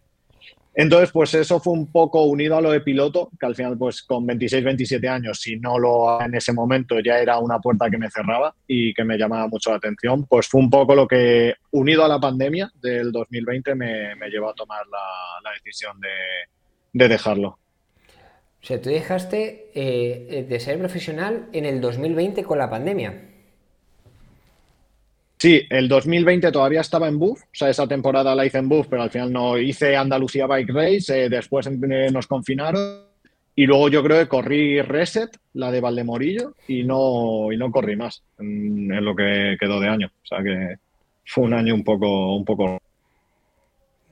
Entonces, 0.75 1.11
pues 1.11 1.35
eso 1.35 1.59
fue 1.59 1.73
un 1.73 1.91
poco 1.91 2.23
unido 2.25 2.57
a 2.57 2.61
lo 2.61 2.71
de 2.71 2.81
piloto, 2.81 3.31
que 3.39 3.47
al 3.47 3.57
final, 3.57 3.77
pues 3.77 4.03
con 4.03 4.25
26, 4.27 4.63
27 4.63 5.09
años, 5.09 5.41
si 5.41 5.57
no 5.57 5.79
lo 5.79 6.21
en 6.21 6.35
ese 6.35 6.53
momento 6.53 7.01
ya 7.01 7.19
era 7.19 7.39
una 7.39 7.59
puerta 7.59 7.91
que 7.91 7.99
me 7.99 8.11
cerraba 8.11 8.55
y 8.67 8.95
que 8.95 9.05
me 9.05 9.19
llamaba 9.19 9.49
mucho 9.49 9.71
la 9.71 9.77
atención, 9.77 10.25
pues 10.27 10.47
fue 10.47 10.61
un 10.61 10.71
poco 10.71 10.95
lo 10.95 11.09
que, 11.09 11.55
unido 11.73 12.05
a 12.05 12.09
la 12.09 12.21
pandemia 12.21 12.71
del 12.81 13.11
2020, 13.11 13.75
me, 13.75 14.15
me 14.15 14.29
llevó 14.29 14.51
a 14.51 14.55
tomar 14.55 14.83
la, 14.87 15.51
decisión 15.55 15.99
de, 16.01 16.09
de, 16.93 17.09
dejarlo. 17.09 17.59
O 18.63 18.67
sea, 18.67 18.81
tú 18.81 18.91
dejaste 18.91 19.71
eh, 19.75 20.47
de 20.49 20.61
ser 20.61 20.79
profesional 20.79 21.49
en 21.53 21.65
el 21.65 21.81
2020 21.81 22.45
con 22.45 22.59
la 22.59 22.71
pandemia. 22.71 23.38
Sí, 25.39 25.63
el 25.71 25.89
2020 25.89 26.51
todavía 26.51 26.81
estaba 26.81 27.07
en 27.07 27.19
buff, 27.19 27.43
o 27.43 27.47
sea, 27.53 27.71
esa 27.71 27.87
temporada 27.87 28.35
la 28.35 28.45
hice 28.45 28.59
en 28.59 28.69
buff, 28.69 28.89
pero 28.91 29.03
al 29.03 29.11
final 29.11 29.33
no 29.33 29.57
hice 29.57 29.97
Andalucía 29.97 30.47
Bike 30.47 30.71
Race, 30.71 31.25
eh, 31.25 31.29
después 31.29 31.67
eh, 31.69 32.09
nos 32.11 32.27
confinaron 32.27 33.09
y 33.55 33.67
luego 33.67 33.89
yo 33.89 34.03
creo 34.05 34.19
que 34.19 34.29
corrí 34.29 34.81
Reset, 34.83 35.31
la 35.55 35.73
de 35.73 35.81
Valdemorillo, 35.81 36.55
y 36.69 36.85
no, 36.85 37.53
y 37.53 37.57
no 37.57 37.73
corrí 37.73 37.97
más 37.97 38.23
en, 38.39 38.89
lo 39.05 39.17
que 39.17 39.57
quedó 39.59 39.81
de 39.81 39.89
año. 39.89 40.07
O 40.23 40.27
sea 40.27 40.45
que 40.45 40.77
fue 41.25 41.43
un 41.43 41.55
año 41.55 41.75
un 41.75 41.83
poco... 41.83 42.37
Un 42.37 42.45
poco... 42.45 42.79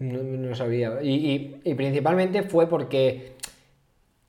No, 0.01 0.53
sabía. 0.57 0.99
Y 1.01 1.61
principalmente 1.77 2.43
fue 2.43 2.69
porque 2.69 3.36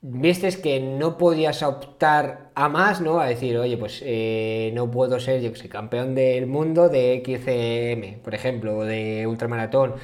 viste 0.00 0.48
que 0.62 0.80
no 0.80 1.18
podías 1.18 1.62
optar 1.62 2.50
a 2.54 2.68
más, 2.68 3.00
¿no? 3.00 3.20
A 3.20 3.26
decir, 3.26 3.56
oye, 3.58 3.76
pues 3.76 4.02
eh, 4.04 4.70
no 4.74 4.90
puedo 4.90 5.18
ser, 5.20 5.42
yo 5.42 5.52
que 5.52 5.58
sé, 5.58 5.68
campeón 5.68 6.14
del 6.14 6.46
mundo 6.46 6.88
de 6.88 7.22
XCM, 7.24 8.22
por 8.22 8.34
ejemplo, 8.34 8.78
o 8.78 8.84
de 8.84 9.26
ultramaratón, 9.26 9.94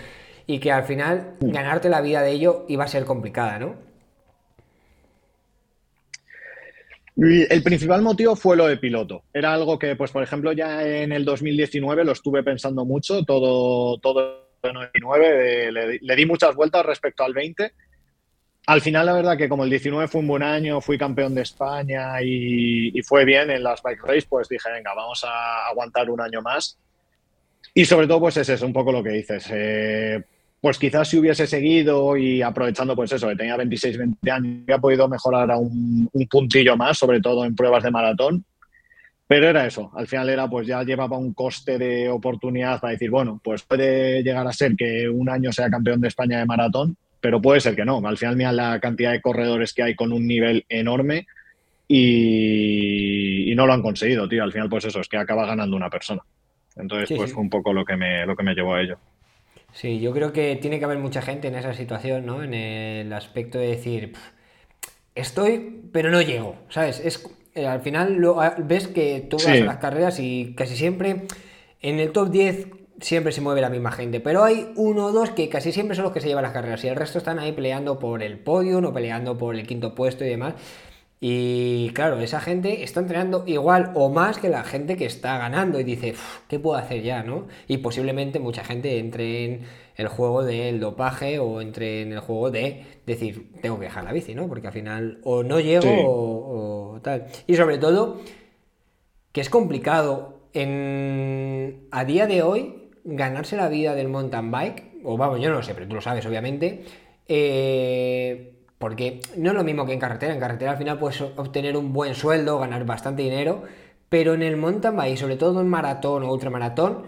y 0.46 0.58
que 0.58 0.72
al 0.72 0.84
final 0.84 1.36
ganarte 1.40 1.88
la 1.88 2.00
vida 2.00 2.22
de 2.22 2.32
ello 2.32 2.64
iba 2.68 2.84
a 2.84 2.88
ser 2.88 3.04
complicada, 3.04 3.58
¿no? 3.58 3.76
El 7.16 7.62
principal 7.62 8.02
motivo 8.02 8.34
fue 8.34 8.56
lo 8.56 8.66
de 8.66 8.76
piloto. 8.76 9.22
Era 9.32 9.54
algo 9.54 9.78
que, 9.78 9.94
pues, 9.94 10.10
por 10.10 10.24
ejemplo, 10.24 10.52
ya 10.52 10.84
en 10.84 11.12
el 11.12 11.24
2019 11.24 12.04
lo 12.04 12.10
estuve 12.10 12.42
pensando 12.42 12.84
mucho, 12.84 13.22
todo, 13.22 13.98
todo 13.98 14.48
el 14.64 14.72
2019, 14.72 15.70
le, 15.70 15.98
le 16.00 16.16
di 16.16 16.26
muchas 16.26 16.56
vueltas 16.56 16.84
respecto 16.84 17.22
al 17.22 17.32
20 17.32 17.72
al 18.66 18.80
final, 18.80 19.06
la 19.06 19.12
verdad 19.12 19.36
que 19.36 19.48
como 19.48 19.64
el 19.64 19.70
19 19.70 20.08
fue 20.08 20.20
un 20.20 20.26
buen 20.26 20.42
año, 20.42 20.80
fui 20.80 20.96
campeón 20.96 21.34
de 21.34 21.42
España 21.42 22.22
y, 22.22 23.00
fue 23.02 23.24
bien 23.24 23.50
en 23.50 23.62
las 23.62 23.82
bike 23.82 24.02
race, 24.02 24.26
pues 24.28 24.48
dije, 24.48 24.70
venga, 24.72 24.94
vamos 24.94 25.22
a 25.24 25.66
aguantar 25.68 26.08
un 26.10 26.20
año 26.20 26.40
más. 26.40 26.78
Y 27.74 27.84
sobre 27.84 28.06
todo, 28.06 28.20
pues 28.20 28.36
es 28.38 28.48
eso, 28.48 28.66
un 28.66 28.72
poco 28.72 28.92
lo 28.92 29.02
que 29.02 29.10
dices. 29.10 29.46
Eh, 29.50 30.22
pues 30.60 30.78
quizás 30.78 31.08
si 31.08 31.18
hubiese 31.18 31.46
seguido 31.46 32.16
y 32.16 32.40
aprovechando, 32.40 32.96
pues 32.96 33.12
eso, 33.12 33.28
que 33.28 33.36
tenía 33.36 33.56
26, 33.56 33.98
20 33.98 34.30
años, 34.30 34.62
había 34.62 34.78
podido 34.78 35.08
mejorar 35.08 35.50
a 35.50 35.58
un, 35.58 36.08
un 36.10 36.26
puntillo 36.28 36.76
más, 36.76 36.96
sobre 36.96 37.20
todo 37.20 37.44
en 37.44 37.54
pruebas 37.54 37.82
de 37.82 37.90
maratón. 37.90 38.44
Pero 39.26 39.48
era 39.48 39.66
eso, 39.66 39.90
al 39.94 40.06
final 40.06 40.28
era 40.28 40.48
pues 40.48 40.66
ya 40.66 40.82
llevaba 40.82 41.16
un 41.16 41.32
coste 41.32 41.78
de 41.78 42.10
oportunidad 42.10 42.80
para 42.80 42.92
decir, 42.92 43.10
bueno, 43.10 43.40
pues 43.42 43.62
puede 43.62 44.22
llegar 44.22 44.46
a 44.46 44.52
ser 44.52 44.76
que 44.76 45.08
un 45.08 45.30
año 45.30 45.50
sea 45.50 45.70
campeón 45.70 46.00
de 46.00 46.08
España 46.08 46.38
de 46.38 46.44
maratón, 46.44 46.96
pero 47.24 47.40
puede 47.40 47.58
ser 47.58 47.74
que 47.74 47.86
no. 47.86 48.06
Al 48.06 48.18
final, 48.18 48.36
mira 48.36 48.52
la 48.52 48.78
cantidad 48.80 49.10
de 49.10 49.22
corredores 49.22 49.72
que 49.72 49.82
hay 49.82 49.94
con 49.94 50.12
un 50.12 50.26
nivel 50.26 50.66
enorme 50.68 51.26
y, 51.88 53.50
no 53.56 53.66
lo 53.66 53.72
han 53.72 53.80
conseguido, 53.80 54.28
tío. 54.28 54.44
Al 54.44 54.52
final, 54.52 54.68
pues 54.68 54.84
eso, 54.84 55.00
es 55.00 55.08
que 55.08 55.16
acaba 55.16 55.46
ganando 55.46 55.74
una 55.74 55.88
persona. 55.88 56.20
Entonces, 56.76 57.16
pues 57.16 57.32
fue 57.32 57.40
un 57.40 57.48
poco 57.48 57.72
lo 57.72 57.82
que, 57.82 57.96
me, 57.96 58.26
lo 58.26 58.36
que 58.36 58.42
me 58.42 58.54
llevó 58.54 58.74
a 58.74 58.82
ello. 58.82 58.98
Sí, 59.72 60.00
yo 60.00 60.12
creo 60.12 60.34
que 60.34 60.56
tiene 60.56 60.78
que 60.78 60.84
haber 60.84 60.98
mucha 60.98 61.22
gente 61.22 61.48
en 61.48 61.54
esa 61.54 61.72
situación, 61.72 62.26
¿no? 62.26 62.42
En 62.42 62.52
el 62.52 63.10
aspecto 63.14 63.58
de 63.58 63.68
decir, 63.68 64.12
estoy, 65.14 65.80
pero 65.94 66.10
no 66.10 66.20
llego, 66.20 66.56
¿sabes? 66.68 67.00
Es, 67.00 67.26
eh, 67.54 67.66
al 67.66 67.80
final 67.80 68.16
lo, 68.16 68.36
ves 68.58 68.88
que 68.88 69.26
tú 69.30 69.38
vas 69.38 69.46
a 69.46 69.64
las 69.64 69.78
carreras 69.78 70.20
y 70.20 70.52
casi 70.54 70.76
siempre 70.76 71.22
en 71.80 72.00
el 72.00 72.12
top 72.12 72.28
10 72.28 72.66
siempre 73.00 73.32
se 73.32 73.40
mueve 73.40 73.60
la 73.60 73.70
misma 73.70 73.92
gente, 73.92 74.20
pero 74.20 74.44
hay 74.44 74.72
uno 74.76 75.06
o 75.06 75.12
dos 75.12 75.30
que 75.30 75.48
casi 75.48 75.72
siempre 75.72 75.96
son 75.96 76.04
los 76.04 76.12
que 76.12 76.20
se 76.20 76.28
llevan 76.28 76.44
las 76.44 76.52
carreras 76.52 76.84
y 76.84 76.88
el 76.88 76.96
resto 76.96 77.18
están 77.18 77.38
ahí 77.38 77.52
peleando 77.52 77.98
por 77.98 78.22
el 78.22 78.38
podio 78.38 78.78
o 78.78 78.92
peleando 78.92 79.36
por 79.36 79.54
el 79.54 79.66
quinto 79.66 79.94
puesto 79.94 80.24
y 80.24 80.28
demás. 80.28 80.54
Y 81.20 81.90
claro, 81.94 82.20
esa 82.20 82.40
gente 82.40 82.82
está 82.82 83.00
entrenando 83.00 83.44
igual 83.46 83.92
o 83.94 84.10
más 84.10 84.38
que 84.38 84.50
la 84.50 84.62
gente 84.62 84.96
que 84.96 85.06
está 85.06 85.38
ganando 85.38 85.80
y 85.80 85.84
dice, 85.84 86.14
¿qué 86.48 86.58
puedo 86.58 86.76
hacer 86.76 87.02
ya? 87.02 87.22
¿no? 87.22 87.46
Y 87.66 87.78
posiblemente 87.78 88.40
mucha 88.40 88.62
gente 88.62 88.98
entre 88.98 89.44
en 89.44 89.66
el 89.96 90.08
juego 90.08 90.42
del 90.42 90.80
dopaje 90.80 91.38
o 91.38 91.62
entre 91.62 92.02
en 92.02 92.12
el 92.12 92.20
juego 92.20 92.50
de 92.50 92.84
decir, 93.06 93.52
tengo 93.62 93.78
que 93.78 93.86
dejar 93.86 94.04
la 94.04 94.12
bici, 94.12 94.34
¿no? 94.34 94.48
Porque 94.48 94.66
al 94.66 94.72
final 94.74 95.20
o 95.24 95.42
no 95.42 95.60
llego 95.60 95.88
o, 95.88 96.94
o 96.96 97.00
tal. 97.00 97.26
Y 97.46 97.56
sobre 97.56 97.78
todo, 97.78 98.20
que 99.32 99.40
es 99.40 99.48
complicado 99.48 100.40
en, 100.52 101.88
a 101.90 102.04
día 102.04 102.26
de 102.26 102.42
hoy 102.42 102.83
ganarse 103.04 103.56
la 103.56 103.68
vida 103.68 103.94
del 103.94 104.08
mountain 104.08 104.50
bike, 104.50 105.00
o 105.04 105.16
vamos, 105.16 105.40
yo 105.40 105.50
no 105.50 105.56
lo 105.56 105.62
sé, 105.62 105.74
pero 105.74 105.86
tú 105.86 105.94
lo 105.94 106.00
sabes, 106.00 106.24
obviamente, 106.26 106.84
eh, 107.28 108.54
porque 108.78 109.20
no 109.36 109.50
es 109.50 109.56
lo 109.56 109.64
mismo 109.64 109.86
que 109.86 109.92
en 109.92 110.00
carretera. 110.00 110.32
En 110.34 110.40
carretera 110.40 110.72
al 110.72 110.78
final 110.78 110.98
puedes 110.98 111.20
obtener 111.20 111.76
un 111.76 111.92
buen 111.92 112.14
sueldo, 112.14 112.58
ganar 112.58 112.84
bastante 112.84 113.22
dinero, 113.22 113.62
pero 114.08 114.34
en 114.34 114.42
el 114.42 114.56
mountain 114.56 114.96
bike, 114.96 115.18
sobre 115.18 115.36
todo 115.36 115.60
en 115.60 115.68
maratón 115.68 116.22
o 116.22 116.32
ultramaratón, 116.32 117.06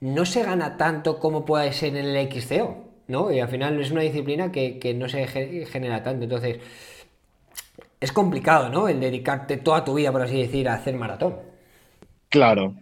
no 0.00 0.24
se 0.24 0.42
gana 0.42 0.76
tanto 0.76 1.18
como 1.18 1.44
puede 1.44 1.72
ser 1.72 1.96
en 1.96 2.06
el 2.06 2.30
XCO, 2.30 2.84
¿no? 3.08 3.32
Y 3.32 3.40
al 3.40 3.48
final 3.48 3.80
es 3.80 3.90
una 3.90 4.02
disciplina 4.02 4.52
que, 4.52 4.78
que 4.78 4.94
no 4.94 5.08
se 5.08 5.26
genera 5.26 6.02
tanto. 6.02 6.24
Entonces, 6.24 6.60
es 8.00 8.12
complicado, 8.12 8.68
¿no? 8.68 8.88
El 8.88 9.00
dedicarte 9.00 9.56
toda 9.56 9.84
tu 9.84 9.94
vida, 9.94 10.12
por 10.12 10.22
así 10.22 10.40
decir, 10.40 10.68
a 10.68 10.74
hacer 10.74 10.94
maratón. 10.94 11.36
Claro, 12.28 12.74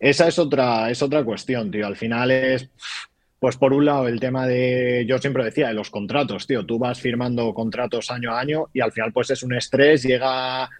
esa 0.00 0.26
es 0.26 0.38
otra, 0.38 0.90
es 0.90 1.02
otra 1.02 1.22
cuestión, 1.22 1.70
tío. 1.70 1.86
Al 1.86 1.96
final 1.96 2.30
es, 2.30 2.70
pues 3.38 3.56
por 3.56 3.74
un 3.74 3.84
lado, 3.84 4.08
el 4.08 4.18
tema 4.18 4.46
de, 4.46 5.04
yo 5.06 5.18
siempre 5.18 5.44
decía, 5.44 5.68
de 5.68 5.74
los 5.74 5.90
contratos, 5.90 6.46
tío. 6.46 6.64
Tú 6.64 6.78
vas 6.78 6.98
firmando 6.98 7.52
contratos 7.52 8.10
año 8.10 8.32
a 8.32 8.40
año 8.40 8.68
y 8.72 8.80
al 8.80 8.92
final 8.92 9.12
pues 9.12 9.30
es 9.30 9.42
un 9.42 9.54
estrés, 9.54 10.02
llega 10.02 10.70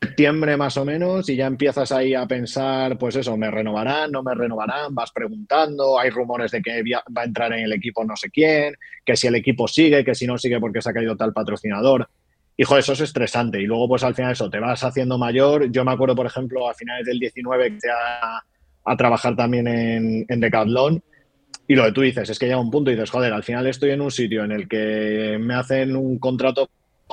septiembre 0.00 0.56
más 0.56 0.76
o 0.76 0.84
menos 0.84 1.28
y 1.28 1.36
ya 1.36 1.46
empiezas 1.46 1.92
ahí 1.92 2.14
a 2.14 2.26
pensar, 2.26 2.96
pues 2.96 3.16
eso, 3.16 3.36
¿me 3.36 3.50
renovarán? 3.50 4.12
¿No 4.12 4.22
me 4.22 4.34
renovarán? 4.34 4.94
Vas 4.94 5.10
preguntando, 5.12 5.98
hay 5.98 6.10
rumores 6.10 6.52
de 6.52 6.62
que 6.62 6.82
va 6.82 7.22
a 7.22 7.24
entrar 7.24 7.52
en 7.52 7.64
el 7.64 7.72
equipo 7.72 8.04
no 8.04 8.16
sé 8.16 8.30
quién, 8.30 8.76
que 9.04 9.16
si 9.16 9.26
el 9.26 9.34
equipo 9.34 9.68
sigue, 9.68 10.04
que 10.04 10.14
si 10.14 10.26
no 10.26 10.38
sigue 10.38 10.58
porque 10.58 10.80
se 10.80 10.90
ha 10.90 10.94
caído 10.94 11.16
tal 11.16 11.32
patrocinador. 11.32 12.08
Hijo, 12.56 12.78
eso 12.78 12.92
es 12.92 13.00
estresante. 13.00 13.60
Y 13.60 13.66
luego, 13.66 13.88
pues 13.88 14.04
al 14.04 14.14
final 14.14 14.32
eso, 14.32 14.50
te 14.50 14.58
vas 14.58 14.84
haciendo 14.84 15.16
mayor. 15.16 15.70
Yo 15.70 15.84
me 15.84 15.92
acuerdo, 15.92 16.14
por 16.14 16.26
ejemplo, 16.26 16.68
a 16.68 16.74
finales 16.74 17.06
del 17.06 17.18
19 17.18 17.78
que 17.78 17.88
ha 17.88 18.42
a 18.84 18.96
trabajar 18.96 19.36
también 19.36 19.66
en, 19.66 20.26
en 20.28 20.40
Decathlon. 20.40 21.02
Y 21.66 21.74
lo 21.74 21.84
que 21.84 21.92
tú 21.92 22.00
dices 22.00 22.28
es 22.28 22.38
que 22.38 22.46
llega 22.46 22.58
un 22.58 22.70
punto 22.70 22.90
y 22.90 22.94
dices, 22.94 23.10
joder, 23.10 23.32
al 23.32 23.44
final 23.44 23.66
estoy 23.66 23.90
en 23.90 24.00
un 24.00 24.10
sitio 24.10 24.44
en 24.44 24.52
el 24.52 24.68
que 24.68 25.38
me 25.40 25.54
hacen 25.54 25.94
un 25.94 26.18
contrato 26.18 26.68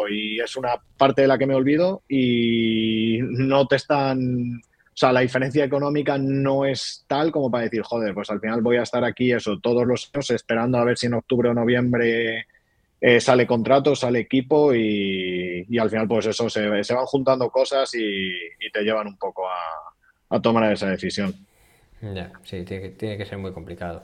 y 0.10 0.40
es 0.40 0.56
una 0.56 0.76
parte 0.98 1.24
de 1.24 1.28
la 1.28 1.38
que 1.38 1.48
me 1.48 1.56
olvido 1.56 2.04
y 2.08 3.20
no 3.22 3.68
te 3.68 3.76
están... 3.78 4.62
O 4.62 5.00
sea, 5.00 5.14
la 5.14 5.20
diferencia 5.20 5.64
económica 5.64 6.18
no 6.18 6.66
es 6.66 7.06
tal 7.08 7.32
como 7.32 7.52
para 7.52 7.66
decir, 7.66 7.84
joder, 7.84 8.16
pues 8.16 8.32
al 8.32 8.40
final 8.40 8.62
voy 8.62 8.78
a 8.78 8.82
estar 8.82 9.04
aquí 9.04 9.32
eso 9.32 9.60
todos 9.60 9.86
los 9.86 10.10
años 10.12 10.32
esperando 10.32 10.80
a 10.80 10.84
ver 10.84 10.98
si 10.98 11.06
en 11.06 11.14
octubre 11.14 11.50
o 11.50 11.54
noviembre 11.54 12.48
eh, 13.00 13.22
sale 13.22 13.46
contrato, 13.46 13.96
sale 13.96 14.22
equipo 14.22 14.74
y, 14.74 15.68
y, 15.70 15.78
al 15.78 15.92
final 15.92 16.08
pues 16.08 16.26
eso, 16.26 16.50
se, 16.50 16.84
se 16.84 16.94
van 16.96 17.06
juntando 17.06 17.48
cosas 17.52 17.94
y, 17.94 18.32
y, 18.60 18.72
te 18.74 18.82
llevan 18.82 19.06
un 19.06 19.18
poco 19.18 19.48
a, 19.48 20.36
a 20.36 20.42
tomar 20.42 20.74
esa 20.74 20.90
decisión. 20.90 21.32
Ya, 22.02 22.32
sí, 22.44 22.64
tiene 22.64 23.18
que, 23.18 23.26
ser 23.26 23.38
muy 23.38 23.52
complicado. 23.52 24.04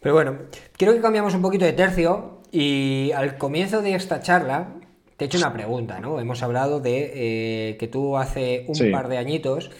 Pero 0.00 0.14
bueno, 0.14 0.38
quiero 0.76 0.92
que 0.92 1.00
cambiamos 1.00 1.34
un 1.34 1.42
poquito 1.42 1.64
de 1.64 1.72
tercio 1.72 2.42
y 2.52 3.12
al 3.12 3.38
comienzo 3.38 3.80
de 3.80 3.94
esta 3.94 4.20
charla 4.20 4.74
te 5.16 5.24
he 5.24 5.26
hecho 5.26 5.38
una 5.38 5.52
pregunta, 5.52 6.00
¿no? 6.00 6.20
Hemos 6.20 6.42
hablado 6.42 6.80
de 6.80 7.12
eh, 7.70 7.76
que 7.78 7.88
tú 7.88 8.16
hace 8.16 8.66
un 8.68 8.90
par 8.90 9.08
de 9.08 9.16
añitos 9.16 9.70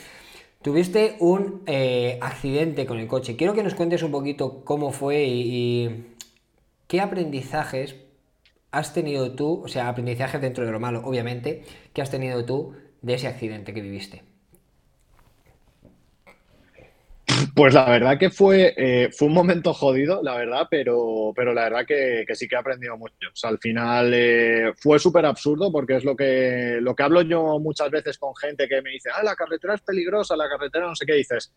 tuviste 0.64 1.16
un 1.20 1.62
eh, 1.66 2.18
accidente 2.22 2.86
con 2.86 2.98
el 2.98 3.06
coche. 3.06 3.36
Quiero 3.36 3.52
que 3.52 3.62
nos 3.62 3.74
cuentes 3.74 4.02
un 4.02 4.10
poquito 4.10 4.64
cómo 4.64 4.92
fue 4.92 5.26
y, 5.26 6.14
qué 6.86 7.02
aprendizajes 7.02 7.96
has 8.70 8.94
tenido 8.94 9.32
tú, 9.32 9.62
o 9.62 9.68
sea, 9.68 9.90
aprendizajes 9.90 10.40
dentro 10.40 10.64
de 10.64 10.72
lo 10.72 10.80
malo, 10.80 11.02
obviamente, 11.04 11.64
que 11.92 12.00
has 12.00 12.10
tenido 12.10 12.46
tú 12.46 12.74
de 13.02 13.14
ese 13.14 13.28
accidente 13.28 13.74
que 13.74 13.82
viviste. 13.82 14.22
Pues 17.54 17.72
la 17.72 17.84
verdad 17.84 18.18
que 18.18 18.30
fue, 18.30 18.74
eh, 18.76 19.10
fue 19.12 19.28
un 19.28 19.34
momento 19.34 19.72
jodido, 19.72 20.20
la 20.24 20.34
verdad, 20.34 20.66
pero, 20.68 21.32
pero 21.36 21.54
la 21.54 21.64
verdad 21.64 21.86
que, 21.86 22.24
sí 22.34 22.48
que 22.48 22.56
he 22.56 22.58
aprendido 22.58 22.96
mucho. 22.96 23.14
Al 23.44 23.58
final 23.58 24.10
eh, 24.12 24.72
fue 24.76 24.98
súper 24.98 25.24
absurdo 25.24 25.70
porque 25.70 25.96
es 25.96 26.04
lo 26.04 26.16
que, 26.16 26.78
lo 26.80 26.96
que 26.96 27.02
hablo 27.04 27.22
yo 27.22 27.60
muchas 27.60 27.90
veces 27.90 28.18
con 28.18 28.34
gente 28.34 28.66
que 28.66 28.82
me 28.82 28.90
dice, 28.90 29.10
ah, 29.14 29.22
la 29.22 29.36
carretera 29.36 29.74
es 29.74 29.82
peligrosa, 29.82 30.36
la 30.36 30.48
carretera 30.48 30.88
no 30.88 30.96
sé 30.96 31.06
qué 31.06 31.14
dices. 31.14 31.52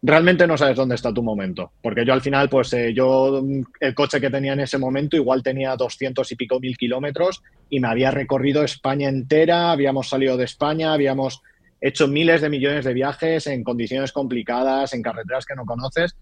Realmente 0.00 0.46
no 0.46 0.56
sabes 0.56 0.76
dónde 0.76 0.94
está 0.94 1.12
tu 1.12 1.22
momento, 1.22 1.72
porque 1.82 2.06
yo 2.06 2.14
al 2.14 2.22
final, 2.22 2.48
pues 2.48 2.72
eh, 2.72 2.94
yo 2.94 3.44
el 3.80 3.94
coche 3.94 4.20
que 4.20 4.30
tenía 4.30 4.54
en 4.54 4.60
ese 4.60 4.78
momento 4.78 5.16
igual 5.16 5.42
tenía 5.42 5.76
200 5.76 6.32
y 6.32 6.36
pico 6.36 6.58
mil 6.58 6.76
kilómetros 6.76 7.42
y 7.68 7.80
me 7.80 7.88
había 7.88 8.10
recorrido 8.10 8.64
España 8.64 9.10
entera, 9.10 9.72
habíamos 9.72 10.08
salido 10.08 10.38
de 10.38 10.44
España, 10.44 10.94
habíamos 10.94 11.42
hecho 11.82 12.06
miles 12.06 12.40
de 12.40 12.48
millones 12.48 12.84
de 12.84 12.94
viajes 12.94 13.46
en 13.48 13.64
condiciones 13.64 14.12
complicadas, 14.12 14.94
en 14.94 15.02
carreteras 15.02 15.44
que 15.44 15.56
no 15.56 15.66
conoces. 15.66 16.16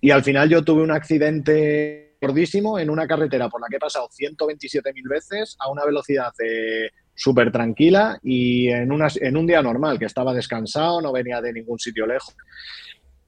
Y 0.00 0.10
al 0.10 0.24
final 0.24 0.48
yo 0.50 0.62
tuve 0.62 0.82
un 0.82 0.90
accidente 0.90 2.16
gordísimo 2.20 2.78
en 2.78 2.90
una 2.90 3.06
carretera 3.06 3.48
por 3.48 3.60
la 3.60 3.68
que 3.70 3.76
he 3.76 3.80
pasado 3.80 4.08
127.000 4.08 5.08
veces 5.08 5.56
a 5.60 5.70
una 5.70 5.84
velocidad 5.84 6.32
eh, 6.44 6.90
súper 7.14 7.52
tranquila 7.52 8.18
y 8.22 8.68
en, 8.68 8.90
en 8.92 9.36
un 9.36 9.46
día 9.46 9.62
normal, 9.62 9.98
que 9.98 10.06
estaba 10.06 10.34
descansado, 10.34 11.00
no 11.00 11.12
venía 11.12 11.40
de 11.40 11.52
ningún 11.52 11.78
sitio 11.78 12.04
lejos. 12.04 12.34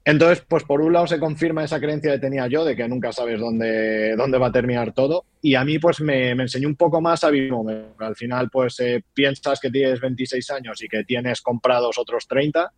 Entonces, 0.09 0.43
pues 0.47 0.63
por 0.63 0.81
un 0.81 0.91
lado 0.91 1.05
se 1.05 1.19
confirma 1.19 1.63
esa 1.63 1.79
creencia 1.79 2.13
que 2.13 2.17
tenía 2.17 2.47
yo 2.47 2.65
de 2.65 2.75
que 2.75 2.87
nunca 2.87 3.11
sabes 3.11 3.39
dónde, 3.39 4.15
dónde 4.15 4.39
va 4.39 4.47
a 4.47 4.51
terminar 4.51 4.91
todo 4.91 5.25
y 5.39 5.53
a 5.53 5.63
mí 5.63 5.77
pues 5.77 6.01
me, 6.01 6.33
me 6.33 6.43
enseñó 6.43 6.67
un 6.67 6.75
poco 6.75 6.99
más 6.99 7.23
a 7.23 7.29
vivir. 7.29 7.53
Al 7.99 8.15
final 8.15 8.49
pues 8.49 8.79
eh, 8.79 9.03
piensas 9.13 9.59
que 9.59 9.69
tienes 9.69 10.01
26 10.01 10.49
años 10.49 10.81
y 10.81 10.87
que 10.87 11.03
tienes 11.03 11.43
comprados 11.43 11.99
otros 11.99 12.27
30 12.27 12.71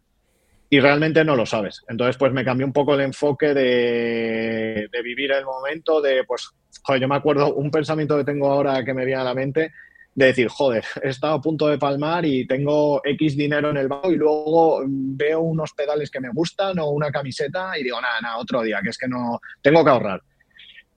y 0.69 0.82
realmente 0.82 1.23
no 1.23 1.38
lo 1.38 1.45
sabes. 1.45 1.86
Entonces 1.88 2.17
pues 2.17 2.34
me 2.34 2.43
cambió 2.43 2.67
un 2.67 2.73
poco 2.73 2.95
el 2.95 3.01
enfoque 3.01 3.53
de, 3.53 4.89
vivir 5.01 5.32
el 5.32 5.45
momento, 5.45 6.01
de 6.01 6.25
pues, 6.25 6.49
joder, 6.84 7.01
yo 7.01 7.07
me 7.07 7.15
acuerdo 7.15 7.53
un 7.53 7.71
pensamiento 7.71 8.17
que 8.17 8.25
tengo 8.25 8.51
ahora 8.51 8.84
que 8.84 8.93
me 8.93 9.05
viene 9.05 9.21
a 9.21 9.25
la 9.25 9.34
mente 9.34 9.71
de 10.14 10.26
decir, 10.26 10.47
joder, 10.49 10.84
he 11.03 11.09
estado 11.09 11.36
a 11.36 11.41
punto 11.41 11.68
de 11.68 11.78
palmar 11.78 12.26
y 12.26 12.45
tengo 12.45 13.01
X 13.03 13.38
dinero 13.38 13.70
en 13.70 13.78
el 13.78 13.88
banco 13.88 14.12
y 14.12 14.18
luego 14.18 14.84
veo 14.86 15.41
unos 15.41 15.74
pedales 15.74 16.12
que 16.12 16.20
me 16.20 16.30
gustan 16.30 16.80
o 16.80 16.89
una 16.89 17.12
camiseta 17.12 17.78
y 17.78 17.84
digo, 17.84 17.99
nada, 18.01 18.22
nada, 18.22 18.38
otro 18.38 18.62
día, 18.62 18.80
que 18.84 18.89
es 18.89 18.97
que 18.97 19.07
no, 19.07 19.39
tengo 19.62 19.84
que 19.84 19.89
ahorrar. 19.89 20.22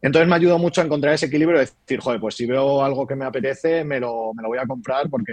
Entonces 0.05 0.29
me 0.29 0.37
ayudó 0.37 0.59
mucho 0.59 0.83
a 0.83 0.85
encontrar 0.85 1.15
ese 1.15 1.27
equilibrio 1.27 1.59
de 1.59 1.65
decir, 1.65 1.99
joder, 1.99 2.21
pues 2.21 2.35
si 2.35 2.45
veo 2.45 2.85
algo 2.85 3.07
que 3.07 3.15
me 3.15 3.25
apetece, 3.25 3.85
me 3.85 3.99
lo, 3.99 4.35
me 4.35 4.43
lo 4.43 4.51
voy 4.51 4.59
a 4.59 4.67
comprar 4.67 5.09
porque 5.09 5.33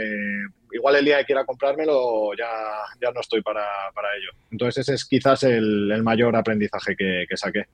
igual 0.71 0.95
el 0.95 1.03
día 1.03 1.17
que 1.19 1.25
quiera 1.25 1.43
comprármelo 1.43 2.33
ya, 2.37 2.47
ya 3.01 3.11
no 3.11 3.19
estoy 3.19 3.41
para, 3.41 3.61
ello. 4.17 4.31
Entonces 4.49 4.87
ese 4.87 4.93
es 4.95 5.03
quizás 5.03 5.43
el, 5.43 6.01
mayor 6.03 6.35
aprendizaje 6.37 6.95
que, 6.95 7.25
saqué. 7.35 7.65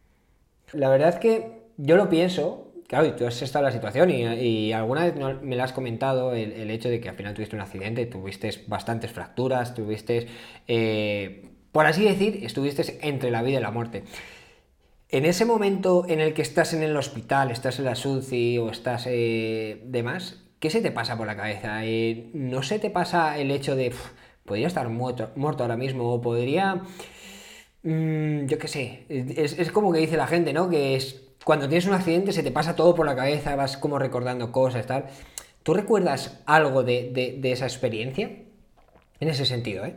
La 0.73 0.89
verdad 0.89 1.09
es 1.09 1.15
que 1.17 1.61
yo 1.77 1.97
lo 1.97 2.09
pienso, 2.09 2.66
claro, 2.87 3.13
tú 3.15 3.25
has 3.27 3.41
estado 3.41 3.65
en 3.65 3.73
la 3.73 3.75
situación 3.75 4.09
y, 4.09 4.71
alguna 4.71 5.05
vez 5.05 5.15
me 5.41 5.55
lo 5.55 5.63
has 5.63 5.73
comentado 5.73 6.33
el, 6.33 6.71
hecho 6.71 6.89
de 6.89 6.99
que 6.99 7.09
al 7.09 7.15
final 7.15 7.33
tuviste 7.33 7.55
un 7.55 7.61
accidente, 7.61 8.05
tuviste 8.05 8.49
bastantes 8.67 9.11
fracturas, 9.11 9.73
tuviste, 9.73 10.27
eh, 10.67 11.49
por 11.71 11.85
así 11.85 12.03
decir, 12.05 12.39
estuviste 12.43 12.99
entre 13.01 13.31
la 13.31 13.43
vida 13.43 13.59
y 13.59 13.61
la 13.61 13.71
muerte. 13.71 14.03
En 15.09 15.25
ese 15.25 15.45
momento 15.45 16.05
en 16.07 16.19
el 16.19 16.33
que 16.33 16.41
estás 16.41 16.73
en 16.73 16.83
el 16.83 16.95
hospital, 16.97 17.51
estás 17.51 17.79
en 17.79 17.85
la 17.85 17.95
SUCI 17.95 18.57
o 18.57 18.69
estás 18.69 19.05
eh, 19.07 19.81
demás, 19.85 20.43
¿qué 20.59 20.69
se 20.69 20.81
te 20.81 20.91
pasa 20.91 21.17
por 21.17 21.27
la 21.27 21.35
cabeza? 21.35 21.85
Eh, 21.85 22.29
¿No 22.33 22.63
se 22.63 22.79
te 22.79 22.89
pasa 22.89 23.37
el 23.37 23.51
hecho 23.51 23.75
de, 23.75 23.93
podría 24.45 24.67
estar 24.67 24.89
muerto, 24.89 25.31
muerto 25.35 25.63
ahora 25.63 25.77
mismo 25.77 26.11
o 26.13 26.21
podría, 26.21 26.81
mm, 27.83 28.47
yo 28.47 28.57
qué 28.57 28.67
sé, 28.67 29.05
es, 29.09 29.71
como 29.71 29.93
que 29.93 29.99
dice 29.99 30.17
la 30.17 30.27
gente, 30.27 30.53
¿no? 30.53 30.69
Que 30.69 30.95
es 30.95 31.26
cuando 31.47 31.69
tienes 31.69 31.85
un 31.85 31.93
accidente 31.93 32.33
se 32.33 32.43
te 32.43 32.51
pasa 32.51 32.75
todo 32.75 32.93
por 32.93 33.05
la 33.05 33.15
cabeza, 33.15 33.55
vas 33.55 33.77
como 33.77 33.97
recordando 33.97 34.51
cosas, 34.51 34.85
tal. 34.85 35.05
¿Tú 35.63 35.73
recuerdas 35.73 36.43
algo 36.45 36.83
de, 36.83 37.39
de 37.39 37.51
esa 37.53 37.65
experiencia? 37.65 38.29
En 39.21 39.29
ese 39.29 39.45
sentido, 39.45 39.85
¿eh? 39.85 39.95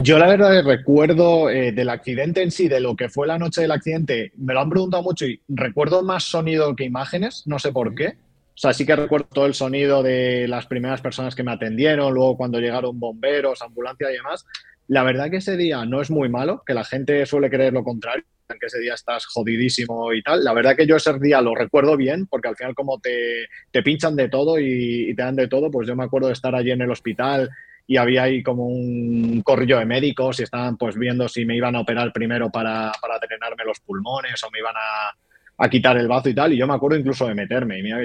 Yo 0.00 0.18
la 0.18 0.26
verdad 0.26 0.64
recuerdo 0.64 1.50
eh, 1.50 1.70
del 1.70 1.88
accidente 1.88 2.42
en 2.42 2.50
sí, 2.50 2.66
de 2.66 2.80
lo 2.80 2.96
que 2.96 3.08
fue 3.08 3.28
la 3.28 3.38
noche 3.38 3.60
del 3.60 3.70
accidente, 3.70 4.32
me 4.36 4.54
lo 4.54 4.60
han 4.60 4.70
preguntado 4.70 5.04
mucho 5.04 5.24
y 5.24 5.40
recuerdo 5.46 6.02
más 6.02 6.24
sonido 6.24 6.74
que 6.74 6.82
imágenes, 6.82 7.46
no 7.46 7.60
sé 7.60 7.70
por 7.70 7.94
qué. 7.94 8.08
O 8.08 8.56
sea, 8.56 8.72
sí 8.72 8.84
que 8.84 8.96
recuerdo 8.96 9.28
todo 9.32 9.46
el 9.46 9.54
sonido 9.54 10.02
de 10.02 10.48
las 10.48 10.66
primeras 10.66 11.00
personas 11.00 11.36
que 11.36 11.44
me 11.44 11.52
atendieron, 11.52 12.12
luego 12.12 12.36
cuando 12.36 12.58
llegaron 12.58 12.98
bomberos, 12.98 13.62
ambulancia 13.62 14.10
y 14.10 14.14
demás. 14.14 14.44
La 14.88 15.02
verdad 15.02 15.30
que 15.30 15.38
ese 15.38 15.56
día 15.56 15.84
no 15.86 16.00
es 16.02 16.10
muy 16.10 16.28
malo, 16.28 16.62
que 16.66 16.74
la 16.74 16.84
gente 16.84 17.24
suele 17.24 17.48
creer 17.48 17.72
lo 17.72 17.84
contrario, 17.84 18.24
que 18.48 18.66
ese 18.66 18.80
día 18.80 18.94
estás 18.94 19.26
jodidísimo 19.26 20.12
y 20.12 20.22
tal. 20.22 20.44
La 20.44 20.52
verdad 20.52 20.76
que 20.76 20.86
yo 20.86 20.96
ese 20.96 21.18
día 21.18 21.40
lo 21.40 21.54
recuerdo 21.54 21.96
bien, 21.96 22.26
porque 22.26 22.48
al 22.48 22.56
final 22.56 22.74
como 22.74 23.00
te, 23.00 23.46
te 23.70 23.82
pinchan 23.82 24.16
de 24.16 24.28
todo 24.28 24.58
y, 24.58 25.14
te 25.14 25.22
dan 25.22 25.36
de 25.36 25.48
todo, 25.48 25.70
pues 25.70 25.88
yo 25.88 25.96
me 25.96 26.04
acuerdo 26.04 26.28
de 26.28 26.34
estar 26.34 26.54
allí 26.54 26.70
en 26.70 26.82
el 26.82 26.90
hospital 26.90 27.50
y 27.86 27.96
había 27.96 28.24
ahí 28.24 28.42
como 28.42 28.66
un 28.66 29.42
corrillo 29.42 29.78
de 29.78 29.84
médicos 29.84 30.40
y 30.40 30.42
estaban 30.42 30.76
pues 30.76 30.96
viendo 30.96 31.28
si 31.28 31.44
me 31.44 31.56
iban 31.56 31.76
a 31.76 31.80
operar 31.80 32.12
primero 32.12 32.50
para, 32.50 32.92
para 33.00 33.18
drenarme 33.18 33.64
los 33.64 33.80
pulmones 33.80 34.42
o 34.42 34.50
me 34.50 34.58
iban 34.58 34.74
a, 34.76 35.64
a, 35.64 35.68
quitar 35.68 35.96
el 35.96 36.08
bazo 36.08 36.28
y 36.28 36.34
tal. 36.34 36.52
Y 36.52 36.56
yo 36.56 36.66
me 36.66 36.74
acuerdo 36.74 36.98
incluso 36.98 37.26
de 37.26 37.34
meterme. 37.34 37.80
Y 37.80 37.88
yo 37.88 37.96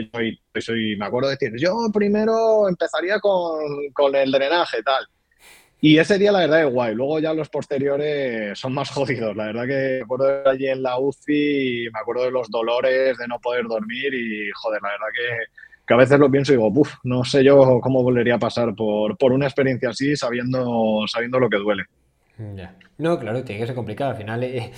me 0.98 1.06
acuerdo 1.06 1.30
de 1.30 1.38
decir, 1.40 1.54
yo 1.58 1.76
primero 1.94 2.68
empezaría 2.68 3.20
con, 3.20 3.62
con 3.94 4.16
el 4.16 4.32
drenaje 4.32 4.84
tal. 4.84 5.06
Y 5.82 5.98
ese 5.98 6.18
día 6.18 6.32
la 6.32 6.40
verdad 6.40 6.68
es 6.68 6.74
guay. 6.74 6.94
Luego 6.94 7.20
ya 7.20 7.34
los 7.34 7.50
posteriores 7.50 8.58
son 8.60 8.74
más 8.74 8.90
jodidos. 8.92 9.36
La 9.36 9.46
verdad 9.46 9.68
que 9.68 9.98
me 9.98 10.02
acuerdo 10.02 10.44
de 10.44 10.50
allí 10.50 10.68
en 10.68 10.84
la 10.84 11.00
UCI 11.00 11.86
y 11.86 11.90
me 11.92 12.00
acuerdo 12.00 12.26
de 12.26 12.32
los 12.32 12.50
dolores, 12.50 13.18
de 13.18 13.28
no 13.28 13.40
poder 13.40 13.66
dormir 13.66 14.14
y 14.14 14.50
joder, 14.54 14.82
la 14.82 14.90
verdad 14.90 15.08
que 15.14 15.60
que 15.90 15.96
a 15.96 15.98
veces 15.98 16.20
lo 16.20 16.30
pienso 16.30 16.54
y 16.54 16.58
digo, 16.58 16.72
no 17.04 17.26
sé 17.26 17.44
yo 17.44 17.80
cómo 17.82 18.04
volvería 18.04 18.36
a 18.36 18.40
pasar 18.40 18.76
por, 18.76 19.18
por 19.18 19.32
una 19.32 19.48
experiencia 19.48 19.90
así 19.90 20.16
sabiendo, 20.16 21.04
sabiendo 21.08 21.40
lo 21.40 21.50
que 21.50 21.58
duele. 21.58 21.86
No, 23.00 23.18
claro, 23.18 23.44
tiene 23.44 23.62
que 23.62 23.66
ser 23.66 23.76
complicado. 23.76 24.12
Al 24.12 24.18
final, 24.18 24.44
eh, 24.44 24.72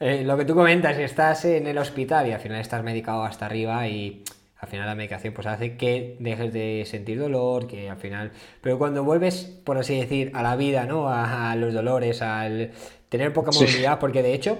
eh, 0.00 0.24
lo 0.24 0.38
que 0.38 0.46
tú 0.46 0.54
comentas, 0.54 0.96
estás 0.96 1.44
en 1.44 1.66
el 1.66 1.76
hospital 1.76 2.28
y 2.28 2.32
al 2.32 2.40
final 2.40 2.62
estás 2.62 2.82
medicado 2.82 3.24
hasta 3.24 3.44
arriba 3.44 3.86
y 3.88 4.24
al 4.64 4.70
final 4.70 4.86
la 4.86 4.94
medicación 4.94 5.34
pues 5.34 5.46
hace 5.46 5.76
que 5.76 6.16
dejes 6.18 6.52
de 6.52 6.84
sentir 6.86 7.18
dolor, 7.18 7.66
que 7.66 7.88
al 7.90 7.98
final... 7.98 8.32
Pero 8.60 8.78
cuando 8.78 9.04
vuelves, 9.04 9.44
por 9.64 9.78
así 9.78 9.98
decir, 9.98 10.30
a 10.34 10.42
la 10.42 10.56
vida, 10.56 10.86
¿no? 10.86 11.08
A, 11.08 11.54
los 11.56 11.72
dolores, 11.72 12.22
al 12.22 12.70
tener 13.08 13.32
poca 13.32 13.52
movilidad, 13.52 13.98
porque 13.98 14.22
de 14.22 14.34
hecho 14.34 14.58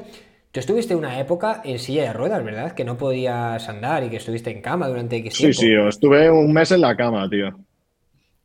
Tú 0.53 0.61
estuviste 0.61 0.95
una 0.95 1.19
época 1.19 1.63
en 1.65 1.81
silla 1.81 2.05
de 2.05 2.13
ruedas, 2.13 2.45
¿verdad? 2.45 2.77
Que 2.77 2.85
no 2.85 2.97
podías 2.97 3.69
andar 3.69 4.05
y 4.05 4.09
que 4.09 4.19
estuviste 4.19 4.53
en 4.53 4.63
cama 4.63 4.87
durante 4.87 5.17
X 5.17 5.35
tiempo. 5.35 5.61
Sí, 5.61 5.67
sí, 5.67 5.75
estuve 5.89 6.31
un 6.31 6.53
mes 6.53 6.71
en 6.71 6.81
la 6.81 6.95
cama, 6.95 7.29
tío. 7.29 7.59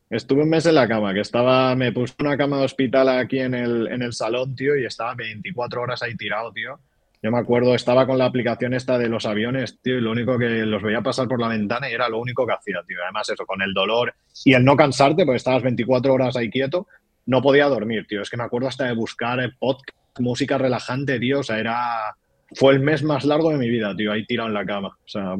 Estuve 0.10 0.42
un 0.42 0.50
mes 0.50 0.66
en 0.66 0.74
la 0.74 0.88
cama, 0.88 1.14
que 1.14 1.20
estaba, 1.20 1.76
me 1.76 1.92
puse 1.92 2.16
una 2.20 2.36
cama 2.36 2.58
de 2.58 2.66
hospital 2.66 3.10
aquí 3.10 3.38
en 3.38 3.54
el, 3.54 3.88
en 3.90 4.02
el 4.02 4.14
salón, 4.14 4.56
tío, 4.56 4.76
y 4.76 4.88
estaba 4.88 5.14
24 5.14 5.84
horas 5.84 6.02
ahí 6.02 6.16
tirado, 6.16 6.52
tío. 6.52 6.80
Yo 7.22 7.32
me 7.32 7.40
acuerdo, 7.40 7.76
estaba 7.76 8.08
con 8.08 8.18
la 8.18 8.26
aplicación 8.26 8.74
esta 8.74 8.98
de 8.98 9.10
los 9.10 9.26
aviones, 9.26 9.80
tío, 9.82 9.98
y 9.98 10.02
lo 10.02 10.12
único 10.12 10.38
que 10.38 10.48
los 10.66 10.82
veía 10.82 11.02
pasar 11.02 11.28
por 11.28 11.42
la 11.42 11.50
ventana 11.50 11.90
y 11.90 11.94
era 11.94 12.08
lo 12.08 12.20
único 12.20 12.48
que 12.48 12.54
hacía, 12.54 12.82
tío. 12.88 12.98
Además, 13.04 13.30
eso, 13.30 13.46
con 13.46 13.62
el 13.62 13.74
dolor 13.74 14.14
y 14.46 14.54
el 14.54 14.64
no 14.64 14.78
cansarte, 14.78 15.26
porque 15.26 15.38
estabas 15.38 15.64
24 15.64 16.14
horas 16.14 16.38
ahí 16.38 16.50
quieto, 16.50 16.88
no 17.26 17.42
podía 17.42 17.68
dormir, 17.68 18.08
tío. 18.08 18.22
Es 18.22 18.30
que 18.30 18.38
me 18.38 18.44
acuerdo 18.44 18.70
hasta 18.70 18.86
de 18.86 18.96
buscar 18.96 19.40
podcast 19.60 20.00
música 20.20 20.58
relajante, 20.58 21.20
tío. 21.20 21.40
O 21.40 21.44
sea, 21.44 21.60
era. 21.60 22.16
Fue 22.56 22.74
el 22.74 22.80
mes 22.80 23.04
más 23.04 23.26
largo 23.26 23.52
de 23.52 23.58
mi 23.58 23.70
vida, 23.70 23.96
tío, 23.96 24.12
ahí 24.12 24.26
tirado 24.26 24.50
en 24.50 24.56
la 24.56 24.66
cama. 24.66 24.98
O 25.06 25.08
sea, 25.08 25.36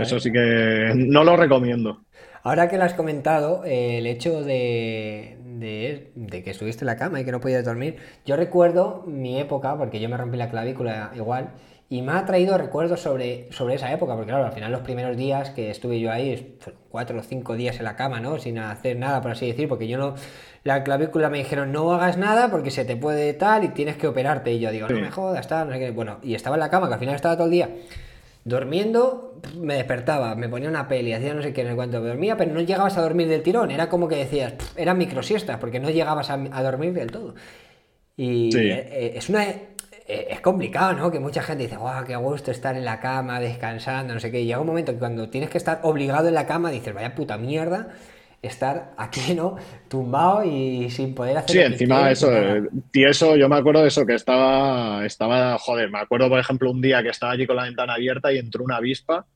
eso 0.00 0.20
sí 0.20 0.30
que 0.30 0.92
no 0.94 1.24
lo 1.24 1.36
recomiendo. 1.36 2.02
Ahora 2.46 2.68
que 2.68 2.78
lo 2.78 2.84
has 2.84 2.94
comentado, 2.94 3.64
eh, 3.64 3.98
el 3.98 4.06
hecho 4.06 4.44
de, 4.44 5.36
de, 5.42 6.42
que 6.44 6.50
estuviste 6.52 6.84
en 6.84 6.86
la 6.86 6.96
cama 6.96 7.20
y 7.20 7.24
que 7.24 7.32
no 7.32 7.40
podías 7.40 7.64
dormir, 7.64 7.96
yo 8.24 8.36
recuerdo 8.36 9.02
mi 9.04 9.40
época, 9.40 9.76
porque 9.76 9.98
yo 9.98 10.08
me 10.08 10.16
rompí 10.16 10.36
la 10.36 10.48
clavícula 10.48 11.10
igual, 11.16 11.54
y 11.88 12.02
me 12.02 12.12
ha 12.12 12.24
traído 12.24 12.56
recuerdos 12.56 13.00
sobre, 13.00 13.50
sobre 13.50 13.74
esa 13.74 13.92
época, 13.92 14.14
porque 14.14 14.28
claro, 14.28 14.44
al 14.46 14.52
final 14.52 14.70
los 14.70 14.82
primeros 14.82 15.16
días 15.16 15.50
que 15.50 15.70
estuve 15.70 15.98
yo 15.98 16.12
ahí, 16.12 16.56
cuatro 16.88 17.18
o 17.18 17.22
cinco 17.24 17.56
días 17.56 17.78
en 17.78 17.84
la 17.84 17.96
cama, 17.96 18.20
¿no? 18.20 18.38
Sin 18.38 18.60
hacer 18.60 18.96
nada, 18.96 19.20
por 19.20 19.32
así 19.32 19.48
decir, 19.48 19.68
porque 19.68 19.88
yo 19.88 19.98
no, 19.98 20.14
la 20.62 20.84
clavícula 20.84 21.28
me 21.30 21.38
dijeron 21.38 21.72
no 21.72 21.92
hagas 21.94 22.16
nada 22.16 22.48
porque 22.52 22.70
se 22.70 22.84
te 22.84 22.94
puede 22.94 23.32
tal 23.32 23.64
y 23.64 23.68
tienes 23.70 23.96
que 23.96 24.06
operarte. 24.06 24.52
Y 24.52 24.60
yo 24.60 24.70
digo, 24.70 24.86
no 24.86 25.00
me 25.00 25.10
jodas, 25.10 25.48
tal, 25.48 25.66
no 25.66 25.74
sé 25.74 25.80
qué. 25.80 25.90
Bueno, 25.90 26.18
y 26.22 26.36
estaba 26.36 26.54
en 26.54 26.60
la 26.60 26.70
cama, 26.70 26.86
que 26.86 26.94
al 26.94 27.00
final 27.00 27.16
estaba 27.16 27.34
todo 27.34 27.46
el 27.46 27.50
día 27.50 27.70
durmiendo, 28.46 29.40
me 29.58 29.74
despertaba, 29.74 30.36
me 30.36 30.48
ponía 30.48 30.68
una 30.68 30.86
peli, 30.86 31.12
hacía 31.12 31.34
no 31.34 31.42
sé 31.42 31.52
qué 31.52 31.62
en 31.62 31.66
el 31.66 31.74
cuanto 31.74 32.00
dormía, 32.00 32.36
pero 32.36 32.54
no 32.54 32.60
llegabas 32.60 32.96
a 32.96 33.02
dormir 33.02 33.26
del 33.26 33.42
tirón. 33.42 33.72
Era 33.72 33.88
como 33.88 34.06
que 34.06 34.14
decías, 34.14 34.54
eran 34.76 34.96
microsiestas, 34.96 35.58
porque 35.58 35.80
no 35.80 35.90
llegabas 35.90 36.30
a, 36.30 36.62
dormir 36.62 36.92
del 36.94 37.10
todo. 37.10 37.34
Y 38.16 38.56
eh, 38.56 38.88
eh, 38.88 39.12
es 39.16 39.28
una. 39.28 39.44
Eh, 39.44 40.28
es 40.30 40.40
complicado, 40.40 40.92
¿no? 40.92 41.10
Que 41.10 41.18
mucha 41.18 41.42
gente 41.42 41.64
dice, 41.64 41.76
guau, 41.76 42.04
qué 42.04 42.14
gusto 42.14 42.52
estar 42.52 42.76
en 42.76 42.84
la 42.84 43.00
cama, 43.00 43.40
descansando, 43.40 44.14
no 44.14 44.20
sé 44.20 44.30
qué. 44.30 44.40
Y 44.40 44.46
llega 44.46 44.60
un 44.60 44.66
momento 44.68 44.92
que 44.92 45.00
cuando 45.00 45.28
tienes 45.28 45.50
que 45.50 45.58
estar 45.58 45.80
obligado 45.82 46.28
en 46.28 46.34
la 46.34 46.46
cama, 46.46 46.70
dices, 46.70 46.94
vaya 46.94 47.16
puta 47.16 47.36
mierda 47.38 47.88
estar 48.42 48.94
aquí, 48.96 49.34
¿no? 49.34 49.56
Tumbado 49.88 50.44
y 50.44 50.90
sin 50.90 51.14
poder 51.14 51.38
hacer. 51.38 51.50
Sí, 51.50 51.58
encima 51.58 52.10
eso, 52.10 52.30
y 52.92 53.04
eso, 53.04 53.36
yo 53.36 53.48
me 53.48 53.56
acuerdo 53.56 53.82
de 53.82 53.88
eso, 53.88 54.06
que 54.06 54.14
estaba, 54.14 55.04
estaba, 55.04 55.58
joder, 55.58 55.90
me 55.90 55.98
acuerdo, 55.98 56.28
por 56.28 56.38
ejemplo, 56.38 56.70
un 56.70 56.80
día 56.80 57.02
que 57.02 57.10
estaba 57.10 57.32
allí 57.32 57.46
con 57.46 57.56
la 57.56 57.64
ventana 57.64 57.94
abierta 57.94 58.32
y 58.32 58.38
entró 58.38 58.64
una 58.64 58.76
avispa. 58.76 59.26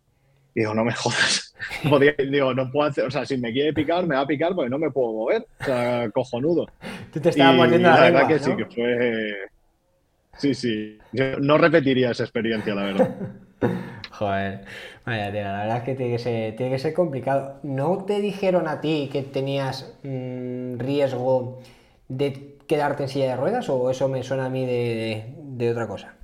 Y 0.54 0.60
digo, 0.60 0.74
no 0.74 0.84
me 0.84 0.92
jodas. 0.92 1.54
digo, 2.30 2.54
no 2.54 2.70
puedo 2.70 2.88
hacer, 2.88 3.04
o 3.04 3.10
sea, 3.10 3.24
si 3.24 3.36
me 3.36 3.52
quiere 3.52 3.72
picar, 3.72 4.06
me 4.06 4.16
va 4.16 4.22
a 4.22 4.26
picar 4.26 4.54
porque 4.54 4.70
no 4.70 4.78
me 4.78 4.90
puedo 4.90 5.12
mover. 5.12 5.46
O 5.60 5.64
sea, 5.64 6.10
cojonudo. 6.10 6.66
Tú 7.12 7.20
te 7.20 7.28
estabas 7.28 7.56
poniendo 7.56 7.88
la, 7.88 8.00
verdad 8.00 8.28
que 8.28 8.38
sí, 8.38 8.56
que 8.56 8.66
fue. 8.66 9.34
Sí, 10.36 10.54
sí. 10.54 10.98
Yo 11.12 11.38
no 11.38 11.58
repetiría 11.58 12.10
esa 12.10 12.24
experiencia, 12.24 12.74
la 12.74 12.84
verdad. 12.84 13.16
Joder, 14.10 14.64
vaya 15.16 15.42
la 15.42 15.58
verdad 15.58 15.76
es 15.78 15.82
que 15.82 15.94
tiene 15.94 16.12
que 16.12 16.18
ser, 16.18 16.56
tiene 16.56 16.72
que 16.72 16.78
ser 16.78 16.94
complicado. 16.94 17.58
¿No 17.62 18.04
te 18.04 18.20
dijeron 18.20 18.68
a 18.68 18.80
ti 18.80 19.08
que 19.12 19.22
tenías 19.22 19.94
mm, 20.02 20.78
riesgo 20.78 21.60
de 22.08 22.56
quedarte 22.66 23.04
en 23.04 23.08
silla 23.08 23.30
de 23.30 23.36
ruedas 23.36 23.68
o 23.68 23.90
eso 23.90 24.08
me 24.08 24.22
suena 24.22 24.46
a 24.46 24.50
mí 24.50 24.64
de, 24.64 25.70
otra 25.70 25.86
cosa? 25.86 26.14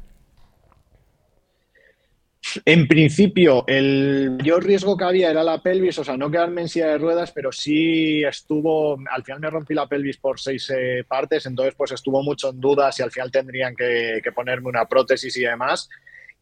En 2.65 2.87
principio, 2.87 3.65
el 3.67 4.37
mayor 4.39 4.65
riesgo 4.65 4.97
que 4.97 5.05
había 5.05 5.31
era 5.31 5.43
la 5.43 5.63
pelvis, 5.63 5.99
o 5.99 6.05
sea, 6.05 6.17
no 6.17 6.31
quedarme 6.31 6.63
en 6.63 6.69
silla 6.69 6.87
de 6.87 6.99
ruedas, 6.99 7.33
pero 7.33 7.53
sí 7.53 8.23
estuvo, 8.23 8.97
al 9.11 9.25
final 9.25 9.41
me 9.41 9.51
rompí 9.51 9.75
la 9.75 9.89
pelvis 9.89 10.17
por 10.17 10.41
seis 10.41 10.71
eh, 10.71 11.05
partes, 11.07 11.45
entonces 11.47 11.75
pues 11.77 11.93
estuvo 11.93 12.23
mucho 12.23 12.51
en 12.51 12.61
duda 12.61 12.93
si 12.93 13.03
al 13.03 13.11
final 13.11 13.31
tendrían 13.31 13.75
que, 13.75 14.21
que 14.23 14.33
ponerme 14.33 14.69
una 14.69 14.87
prótesis 14.87 15.37
y 15.37 15.43
demás. 15.43 15.91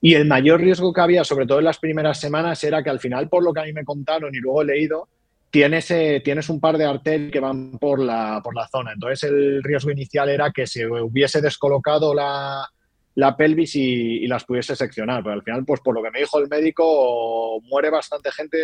Y 0.01 0.15
el 0.15 0.27
mayor 0.27 0.61
riesgo 0.61 0.93
que 0.93 1.01
había, 1.01 1.25
sobre 1.25 1.47
todo 1.47 1.59
en 1.59 1.65
las 1.65 1.79
primeras 1.79 2.21
semanas, 2.21 2.63
era 2.63 2.83
que 2.83 2.91
al 2.91 3.01
final, 3.01 3.29
por 3.29 3.43
lo 3.43 3.53
que 3.53 3.61
a 3.61 3.65
mí 3.65 3.73
me 3.73 3.85
contaron 3.85 4.35
y 4.35 4.39
luego 4.39 4.63
he 4.63 4.67
leído, 4.67 5.09
tienes, 5.51 5.91
eh, 5.93 6.21
tienes 6.23 6.49
un 6.49 6.61
par 6.61 6.77
de 6.77 6.85
arterias 6.85 7.31
que 7.31 7.41
van 7.41 7.79
por 7.79 8.01
la, 8.01 8.41
por 8.43 8.55
la 8.55 8.69
zona. 8.69 8.93
Entonces 8.93 9.31
el 9.31 9.63
riesgo 9.63 9.91
inicial 9.91 10.29
era 10.29 10.51
que 10.51 10.67
se 10.67 10.87
hubiese 10.87 11.41
descolocado 11.41 12.13
la, 12.13 12.69
la 13.15 13.37
pelvis 13.37 13.77
y, 13.77 14.27
las 14.27 14.45
pudiese 14.45 14.77
seccionar. 14.77 15.23
Pero 15.23 15.35
al 15.35 15.43
final, 15.43 15.65
pues 15.65 15.81
por 15.81 15.95
lo 15.95 16.03
que 16.03 16.11
me 16.11 16.21
dijo 16.21 16.39
el 16.39 16.49
médico, 16.49 17.61
muere 17.63 17.91
bastante 17.91 18.33
gente 18.33 18.59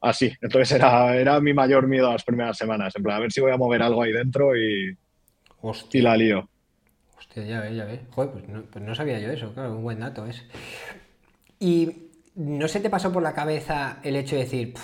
así. 0.00 0.32
Entonces 0.40 0.76
era, 0.76 1.16
era 1.16 1.40
mi 1.40 1.52
mayor 1.52 1.86
miedo 1.86 2.10
las 2.10 2.24
primeras 2.24 2.56
semanas, 2.56 2.94
en 2.96 3.10
a 3.10 3.20
ver 3.20 3.32
si 3.32 3.40
voy 3.40 3.52
a 3.52 3.56
mover 3.56 3.82
algo 3.82 4.02
ahí 4.02 4.12
dentro 4.12 4.56
y, 4.56 4.96
y 5.92 6.00
la 6.00 6.16
lío. 6.16 6.48
Ya 7.46 7.60
ves, 7.60 7.76
ya 7.76 7.84
ves. 7.84 8.00
Joder, 8.10 8.30
pues 8.30 8.48
no, 8.48 8.62
pues 8.62 8.84
no 8.84 8.94
sabía 8.94 9.18
yo 9.18 9.30
eso, 9.30 9.52
claro, 9.52 9.76
un 9.76 9.82
buen 9.82 10.00
dato 10.00 10.26
es. 10.26 10.44
Y 11.60 12.08
no 12.34 12.68
se 12.68 12.80
te 12.80 12.90
pasó 12.90 13.12
por 13.12 13.22
la 13.22 13.34
cabeza 13.34 13.98
el 14.02 14.16
hecho 14.16 14.36
de 14.36 14.42
decir, 14.42 14.74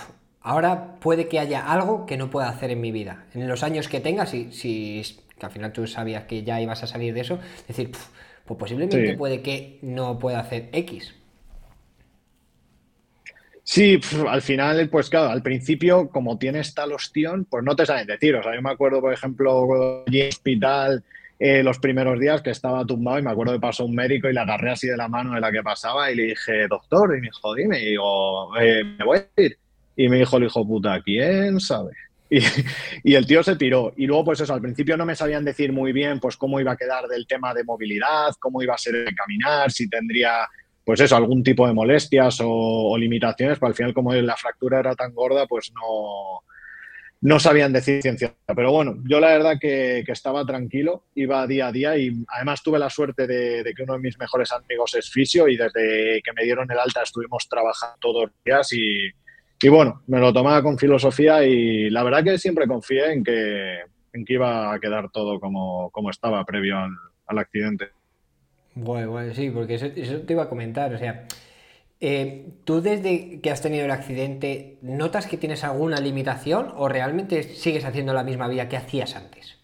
ahora 0.40 0.96
puede 1.00 1.28
que 1.28 1.38
haya 1.38 1.70
algo 1.72 2.07
que 2.07 2.16
no 2.16 2.30
pueda 2.30 2.48
hacer 2.48 2.70
en 2.70 2.80
mi 2.80 2.92
vida. 2.92 3.26
En 3.34 3.48
los 3.48 3.62
años 3.62 3.88
que 3.88 4.00
tengas, 4.00 4.30
si, 4.30 4.52
si 4.52 5.02
que 5.38 5.46
al 5.46 5.52
final 5.52 5.72
tú 5.72 5.86
sabías 5.86 6.24
que 6.24 6.42
ya 6.42 6.61
ibas 6.61 6.82
a 6.82 6.86
salir 6.86 7.14
de 7.14 7.20
eso, 7.20 7.38
decir, 7.66 7.90
pues 8.44 8.59
posiblemente 8.59 9.16
puede 9.16 9.42
que 9.42 9.78
no 9.82 10.18
pueda 10.18 10.40
hacer 10.40 10.68
X. 10.72 11.14
Sí, 13.66 13.98
al 14.28 14.42
final, 14.42 14.90
pues 14.90 15.09
claro, 15.09 15.30
al 15.30 15.42
principio, 15.42 16.11
como 16.11 16.38
tienes 16.38 16.74
tal 16.74 16.92
ostión, 16.92 17.46
pues 17.46 17.64
no 17.64 17.74
te 17.74 17.86
saben 17.86 18.07
decir. 18.07 18.36
O 18.36 18.42
sea, 18.42 18.55
yo 18.55 18.61
me 18.61 18.70
acuerdo, 18.70 19.00
por 19.00 19.12
ejemplo, 19.12 20.05
hospital 20.07 21.02
eh, 21.47 21.62
los 21.62 21.78
primeros 21.78 22.18
días 22.18 22.40
que 22.40 22.49
estaba 22.49 22.86
tumbado 22.86 23.18
y 23.18 23.22
me 23.22 23.30
acuerdo 23.30 23.53
que 23.53 23.61
pasó 23.61 23.84
un 23.84 23.95
médico 23.95 24.30
y 24.30 24.32
le 24.32 24.40
agarré 24.40 24.70
así 24.70 24.86
de 24.86 24.97
la 24.97 25.09
mano 25.09 25.34
de 25.34 25.42
la 25.42 25.53
que 25.53 25.62
pasaba 25.62 26.11
y 26.11 26.16
le 26.16 26.22
dije, 26.22 26.66
doctor, 26.68 27.14
y 27.14 27.20
me 27.20 27.26
dijo, 27.26 27.55
dime, 27.55 27.82
y 27.82 27.84
digo, 27.90 28.57
eh, 28.59 28.82
me 28.82 29.05
voy 29.05 29.18
a 29.18 29.42
ir. 29.42 29.59
Y 29.95 30.09
me 30.09 30.16
dijo 30.16 30.38
el 30.38 30.45
hijo 30.45 30.66
puta, 30.66 31.03
¿quién 31.03 31.61
sabe? 31.61 31.90
Y, 32.30 32.40
y, 33.05 33.14
el 33.14 33.26
tío 33.26 33.42
se 33.42 33.57
tiró. 33.57 33.92
Y 33.99 34.07
luego, 34.07 34.24
pues 34.24 34.40
eso, 34.40 34.55
al 34.55 34.62
principio 34.62 34.97
no 34.97 35.05
me 35.05 35.14
sabían 35.14 35.45
decir 35.45 35.70
muy 35.70 35.92
bien, 35.92 36.18
pues 36.18 36.38
cómo 36.38 36.59
iba 36.59 36.72
a 36.72 36.76
quedar 36.76 37.07
del 37.07 37.26
tema 37.26 37.53
de 37.53 37.62
movilidad, 37.62 38.32
cómo 38.40 38.62
iba 38.62 38.74
a 38.74 38.78
ser 38.78 38.95
el 38.95 39.14
caminar, 39.14 39.70
si 39.70 39.86
tendría 39.88 40.49
pues 40.82 41.01
eso, 41.01 41.14
algún 41.14 41.42
tipo 41.42 41.66
de 41.66 41.74
molestias 41.74 42.38
o, 42.42 42.97
limitaciones, 42.99 43.59
pero 43.59 43.68
al 43.68 43.74
final 43.74 43.92
como 43.92 44.14
la 44.14 44.36
fractura 44.36 44.80
era 44.80 44.95
tan 44.95 45.14
gorda, 45.14 45.47
pues 45.47 45.72
no, 45.74 46.42
no 47.25 47.41
sabían 47.41 47.72
decir 47.72 48.03
ciencia. 48.03 48.35
Pero 48.55 48.70
bueno, 48.70 48.97
yo 49.09 49.18
la 49.18 49.29
verdad 49.29 49.57
que, 49.59 50.05
estaba 50.07 50.45
tranquilo, 50.45 51.05
iba 51.14 51.47
día 51.47 51.68
a 51.68 51.72
día 51.72 51.97
y 51.97 52.12
además 52.29 52.62
tuve 52.62 52.79
la 52.79 52.91
suerte 52.91 53.27
de, 53.27 53.72
que 53.75 53.83
uno 53.83 53.95
de 53.95 54.01
mis 54.01 54.18
mejores 54.18 54.53
amigos 54.53 54.95
es 54.95 55.11
fisio 55.11 55.49
y 55.49 55.57
desde 55.57 56.20
que 56.22 56.33
me 56.37 56.45
dieron 56.45 56.70
el 56.70 56.79
alta 56.79 57.03
estuvimos 57.03 57.49
trabajando 57.49 57.97
todos 57.99 58.22
los 58.25 58.33
días 58.45 58.70
y, 58.75 59.09
y 59.62 59.68
bueno, 59.70 60.03
me 60.07 60.20
lo 60.20 60.35
tomaba 60.35 60.62
con 60.62 60.79
filosofía 60.79 61.43
y 61.45 61.89
la 61.89 62.03
verdad 62.03 62.22
que 62.22 62.37
siempre 62.37 62.66
confié 62.66 63.14
en 63.14 63.25
que, 63.25 63.79
en 64.12 64.25
que 64.27 64.35
iba 64.35 64.75
a 64.75 64.79
quedar 64.79 65.11
todo 65.11 65.41
como, 65.41 65.89
como 65.93 66.11
estaba 66.11 66.45
previo 66.45 66.77
al, 66.77 67.39
accidente. 67.39 67.89
Bueno, 68.75 69.33
sí, 69.33 69.49
porque 69.49 69.77
eso, 69.77 69.89
te 69.89 70.33
iba 70.35 70.43
a 70.43 70.49
comentar, 70.51 70.93
o 70.93 70.99
sea, 70.99 71.27
eh, 72.01 72.53
¿tú 72.64 72.80
desde 72.80 73.40
que 73.40 73.51
has 73.51 73.62
tenido 73.62 73.84
el 73.84 73.90
accidente 73.90 74.78
notas 74.82 75.26
que 75.26 75.36
tienes 75.36 75.64
alguna 75.64 76.01
limitación 76.01 76.72
o 76.76 76.88
realmente 76.88 77.42
sigues 77.42 77.84
haciendo 77.84 78.12
la 78.12 78.24
misma 78.24 78.49
vida 78.49 78.68
que 78.68 78.76
hacías 78.76 79.16
antes? 79.16 79.59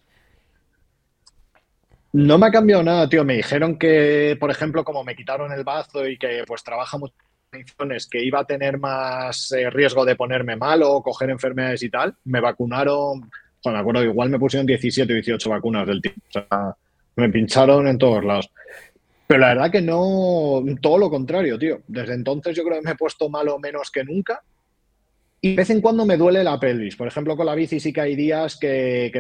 No 2.13 2.39
me 2.39 2.47
ha 2.47 2.51
cambiado 2.51 2.83
nada, 2.83 3.09
tío. 3.09 3.25
Me 3.25 3.37
dijeron 3.37 3.79
que, 3.79 4.37
por 4.41 4.51
ejemplo, 4.51 4.85
como 4.85 5.05
me 5.05 5.15
quitaron 5.15 5.53
el 5.53 5.65
bazo 5.65 6.07
y 6.07 6.19
que 6.19 6.43
pues 6.47 6.65
trabaja 6.65 6.99
muchas 6.99 7.17
que 8.11 8.25
iba 8.25 8.41
a 8.41 8.45
tener 8.45 8.79
más 8.79 9.53
eh, 9.53 9.71
riesgo 9.71 10.05
de 10.05 10.17
ponerme 10.17 10.57
malo 10.57 10.91
o 10.93 11.03
coger 11.03 11.31
enfermedades 11.31 11.83
y 11.83 11.91
tal, 11.91 12.15
me 12.25 12.41
vacunaron, 12.41 13.29
bueno, 13.65 13.77
me 13.77 13.79
acuerdo, 13.79 14.05
igual 14.05 14.31
me 14.31 14.39
pusieron 14.39 14.67
17 14.67 15.13
o 15.13 15.17
18 15.17 15.51
vacunas 15.51 15.87
del 15.87 16.01
tipo. 16.01 16.21
O 16.29 16.33
sea, 16.33 16.77
me 17.17 17.29
pincharon 17.29 17.87
en 17.89 17.99
todos 17.99 18.25
lados. 18.25 18.51
Pero 19.31 19.43
la 19.43 19.55
verdad 19.55 19.71
que 19.71 19.81
no, 19.81 20.61
todo 20.83 20.99
lo 20.99 21.09
contrario, 21.09 21.57
tío. 21.57 21.83
Desde 21.87 22.15
entonces 22.15 22.57
yo 22.57 22.65
creo 22.65 22.81
que 22.81 22.85
me 22.85 22.91
he 22.91 22.97
puesto 22.97 23.29
malo 23.29 23.61
menos 23.61 23.89
que 23.93 24.03
nunca. 24.03 24.43
Y 25.41 25.51
de 25.51 25.55
vez 25.55 25.71
en 25.71 25.81
cuando 25.81 26.05
me 26.05 26.17
duele 26.17 26.43
la 26.43 26.59
pelvis. 26.59 26.97
Por 26.97 27.07
ejemplo, 27.07 27.37
con 27.37 27.47
la 27.47 27.55
bici 27.55 27.79
sí 27.79 27.93
que 27.93 28.01
hay 28.01 28.17
días 28.17 28.59
que, 28.59 29.13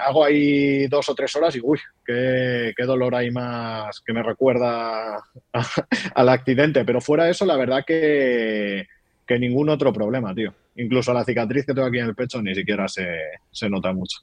hago 0.00 0.24
ahí 0.24 0.86
dos 0.86 1.10
o 1.10 1.14
tres 1.14 1.36
horas 1.36 1.54
y 1.54 1.60
uy, 1.62 1.78
qué, 2.02 2.72
dolor 2.86 3.14
hay 3.14 3.30
más 3.30 4.00
que 4.00 4.14
me 4.14 4.22
recuerda 4.22 5.22
al 6.14 6.28
accidente. 6.30 6.86
Pero 6.86 7.02
fuera 7.02 7.28
eso, 7.28 7.44
la 7.44 7.58
verdad 7.58 7.84
que, 7.86 8.86
que 9.26 9.38
ningún 9.38 9.68
otro 9.68 9.92
problema, 9.92 10.34
tío. 10.34 10.54
Incluso 10.76 11.12
la 11.12 11.26
cicatriz 11.26 11.66
que 11.66 11.74
tengo 11.74 11.88
aquí 11.88 11.98
en 11.98 12.06
el 12.06 12.14
pecho 12.14 12.40
ni 12.40 12.54
siquiera 12.54 12.88
se, 12.88 13.06
se 13.50 13.68
nota 13.68 13.92
mucho. 13.92 14.20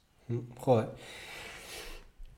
Joder. 0.56 0.88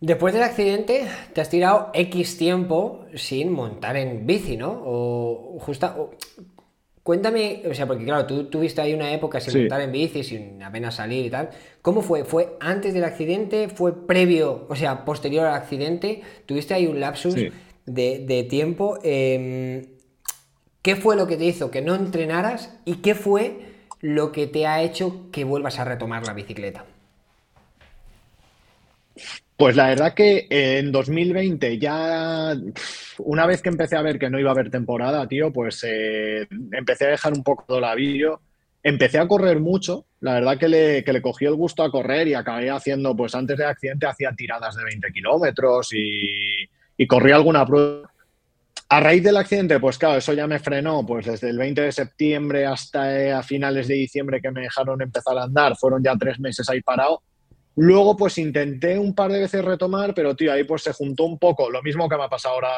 Después 0.07 0.33
del 0.33 0.45
accidente 0.45 1.05
te 1.33 1.41
has 1.41 1.51
tirado 1.51 1.91
X 1.93 2.39
tiempo 2.39 3.07
sin 3.17 3.51
montar 3.51 3.97
en 3.97 4.25
bici, 4.25 4.57
¿no? 4.57 4.81
O 4.85 5.59
justa... 5.59 5.97
Cuéntame, 7.03 7.63
o 7.69 7.75
sea, 7.75 7.89
porque 7.89 8.05
claro, 8.05 8.25
tú 8.25 8.45
tuviste 8.45 8.81
ahí 8.81 8.95
una 8.95 9.13
época 9.13 9.41
sin 9.41 9.63
montar 9.63 9.81
en 9.81 9.91
bici, 9.91 10.23
sin 10.23 10.63
apenas 10.63 10.95
salir 10.95 11.27
y 11.27 11.31
tal. 11.31 11.51
¿Cómo 11.83 12.03
fue? 12.03 12.25
¿Fue 12.25 12.57
antes 12.61 12.95
del 12.95 13.03
accidente? 13.03 13.69
¿Fue 13.69 14.07
previo, 14.07 14.67
o 14.69 14.77
sea, 14.77 15.05
posterior 15.05 15.45
al 15.45 15.55
accidente? 15.55 16.23
¿Tuviste 16.47 16.75
ahí 16.75 16.87
un 16.87 17.01
lapsus 17.01 17.35
de, 17.85 18.47
tiempo? 18.49 19.01
Em, 19.03 19.87
¿Qué 20.83 20.95
fue 20.95 21.17
lo 21.17 21.27
que 21.27 21.37
te 21.37 21.47
hizo 21.47 21.73
que 21.73 21.83
no 21.83 21.97
entrenaras 21.97 22.79
y 22.85 22.99
qué 22.99 23.17
fue 23.17 23.59
lo 24.01 24.31
que 24.31 24.47
te 24.47 24.69
ha 24.69 24.83
hecho 24.83 25.33
que 25.33 25.43
vuelvas 25.43 25.81
a 25.81 25.85
retomar 25.85 26.25
la 26.25 26.33
bicicleta? 26.33 26.85
Pues 29.57 29.75
la 29.75 29.89
verdad 29.89 30.13
que 30.13 30.47
en 30.51 30.93
2020 30.93 31.79
ya, 31.79 32.55
una 33.19 33.47
vez 33.47 33.63
que 33.63 33.71
empecé 33.71 33.97
a 33.97 34.03
ver 34.03 34.19
que 34.19 34.29
no 34.29 34.39
iba 34.39 34.51
a 34.51 34.53
haber 34.53 34.71
temporada, 34.71 35.27
tío, 35.27 35.51
pues 35.51 35.83
eh, 35.89 36.47
empecé 36.73 37.07
a 37.07 37.11
dejar 37.11 37.33
un 37.33 37.43
poco 37.43 37.81
la 37.81 37.95
vídeo. 37.95 38.41
Empecé 38.83 39.19
a 39.19 39.27
correr 39.27 39.59
mucho, 39.59 40.05
la 40.21 40.35
verdad 40.35 40.59
que 40.59 40.69
le, 40.69 41.03
que 41.03 41.13
le 41.13 41.23
cogí 41.23 41.47
el 41.47 41.55
gusto 41.55 41.83
a 41.83 41.91
correr 41.91 42.29
y 42.29 42.35
acabé 42.35 42.71
haciendo, 42.71 43.17
pues 43.17 43.35
antes 43.35 43.57
del 43.57 43.67
accidente 43.67 44.07
hacía 44.07 44.33
tiradas 44.37 44.77
de 44.77 44.85
20 44.85 45.11
kilómetros 45.11 45.93
y, 45.93 46.69
y 46.97 47.07
corrí 47.07 47.33
alguna 47.33 47.67
prueba. 47.67 48.09
A 48.89 49.01
raíz 49.01 49.25
del 49.25 49.39
accidente, 49.39 49.81
pues 49.81 49.99
claro, 49.99 50.19
eso 50.19 50.35
ya 50.35 50.47
me 50.47 50.61
frenó, 50.61 51.05
pues 51.05 51.27
desde 51.27 51.49
el 51.49 51.59
20 51.59 51.81
de 51.81 51.93
septiembre 51.93 52.67
hasta 52.67 53.41
eh, 53.41 53.43
finales 53.43 53.89
de 53.89 53.95
diciembre 53.95 54.41
que 54.41 54.53
me 54.53 54.61
dejaron 54.61 55.03
empezar 55.03 55.37
a 55.39 55.45
andar, 55.45 55.77
fueron 55.77 56.05
ya 56.05 56.15
tres 56.17 56.39
meses 56.39 56.69
ahí 56.69 56.83
parado 56.83 57.23
Luego, 57.79 58.17
pues 58.17 58.39
intenté 58.39 58.99
un 58.99 59.15
par 59.15 59.31
de 59.31 59.41
veces 59.41 59.63
retomar, 59.63 60.15
pero 60.15 60.35
tío, 60.35 60.51
ahí 60.51 60.65
pues 60.65 60.83
se 60.83 60.95
juntó 60.95 61.25
un 61.25 61.39
poco 61.39 61.71
lo 61.71 61.83
mismo 61.83 62.09
que 62.09 62.17
me 62.17 62.25
ha 62.25 62.29
pasado 62.29 62.55
ahora 62.55 62.71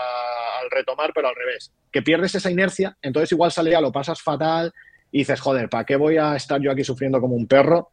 al 0.60 0.70
retomar, 0.70 1.12
pero 1.14 1.28
al 1.28 1.36
revés. 1.36 1.72
Que 1.92 2.02
pierdes 2.02 2.34
esa 2.34 2.50
inercia, 2.50 2.96
entonces 3.00 3.30
igual 3.30 3.52
salía, 3.52 3.80
lo 3.80 3.92
pasas 3.92 4.20
fatal 4.20 4.72
y 5.12 5.18
dices, 5.18 5.40
joder, 5.40 5.68
¿para 5.68 5.84
qué 5.84 5.94
voy 5.94 6.16
a 6.16 6.34
estar 6.34 6.60
yo 6.60 6.72
aquí 6.72 6.82
sufriendo 6.82 7.20
como 7.20 7.36
un 7.36 7.46
perro? 7.46 7.90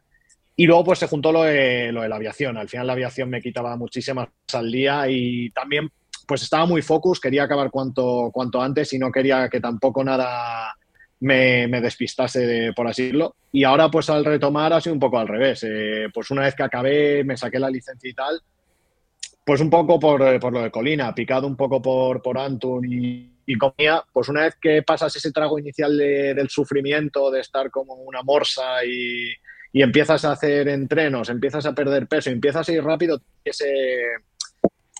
Y 0.56 0.66
luego 0.66 0.82
pues 0.82 0.98
se 0.98 1.06
juntó 1.06 1.30
lo 1.30 1.44
de, 1.44 1.92
lo 1.92 2.02
de 2.02 2.08
la 2.08 2.16
aviación. 2.16 2.56
Al 2.56 2.68
final 2.68 2.88
la 2.88 2.94
aviación 2.94 3.30
me 3.30 3.40
quitaba 3.40 3.76
muchísimas 3.76 4.28
al 4.52 4.72
día 4.72 5.08
y 5.08 5.50
también 5.50 5.88
pues 6.26 6.42
estaba 6.42 6.66
muy 6.66 6.82
focus, 6.82 7.20
quería 7.20 7.44
acabar 7.44 7.70
cuanto, 7.70 8.30
cuanto 8.32 8.60
antes 8.60 8.92
y 8.92 8.98
no 8.98 9.12
quería 9.12 9.48
que 9.48 9.60
tampoco 9.60 10.02
nada 10.02 10.74
me, 11.20 11.80
despistase, 11.80 12.72
por 12.74 12.86
así 12.86 13.02
decirlo. 13.02 13.36
Y 13.52 13.64
ahora, 13.64 13.90
pues 13.90 14.10
al 14.10 14.24
retomar, 14.24 14.72
ha 14.72 14.80
sido 14.80 14.94
un 14.94 15.00
poco 15.00 15.18
al 15.18 15.28
revés. 15.28 15.64
Eh, 15.66 16.08
pues 16.12 16.30
una 16.30 16.42
vez 16.42 16.54
que 16.54 16.62
acabé, 16.62 17.24
me 17.24 17.36
saqué 17.36 17.58
la 17.58 17.70
licencia 17.70 18.10
y 18.10 18.14
tal, 18.14 18.40
pues 19.44 19.60
un 19.60 19.70
poco 19.70 19.98
por, 19.98 20.22
eh, 20.22 20.40
lo 20.40 20.62
de 20.62 20.70
Colina, 20.70 21.14
picado 21.14 21.46
un 21.46 21.56
poco 21.56 21.80
por, 21.80 22.20
por 22.20 22.38
Antun 22.38 22.84
y, 22.92 23.30
y 23.46 23.56
comía, 23.56 24.04
pues 24.12 24.28
una 24.28 24.42
vez 24.42 24.56
que 24.60 24.82
pasas 24.82 25.14
ese 25.14 25.30
trago 25.30 25.58
inicial 25.58 25.96
del 25.96 26.48
sufrimiento, 26.50 27.30
de 27.30 27.40
estar 27.40 27.70
como 27.70 27.94
una 27.94 28.22
morsa 28.22 28.84
y, 28.84 29.30
y, 29.72 29.82
empiezas 29.82 30.24
a 30.24 30.32
hacer 30.32 30.68
entrenos, 30.68 31.28
empiezas 31.28 31.64
a 31.64 31.74
perder 31.74 32.08
peso, 32.08 32.30
empiezas 32.30 32.68
a 32.68 32.72
ir 32.72 32.82
rápido, 32.82 33.22
ese, 33.44 33.72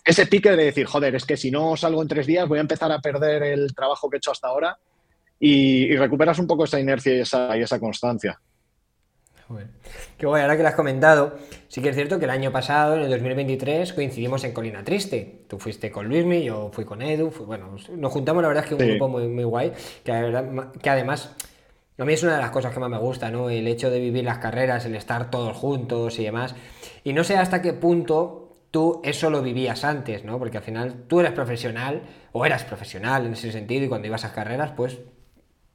ese 0.05 0.27
pique 0.27 0.51
de 0.53 0.67
decir, 0.67 0.87
joder, 0.87 1.17
es 1.17 1.25
que 1.25 1.37
si 1.37 1.51
no 1.51 1.77
salgo 1.77 2.01
en 2.01 2.09
tres 2.09 2.27
días 2.27 2.47
voy 2.47 2.59
a 2.59 2.63
empezar 2.63 2.93
a 2.93 3.01
perder 3.01 3.43
el 3.43 3.75
trabajo 3.75 4.09
que 4.09 4.17
he 4.17 4.19
hecho 4.19 4.31
hasta 4.31 4.47
ahora 4.47 4.79
y, 5.39 5.97
recuperas 5.97 6.39
un 6.39 6.47
poco 6.47 6.65
esa 6.65 6.81
inercia 6.81 7.15
y 7.15 7.21
esa, 7.21 7.57
y 7.57 7.63
esa 7.63 7.79
constancia. 7.79 8.41
Qué 10.19 10.27
guay, 10.27 10.43
ahora 10.43 10.57
que 10.57 10.63
lo 10.63 10.69
has 10.69 10.75
comentado, 10.75 11.39
sí 11.69 11.81
que 11.81 11.91
es 11.91 11.95
cierto 11.95 12.19
que 12.19 12.25
el 12.25 12.31
año 12.31 12.51
pasado, 12.51 12.97
en 12.97 13.03
el 13.03 13.11
2023, 13.11 13.93
coincidimos 13.93 14.43
en 14.43 14.53
Colina 14.53 14.83
Triste. 14.83 15.45
Tú 15.49 15.59
fuiste 15.59 15.91
con 15.91 16.09
Luismi, 16.09 16.43
yo 16.43 16.71
fui 16.73 16.85
con 16.85 17.01
Edu, 17.01 17.31
bueno, 17.47 17.77
nos 17.97 18.13
juntamos, 18.13 18.43
la 18.43 18.49
verdad 18.49 18.65
es 18.65 18.69
que 18.69 18.75
un 18.75 18.91
grupo 18.91 19.09
muy, 19.09 19.29
muy 19.29 19.45
guay, 19.45 19.73
que, 20.03 20.73
que 20.83 20.91
además 20.91 21.37
a 21.99 22.05
mí 22.05 22.13
es 22.13 22.23
una 22.23 22.35
de 22.35 22.43
las 22.43 22.51
cosas 22.51 22.75
que 22.75 22.81
más 22.81 22.91
me 22.91 22.99
gusta, 22.99 23.31
¿no? 23.31 23.49
El 23.49 23.67
hecho 23.69 23.89
de 23.89 24.01
vivir 24.01 24.25
las 24.25 24.39
carreras, 24.39 24.85
el 24.85 24.95
estar 24.97 25.31
todos 25.31 25.57
juntos 25.57 26.19
y 26.19 26.25
demás. 26.25 26.55
Y 27.05 27.13
no 27.15 27.25
sé 27.25 27.37
hasta 27.37 27.63
qué 27.63 27.73
punto 27.73 28.59
tú 28.71 29.01
eso 29.03 29.31
lo 29.31 29.43
vivías 29.43 29.85
antes, 29.85 30.25
¿no? 30.25 30.39
Porque 30.39 30.59
al 30.59 30.63
final 30.63 31.05
tú 31.07 31.21
eres 31.21 31.33
profesional, 31.33 32.03
o 32.33 32.45
eras 32.45 32.65
profesional 32.65 33.25
en 33.25 33.33
ese 33.33 33.51
sentido, 33.51 33.85
y 33.85 33.89
cuando 33.89 34.09
ibas 34.09 34.27
a 34.27 34.33
carreras, 34.33 34.73
pues 34.77 34.99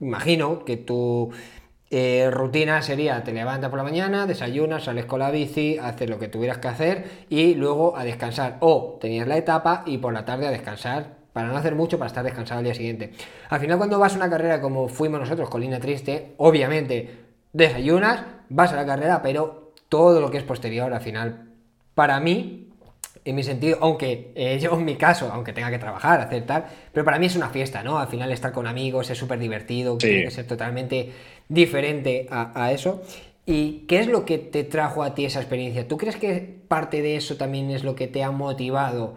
imagino 0.02 0.66
que 0.66 0.78
tu 0.78 1.32
eh, 1.90 2.30
rutina 2.32 2.82
sería 2.82 3.24
te 3.24 3.34
levantas 3.34 3.70
por 3.70 3.78
la 3.78 3.84
mañana, 3.84 4.26
desayunas, 4.26 4.86
sales 4.86 5.06
con 5.06 5.20
la 5.20 5.32
bici, 5.32 5.78
haces 5.78 6.10
lo 6.10 6.20
que 6.20 6.28
tuvieras 6.28 6.58
que 6.58 6.68
hacer 6.68 7.26
y 7.30 7.56
luego 7.56 7.98
a 7.98 8.04
descansar. 8.04 8.58
O 8.62 8.98
tenías 9.00 9.28
la 9.28 9.38
etapa 9.38 9.84
y 9.86 9.98
por 9.98 10.14
la 10.14 10.26
tarde 10.26 10.48
a 10.48 10.52
descansar 10.52 11.22
para 11.34 11.48
no 11.48 11.58
hacer 11.58 11.76
mucho, 11.76 11.98
para 11.98 12.08
estar 12.08 12.24
descansado 12.24 12.60
al 12.60 12.66
día 12.66 12.74
siguiente. 12.74 13.12
Al 13.50 13.60
final 13.60 13.78
cuando 13.78 14.00
vas 14.00 14.14
a 14.14 14.18
una 14.18 14.30
carrera 14.30 14.62
como 14.62 14.88
fuimos 14.88 15.20
nosotros, 15.20 15.50
Colina 15.50 15.80
Triste, 15.80 16.34
obviamente 16.38 17.10
desayunas, 17.54 18.24
vas 18.50 18.72
a 18.74 18.76
la 18.78 18.86
carrera, 18.86 19.22
pero 19.22 19.74
todo 19.90 20.22
lo 20.22 20.32
que 20.32 20.38
es 20.38 20.44
posterior, 20.44 20.94
al 20.94 21.02
final, 21.02 21.50
para 21.94 22.20
mí, 22.22 22.71
en 23.24 23.36
mi 23.36 23.44
sentido, 23.44 23.78
aunque 23.82 24.32
eh, 24.36 24.60
yo 24.60 24.74
en 24.74 24.86
mi 24.86 24.96
caso, 24.96 25.30
aunque 25.32 25.54
tenga 25.54 25.70
que 25.70 25.78
trabajar, 25.78 26.20
hacer 26.22 26.46
tal, 26.46 26.66
pero 26.92 27.06
para 27.06 27.20
mí 27.20 27.28
es 27.28 27.36
una 27.36 27.50
fiesta, 27.50 27.84
¿no? 27.84 28.00
Al 28.00 28.08
final 28.08 28.32
estar 28.32 28.52
con 28.52 28.68
amigos 28.68 29.10
es 29.10 29.18
súper 29.18 29.40
divertido, 29.40 29.98
tiene 29.98 30.24
que 30.24 30.32
ser 30.32 30.48
totalmente 30.48 31.12
diferente 31.48 32.28
a, 32.32 32.72
eso. 32.72 33.04
¿Y 33.46 33.86
qué 33.88 34.00
es 34.00 34.08
lo 34.08 34.26
que 34.26 34.38
te 34.38 34.64
trajo 34.64 35.04
a 35.04 35.14
ti 35.14 35.26
esa 35.26 35.40
experiencia? 35.40 35.88
¿Tú 35.88 35.98
crees 35.98 36.16
que 36.16 36.62
parte 36.68 37.02
de 37.02 37.16
eso 37.16 37.38
también 37.38 37.70
es 37.70 37.84
lo 37.84 37.96
que 37.96 38.08
te 38.08 38.24
ha 38.24 38.32
motivado 38.32 39.16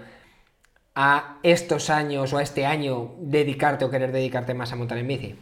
a 0.94 1.38
estos 1.42 1.90
años 1.90 2.32
o 2.32 2.38
a 2.38 2.42
este 2.42 2.66
año 2.66 3.14
dedicarte 3.18 3.84
o 3.84 3.90
querer 3.90 4.12
dedicarte 4.12 4.54
más 4.54 4.72
a 4.72 4.76
montar 4.76 4.98
en 4.98 5.08
bici? 5.08 5.34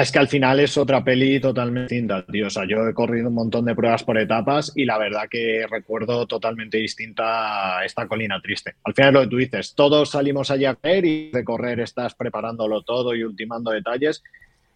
Es 0.00 0.12
que 0.12 0.18
al 0.18 0.28
final 0.28 0.60
es 0.60 0.76
otra 0.76 1.04
peli 1.04 1.40
totalmente 1.40 1.94
distinta, 1.94 2.24
tío. 2.24 2.46
O 2.46 2.50
sea, 2.50 2.64
yo 2.66 2.86
he 2.86 2.94
corrido 2.94 3.28
un 3.28 3.34
montón 3.34 3.64
de 3.64 3.74
pruebas 3.74 4.02
por 4.02 4.18
etapas 4.18 4.72
y 4.74 4.84
la 4.84 4.98
verdad 4.98 5.28
que 5.30 5.66
recuerdo 5.68 6.26
totalmente 6.26 6.78
distinta 6.78 7.84
esta 7.84 8.06
colina 8.06 8.40
triste. 8.40 8.74
Al 8.84 8.94
final 8.94 9.14
lo 9.14 9.20
que 9.22 9.28
tú 9.28 9.36
dices, 9.36 9.74
todos 9.74 10.10
salimos 10.10 10.50
allí 10.50 10.64
a 10.64 10.74
caer 10.74 11.04
y 11.04 11.30
de 11.30 11.44
correr 11.44 11.80
estás 11.80 12.14
preparándolo 12.14 12.82
todo 12.82 13.14
y 13.14 13.22
ultimando 13.22 13.70
detalles. 13.70 14.22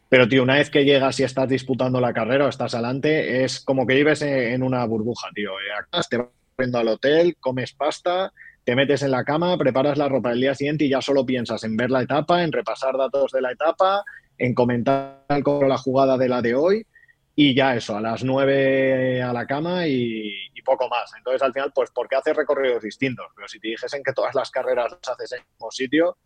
Pero, 0.08 0.28
tío, 0.28 0.42
una 0.42 0.56
vez 0.56 0.68
que 0.68 0.84
llegas 0.84 1.18
y 1.20 1.24
estás 1.24 1.48
disputando 1.48 1.98
la 1.98 2.12
carrera 2.12 2.44
o 2.44 2.48
estás 2.48 2.74
adelante, 2.74 3.44
es 3.44 3.60
como 3.60 3.86
que 3.86 3.94
vives 3.94 4.20
en 4.20 4.62
una 4.62 4.84
burbuja, 4.84 5.28
tío. 5.34 5.52
Eh, 5.52 5.72
acá 5.78 6.02
te 6.08 6.18
vas 6.18 6.74
al 6.74 6.88
hotel, 6.88 7.36
comes 7.40 7.72
pasta, 7.72 8.30
te 8.64 8.76
metes 8.76 9.02
en 9.02 9.10
la 9.10 9.24
cama, 9.24 9.56
preparas 9.56 9.96
la 9.98 10.08
ropa 10.08 10.30
del 10.30 10.42
día 10.42 10.54
siguiente 10.54 10.84
y 10.84 10.90
ya 10.90 11.00
solo 11.00 11.24
piensas 11.24 11.64
en 11.64 11.76
ver 11.76 11.90
la 11.90 12.02
etapa, 12.02 12.44
en 12.44 12.52
repasar 12.52 12.96
datos 12.96 13.32
de 13.32 13.40
la 13.40 13.52
etapa, 13.52 14.04
en 14.38 14.54
comentar 14.54 15.24
con 15.42 15.68
la 15.68 15.78
jugada 15.78 16.18
de 16.18 16.28
la 16.28 16.42
de 16.42 16.54
hoy 16.54 16.86
y 17.34 17.54
ya 17.54 17.74
eso, 17.74 17.96
a 17.96 18.00
las 18.00 18.22
nueve 18.24 19.22
a 19.22 19.32
la 19.32 19.46
cama 19.46 19.86
y, 19.86 20.32
poco 20.64 20.88
más. 20.88 21.10
Entonces, 21.16 21.42
al 21.42 21.52
final, 21.52 21.72
pues, 21.74 21.90
¿por 21.90 22.08
qué 22.08 22.14
haces 22.14 22.36
recorridos 22.36 22.84
distintos? 22.84 23.26
Pero 23.34 23.48
si 23.48 23.58
te 23.58 23.66
dijesen 23.66 24.00
que 24.04 24.12
todas 24.12 24.32
las 24.36 24.48
carreras 24.48 24.92
las 24.92 25.08
haces 25.08 25.32
en 25.32 25.38
el 25.40 25.44
mismo 25.54 25.70
sitio, 25.72 26.16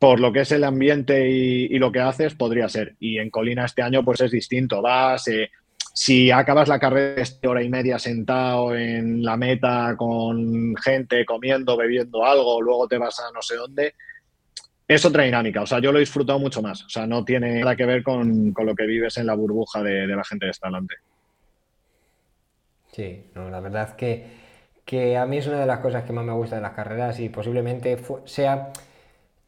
por 0.00 0.18
lo 0.18 0.32
que 0.32 0.40
es 0.40 0.50
el 0.50 0.64
ambiente 0.64 1.30
y, 1.30 1.78
lo 1.78 1.92
que 1.92 2.00
haces, 2.00 2.34
podría 2.34 2.68
ser. 2.68 2.96
Y 2.98 3.18
en 3.18 3.30
Colina 3.30 3.64
este 3.64 3.82
año, 3.82 4.04
pues 4.04 4.20
es 4.20 4.32
distinto. 4.32 4.82
Vas, 4.82 5.28
eh, 5.28 5.48
si 5.94 6.32
acabas 6.32 6.66
la 6.66 6.80
carrera 6.80 7.22
de 7.40 7.48
hora 7.48 7.62
y 7.62 7.68
media 7.68 8.00
sentado 8.00 8.74
en 8.74 9.22
la 9.22 9.36
meta 9.36 9.94
con 9.96 10.74
gente 10.76 11.24
comiendo, 11.24 11.76
bebiendo 11.76 12.24
algo, 12.24 12.60
luego 12.60 12.88
te 12.88 12.98
vas 12.98 13.20
a 13.20 13.30
no 13.32 13.42
sé 13.42 13.54
dónde, 13.54 13.94
es 14.94 15.04
otra 15.04 15.24
dinámica. 15.24 15.62
O 15.62 15.66
sea, 15.66 15.78
yo 15.80 15.92
lo 15.92 15.98
he 15.98 16.00
disfrutado 16.00 16.38
mucho 16.38 16.62
más. 16.62 16.84
O 16.84 16.88
sea, 16.88 17.06
no 17.06 17.24
tiene 17.24 17.60
nada 17.60 17.76
que 17.76 17.86
ver 17.86 18.02
con, 18.02 18.54
lo 18.56 18.74
que 18.74 18.86
vives 18.86 19.16
en 19.18 19.26
la 19.26 19.34
burbuja 19.34 19.82
de, 19.82 20.06
la 20.06 20.24
gente 20.24 20.46
que 20.46 20.50
está 20.50 20.68
delante. 20.68 20.96
Sí, 22.92 23.30
no, 23.34 23.48
la 23.48 23.60
verdad 23.60 23.96
que, 23.96 24.26
que 24.84 25.16
a 25.16 25.26
mí 25.26 25.38
es 25.38 25.46
una 25.46 25.60
de 25.60 25.66
las 25.66 25.78
cosas 25.78 26.04
que 26.04 26.12
más 26.12 26.24
me 26.24 26.32
gusta 26.32 26.56
de 26.56 26.62
las 26.62 26.72
carreras 26.72 27.18
y 27.20 27.28
posiblemente 27.30 27.96
sea 28.26 28.72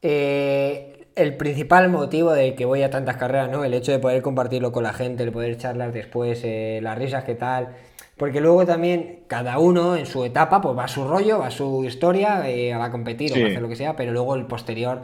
eh, 0.00 1.06
el 1.16 1.36
principal 1.36 1.88
motivo 1.88 2.32
de 2.32 2.54
que 2.54 2.64
voy 2.64 2.82
a 2.82 2.90
tantas 2.90 3.16
carreras, 3.16 3.50
¿no? 3.50 3.64
El 3.64 3.74
hecho 3.74 3.92
de 3.92 3.98
poder 3.98 4.22
compartirlo 4.22 4.72
con 4.72 4.82
la 4.82 4.92
gente, 4.92 5.22
el 5.22 5.32
poder 5.32 5.56
charlar 5.58 5.92
después, 5.92 6.40
eh, 6.44 6.80
las 6.82 6.98
risas, 6.98 7.24
qué 7.24 7.34
tal. 7.34 7.74
Porque 8.16 8.40
luego 8.40 8.64
también 8.64 9.20
cada 9.26 9.58
uno 9.58 9.96
en 9.96 10.06
su 10.06 10.24
etapa, 10.24 10.60
pues 10.60 10.76
va 10.76 10.84
a 10.84 10.88
su 10.88 11.06
rollo, 11.06 11.40
va 11.40 11.48
a 11.48 11.50
su 11.50 11.84
historia, 11.84 12.48
eh, 12.48 12.74
va 12.74 12.86
a 12.86 12.90
competir 12.90 13.32
o 13.32 13.40
va 13.40 13.46
a 13.46 13.48
hacer 13.48 13.62
lo 13.62 13.68
que 13.68 13.76
sea, 13.76 13.96
pero 13.96 14.12
luego 14.12 14.36
el 14.36 14.46
posterior 14.46 15.02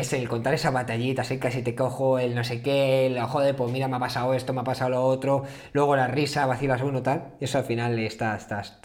es 0.00 0.12
el 0.12 0.28
contar 0.28 0.54
esa 0.54 0.70
batallita, 0.70 1.22
así 1.22 1.38
casi 1.38 1.62
te 1.62 1.74
cojo 1.74 2.18
el 2.18 2.34
no 2.34 2.44
sé 2.44 2.62
qué, 2.62 3.06
el 3.06 3.20
joder, 3.22 3.56
pues 3.56 3.70
mira, 3.72 3.88
me 3.88 3.96
ha 3.96 4.00
pasado 4.00 4.34
esto, 4.34 4.52
me 4.52 4.60
ha 4.60 4.64
pasado 4.64 4.90
lo 4.90 5.02
otro, 5.02 5.44
luego 5.72 5.96
la 5.96 6.06
risa, 6.08 6.46
vacilas 6.46 6.82
uno, 6.82 7.02
tal. 7.02 7.34
Eso 7.40 7.58
al 7.58 7.64
final 7.64 7.98
está 7.98 8.38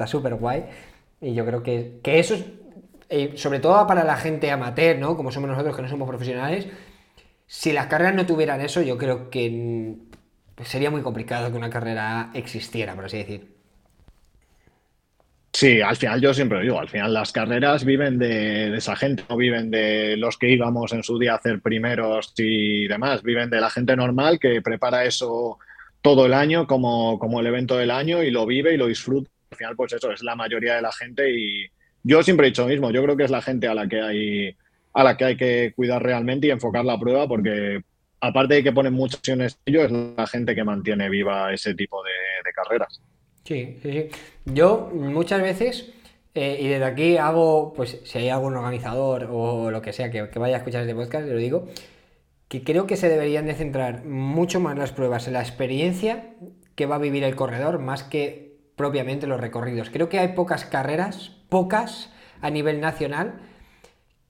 súper 0.07 0.33
está, 0.33 0.39
guay. 0.39 0.65
Y 1.21 1.33
yo 1.33 1.45
creo 1.45 1.63
que, 1.63 1.99
que 2.03 2.19
eso 2.19 2.35
es, 2.35 2.45
eh, 3.09 3.33
sobre 3.35 3.59
todo 3.59 3.85
para 3.87 4.03
la 4.03 4.17
gente 4.17 4.51
amateur, 4.51 4.97
¿no? 4.99 5.17
Como 5.17 5.31
somos 5.31 5.49
nosotros 5.49 5.75
que 5.75 5.81
no 5.81 5.89
somos 5.89 6.07
profesionales, 6.07 6.67
si 7.47 7.73
las 7.73 7.87
carreras 7.87 8.15
no 8.15 8.25
tuvieran 8.25 8.61
eso, 8.61 8.81
yo 8.81 8.97
creo 8.97 9.29
que 9.29 9.97
sería 10.63 10.91
muy 10.91 11.01
complicado 11.01 11.51
que 11.51 11.57
una 11.57 11.69
carrera 11.69 12.31
existiera, 12.33 12.95
por 12.95 13.05
así 13.05 13.17
decir. 13.17 13.58
Sí, 15.59 15.81
al 15.81 15.97
final 15.97 16.21
yo 16.21 16.33
siempre 16.33 16.61
digo, 16.61 16.79
al 16.79 16.87
final 16.87 17.13
las 17.13 17.33
carreras 17.33 17.83
viven 17.83 18.17
de, 18.17 18.77
esa 18.77 18.95
gente, 18.95 19.25
no 19.27 19.35
viven 19.35 19.69
de 19.69 20.15
los 20.15 20.37
que 20.37 20.49
íbamos 20.49 20.93
en 20.93 21.03
su 21.03 21.19
día 21.19 21.33
a 21.33 21.35
hacer 21.35 21.59
primeros 21.59 22.33
y 22.37 22.87
demás, 22.87 23.23
viven 23.23 23.49
de 23.49 23.59
la 23.59 23.69
gente 23.69 23.93
normal 23.97 24.39
que 24.39 24.61
prepara 24.61 25.03
eso 25.03 25.59
todo 26.01 26.25
el 26.27 26.33
año 26.33 26.65
como, 26.65 27.19
como 27.19 27.41
el 27.41 27.47
evento 27.47 27.75
del 27.75 27.91
año 27.91 28.23
y 28.23 28.31
lo 28.31 28.45
vive 28.45 28.73
y 28.73 28.77
lo 28.77 28.87
disfruta. 28.87 29.29
Al 29.51 29.57
final, 29.57 29.75
pues 29.75 29.91
eso 29.91 30.13
es 30.13 30.23
la 30.23 30.37
mayoría 30.37 30.75
de 30.75 30.81
la 30.81 30.93
gente 30.93 31.29
y 31.29 31.67
yo 32.03 32.23
siempre 32.23 32.47
he 32.47 32.51
dicho 32.51 32.61
lo 32.61 32.69
mismo, 32.69 32.91
yo 32.91 33.03
creo 33.03 33.17
que 33.17 33.25
es 33.25 33.31
la 33.31 33.41
gente 33.41 33.67
a 33.67 33.73
la 33.73 33.85
que 33.85 33.99
hay, 33.99 34.55
a 34.93 35.03
la 35.03 35.17
que, 35.17 35.25
hay 35.25 35.35
que 35.35 35.73
cuidar 35.75 36.01
realmente 36.01 36.47
y 36.47 36.51
enfocar 36.51 36.85
la 36.85 36.97
prueba 36.97 37.27
porque 37.27 37.81
aparte 38.21 38.53
de 38.53 38.63
que 38.63 38.71
ponen 38.71 38.93
muchas 38.93 39.19
opciones 39.19 39.59
ellos, 39.65 39.83
es 39.83 39.91
la 39.91 40.25
gente 40.25 40.55
que 40.55 40.63
mantiene 40.63 41.09
viva 41.09 41.53
ese 41.53 41.75
tipo 41.75 42.01
de 42.01 42.53
carreras. 42.53 43.01
Sí, 43.43 43.77
sí, 43.81 43.91
sí. 43.91 44.09
Yo 44.45 44.89
muchas 44.93 45.41
veces, 45.41 45.91
eh, 46.35 46.57
y 46.59 46.67
desde 46.67 46.85
aquí 46.85 47.17
hago, 47.17 47.73
pues 47.73 47.99
si 48.03 48.17
hay 48.17 48.29
algún 48.29 48.55
organizador 48.55 49.27
o 49.31 49.71
lo 49.71 49.81
que 49.81 49.93
sea 49.93 50.11
que, 50.11 50.21
vaya 50.39 50.55
a 50.55 50.57
escuchar 50.59 50.81
este 50.81 50.95
podcast, 50.95 51.27
lo 51.27 51.37
digo, 51.37 51.67
que 52.47 52.63
creo 52.63 52.87
que 52.87 52.95
se 52.95 53.09
deberían 53.09 53.45
de 53.45 53.55
centrar 53.55 54.05
mucho 54.05 54.59
más 54.59 54.77
las 54.77 54.91
pruebas 54.91 55.27
en 55.27 55.33
la 55.33 55.41
experiencia 55.41 56.33
que 56.75 56.85
va 56.85 56.95
a 56.95 56.99
vivir 56.99 57.23
el 57.23 57.35
corredor, 57.35 57.79
más 57.79 58.03
que 58.03 58.57
propiamente 58.75 59.27
los 59.27 59.39
recorridos. 59.39 59.89
Creo 59.89 60.09
que 60.09 60.19
hay 60.19 60.29
pocas 60.29 60.65
carreras, 60.65 61.31
pocas 61.49 62.11
a 62.41 62.49
nivel 62.49 62.79
nacional, 62.79 63.41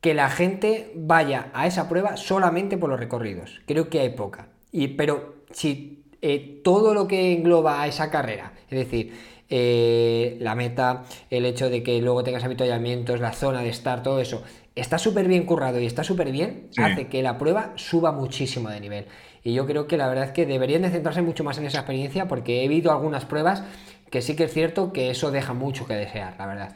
que 0.02 0.14
la 0.14 0.30
gente 0.30 0.92
vaya 0.96 1.50
a 1.54 1.68
esa 1.68 1.90
prueba 1.90 2.18
solamente 2.18 2.78
por 2.78 2.90
los 2.90 3.00
recorridos. 3.00 3.62
Creo 3.66 3.90
que 3.90 4.00
hay 4.00 4.10
poca. 4.10 4.48
Y, 4.72 4.90
pero 4.90 5.36
si 5.52 5.99
eh, 6.22 6.62
todo 6.64 6.94
lo 6.94 7.08
que 7.08 7.34
engloba 7.34 7.82
a 7.82 7.88
esa 7.88 8.10
carrera, 8.10 8.54
es 8.70 8.78
decir, 8.78 9.14
eh, 9.50 10.38
la 10.40 10.54
meta, 10.54 11.06
el 11.30 11.46
hecho 11.46 11.70
de 11.70 11.82
que 11.82 12.02
luego 12.02 12.24
tengas 12.24 12.44
habituallamientos, 12.44 13.20
la 13.20 13.34
zona 13.34 13.62
de 13.62 13.70
estar, 13.70 14.04
todo 14.04 14.22
eso, 14.22 14.44
está 14.76 14.98
súper 14.98 15.28
bien 15.28 15.46
currado 15.46 15.80
y 15.80 15.86
está 15.86 16.04
súper 16.04 16.32
bien, 16.32 16.70
hace 16.78 17.08
que 17.08 17.24
la 17.24 17.38
prueba 17.38 17.74
suba 17.76 18.12
muchísimo 18.12 18.70
de 18.70 18.80
nivel. 18.80 19.06
Y 19.44 19.54
yo 19.54 19.66
creo 19.66 19.88
que 19.88 19.98
la 19.98 20.08
verdad 20.08 20.26
es 20.26 20.32
que 20.32 20.46
deberían 20.46 20.84
de 20.84 20.90
centrarse 20.90 21.22
mucho 21.22 21.44
más 21.44 21.58
en 21.58 21.66
esa 21.66 21.80
experiencia 21.80 22.28
porque 22.28 22.64
he 22.64 22.68
visto 22.68 22.92
algunas 22.92 23.26
pruebas 23.26 23.64
que 24.12 24.22
sí 24.22 24.36
que 24.36 24.46
es 24.46 24.54
cierto 24.54 24.92
que 24.92 25.10
eso 25.10 25.32
deja 25.32 25.54
mucho 25.54 25.88
que 25.88 25.94
desear, 25.94 26.36
la 26.38 26.46
verdad. 26.46 26.76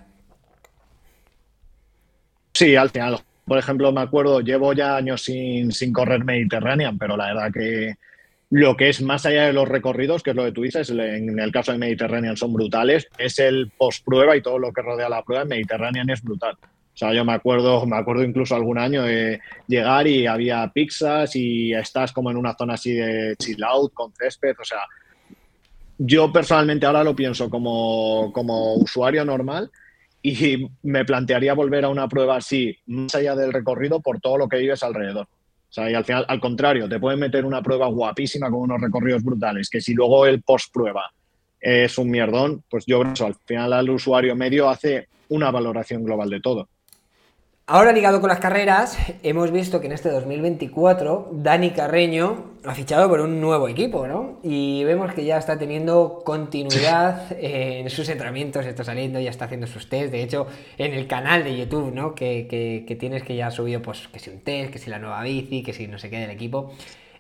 Sí, 2.54 2.76
al 2.76 2.90
final, 2.90 3.20
por 3.46 3.58
ejemplo, 3.58 3.92
me 3.92 4.02
acuerdo, 4.02 4.40
llevo 4.40 4.74
ya 4.74 4.96
años 4.96 5.24
sin, 5.24 5.72
sin 5.72 5.92
correr 5.92 6.24
Mediterranean, 6.24 6.98
pero 6.98 7.18
la 7.18 7.28
verdad 7.28 7.52
que 7.52 7.96
lo 8.54 8.78
que 8.78 8.90
es 8.90 9.02
más 9.02 9.26
allá 9.26 9.48
de 9.48 9.54
los 9.54 9.68
recorridos, 9.68 10.22
que 10.22 10.30
es 10.30 10.36
lo 10.36 10.46
que 10.46 10.52
tú 10.52 10.62
dices, 10.62 10.88
en 10.92 11.40
el 11.40 11.52
caso 11.52 11.72
de 11.72 11.80
Mediterranean 11.80 12.38
son 12.38 12.54
brutales, 12.54 13.08
es 13.18 13.40
el 13.40 13.72
post-prueba 13.76 14.38
y 14.38 14.44
todo 14.44 14.60
lo 14.60 14.72
que 14.72 14.84
rodea 14.84 15.10
la 15.10 15.24
prueba 15.24 15.42
en 15.42 15.50
Mediterranean 15.50 16.08
es 16.12 16.22
brutal. 16.22 16.56
O 16.62 16.96
sea, 16.96 17.12
yo 17.16 17.26
me 17.26 17.34
acuerdo, 17.34 17.84
me 17.88 17.98
acuerdo 17.98 18.24
incluso 18.24 18.54
algún 18.54 18.78
año 18.78 19.02
de 19.02 19.40
llegar 19.68 20.06
y 20.06 20.28
había 20.28 20.72
pizzas 20.72 21.36
y 21.36 21.74
estás 21.74 22.14
como 22.14 22.30
en 22.30 22.38
una 22.38 22.54
zona 22.54 22.76
así 22.76 22.94
de 22.94 23.36
chill 23.40 23.64
out 23.64 23.92
con 23.92 24.14
césped. 24.14 24.54
O 24.62 24.64
sea, 24.64 24.82
yo 25.98 26.32
personalmente 26.32 26.86
ahora 26.86 27.04
lo 27.04 27.16
pienso 27.16 27.50
como, 27.50 28.32
como 28.32 28.76
usuario 28.76 29.26
normal 29.26 29.72
y 30.22 30.68
me 30.84 31.06
plantearía 31.06 31.56
volver 31.56 31.86
a 31.86 31.90
una 31.90 32.08
prueba 32.08 32.38
así, 32.38 32.78
más 32.86 33.16
allá 33.16 33.36
del 33.36 33.52
recorrido, 33.52 34.00
por 34.00 34.20
todo 34.20 34.38
lo 34.38 34.48
que 34.48 34.58
vives 34.58 34.84
alrededor. 34.84 35.28
O 35.74 35.76
sea, 35.76 35.90
y 35.90 35.96
al 35.96 36.06
final, 36.06 36.24
al 36.28 36.40
contrario, 36.40 36.88
te 36.88 37.00
pueden 37.00 37.20
meter 37.20 37.46
una 37.46 37.64
prueba 37.64 37.88
guapísima 37.88 38.48
con 38.52 38.60
unos 38.60 38.80
recorridos 38.80 39.24
brutales, 39.24 39.72
que 39.72 39.82
si 39.82 39.96
luego 39.96 40.28
el 40.28 40.44
post-prueba 40.44 41.12
es 41.60 41.98
un 41.98 42.12
mierdón, 42.12 42.64
pues 42.70 42.86
yo 42.86 43.02
creo 43.02 43.14
que 43.16 43.24
al 43.24 43.36
final 43.44 43.74
el 43.74 43.90
usuario 43.90 44.36
medio 44.36 44.70
hace 44.70 45.08
una 45.30 45.50
valoración 45.50 46.04
global 46.04 46.30
de 46.30 46.42
todo. 46.42 46.70
Ahora 47.66 47.94
ligado 47.94 48.20
con 48.20 48.28
las 48.28 48.42
carreras, 48.42 48.98
hemos 49.24 49.50
visto 49.50 49.80
que 49.80 49.86
en 49.86 49.94
este 49.94 50.10
2024 50.10 51.30
Dani 51.32 51.70
Carreño 51.70 52.56
ha 52.66 52.76
fichado 52.76 53.08
por 53.08 53.22
un 53.22 53.40
nuevo 53.40 53.70
equipo, 53.70 54.06
¿no? 54.06 54.38
Y 54.44 54.84
vemos 54.84 55.14
que 55.14 55.24
ya 55.24 55.38
está 55.38 55.58
teniendo 55.58 56.24
continuidad 56.26 57.26
en 57.40 57.90
sus 57.90 58.10
entrenamientos, 58.10 58.66
está 58.66 58.84
saliendo, 58.84 59.18
ya 59.22 59.30
está 59.30 59.46
haciendo 59.46 59.66
sus 59.68 59.88
test. 59.88 60.12
De 60.12 60.22
hecho, 60.22 60.46
en 60.78 60.94
el 60.94 61.08
canal 61.08 61.46
de 61.46 61.58
YouTube, 61.58 61.94
¿no? 61.94 62.16
Que, 62.16 62.86
tienes 63.00 63.24
que 63.24 63.38
ya 63.38 63.48
ha 63.48 63.52
subido, 63.52 63.82
pues, 63.82 64.10
que 64.10 64.20
si 64.20 64.30
un 64.30 64.42
test, 64.42 64.70
que 64.70 64.78
si 64.78 64.90
la 64.90 65.00
nueva 65.00 65.24
bici, 65.24 65.64
que 65.64 65.72
si 65.72 65.88
no 65.88 65.98
sé 65.98 66.10
qué 66.10 66.20
del 66.20 66.32
equipo. 66.32 66.74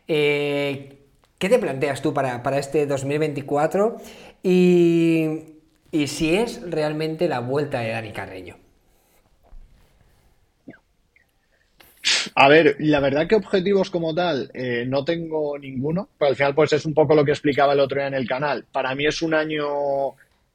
Eh, 0.10 0.98
¿Qué 1.38 1.48
te 1.48 1.58
planteas 1.58 2.02
tú 2.02 2.14
para, 2.14 2.42
este 2.60 2.86
2024? 2.86 3.96
Y, 4.44 5.40
y 5.90 6.08
si 6.08 6.36
es 6.36 6.60
realmente 6.70 7.30
la 7.30 7.40
vuelta 7.40 7.80
de 7.80 7.92
Dani 7.92 8.12
Carreño. 8.12 8.63
A 12.36 12.48
ver, 12.48 12.76
la 12.80 13.00
verdad 13.00 13.28
que 13.28 13.36
objetivos 13.36 13.90
como 13.90 14.14
tal 14.14 14.52
eh, 14.54 14.86
no 14.88 15.04
tengo 15.04 15.58
ninguno, 15.58 16.10
pero 16.18 16.30
al 16.30 16.36
final 16.36 16.56
pues 16.56 16.74
es 16.74 16.86
un 16.86 16.94
poco 16.94 17.16
lo 17.16 17.26
que 17.26 17.32
explicaba 17.32 17.74
el 17.74 17.80
otro 17.80 18.00
día 18.00 18.08
en 18.08 18.14
el 18.14 18.28
canal. 18.28 18.66
Para 18.72 18.94
mí 18.96 19.06
es 19.06 19.22
un 19.22 19.34
año 19.34 19.66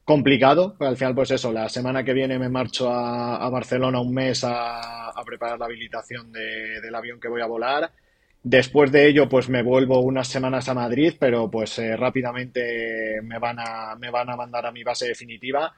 complicado, 0.03 0.75
pero 0.77 0.89
al 0.89 0.97
final 0.97 1.15
pues 1.15 1.31
eso, 1.31 1.51
la 1.51 1.69
semana 1.69 2.03
que 2.03 2.13
viene 2.13 2.39
me 2.39 2.49
marcho 2.49 2.89
a, 2.91 3.49
Barcelona 3.49 4.01
un 4.01 4.13
mes 4.13 4.43
a, 4.43 5.13
preparar 5.25 5.59
la 5.59 5.65
habilitación 5.65 6.31
del 6.31 6.95
avión 6.95 7.19
que 7.19 7.27
voy 7.27 7.41
a 7.41 7.45
volar. 7.45 7.91
Después 8.41 8.91
de 8.91 9.07
ello, 9.07 9.27
pues 9.27 9.49
me 9.49 9.63
vuelvo 9.63 9.99
unas 9.99 10.27
semanas 10.27 10.69
a 10.69 10.73
Madrid, 10.73 11.13
pero 11.19 11.51
pues 11.51 11.77
eh, 11.77 11.95
rápidamente 11.97 13.21
me 13.21 13.37
van, 13.37 13.59
a, 13.59 13.95
me 13.95 14.09
van 14.09 14.29
a 14.29 14.37
mandar 14.37 14.65
a 14.65 14.71
mi 14.71 14.81
base 14.83 15.07
definitiva 15.07 15.73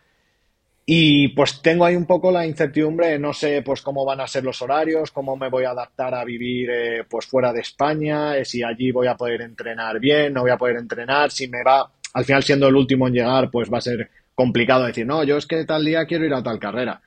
y 0.86 1.30
pues 1.30 1.62
tengo 1.62 1.86
ahí 1.86 1.96
un 1.96 2.06
poco 2.06 2.32
la 2.32 2.46
incertidumbre, 2.46 3.18
no 3.20 3.34
sé 3.34 3.62
pues 3.62 3.82
cómo 3.82 4.04
van 4.06 4.20
a 4.20 4.28
ser 4.28 4.44
los 4.44 4.62
horarios, 4.62 5.12
cómo 5.12 5.38
me 5.38 5.50
voy 5.50 5.64
a 5.64 5.72
adaptar 5.72 6.14
a 6.16 6.26
vivir 6.26 6.70
eh, 6.72 7.04
pues 7.10 7.26
fuera 7.26 7.54
de 7.54 7.62
España, 7.62 8.38
eh, 8.38 8.46
si 8.46 8.64
allí 8.64 8.92
voy 8.92 9.08
a 9.08 9.16
poder 9.16 9.42
entrenar 9.42 10.00
bien, 10.00 10.34
no 10.34 10.42
voy 10.42 10.52
a 10.52 10.58
poder 10.58 10.78
entrenar, 10.78 11.32
si 11.32 11.48
me 11.48 11.64
va, 11.64 11.92
al 12.14 12.26
final 12.26 12.44
siendo 12.44 12.68
el 12.68 12.76
último 12.76 13.08
en 13.08 13.14
llegar, 13.14 13.50
pues 13.52 13.72
va 13.72 13.78
a 13.78 13.82
ser 13.82 14.10
complicado 14.34 14.86
decir, 14.86 15.06
no, 15.06 15.24
yo 15.24 15.38
es 15.38 15.46
que 15.46 15.66
tal 15.66 15.86
día 15.86 16.06
quiero 16.06 16.26
ir 16.26 16.34
a 16.34 16.44
tal 16.44 16.60
carrera. 16.60 17.02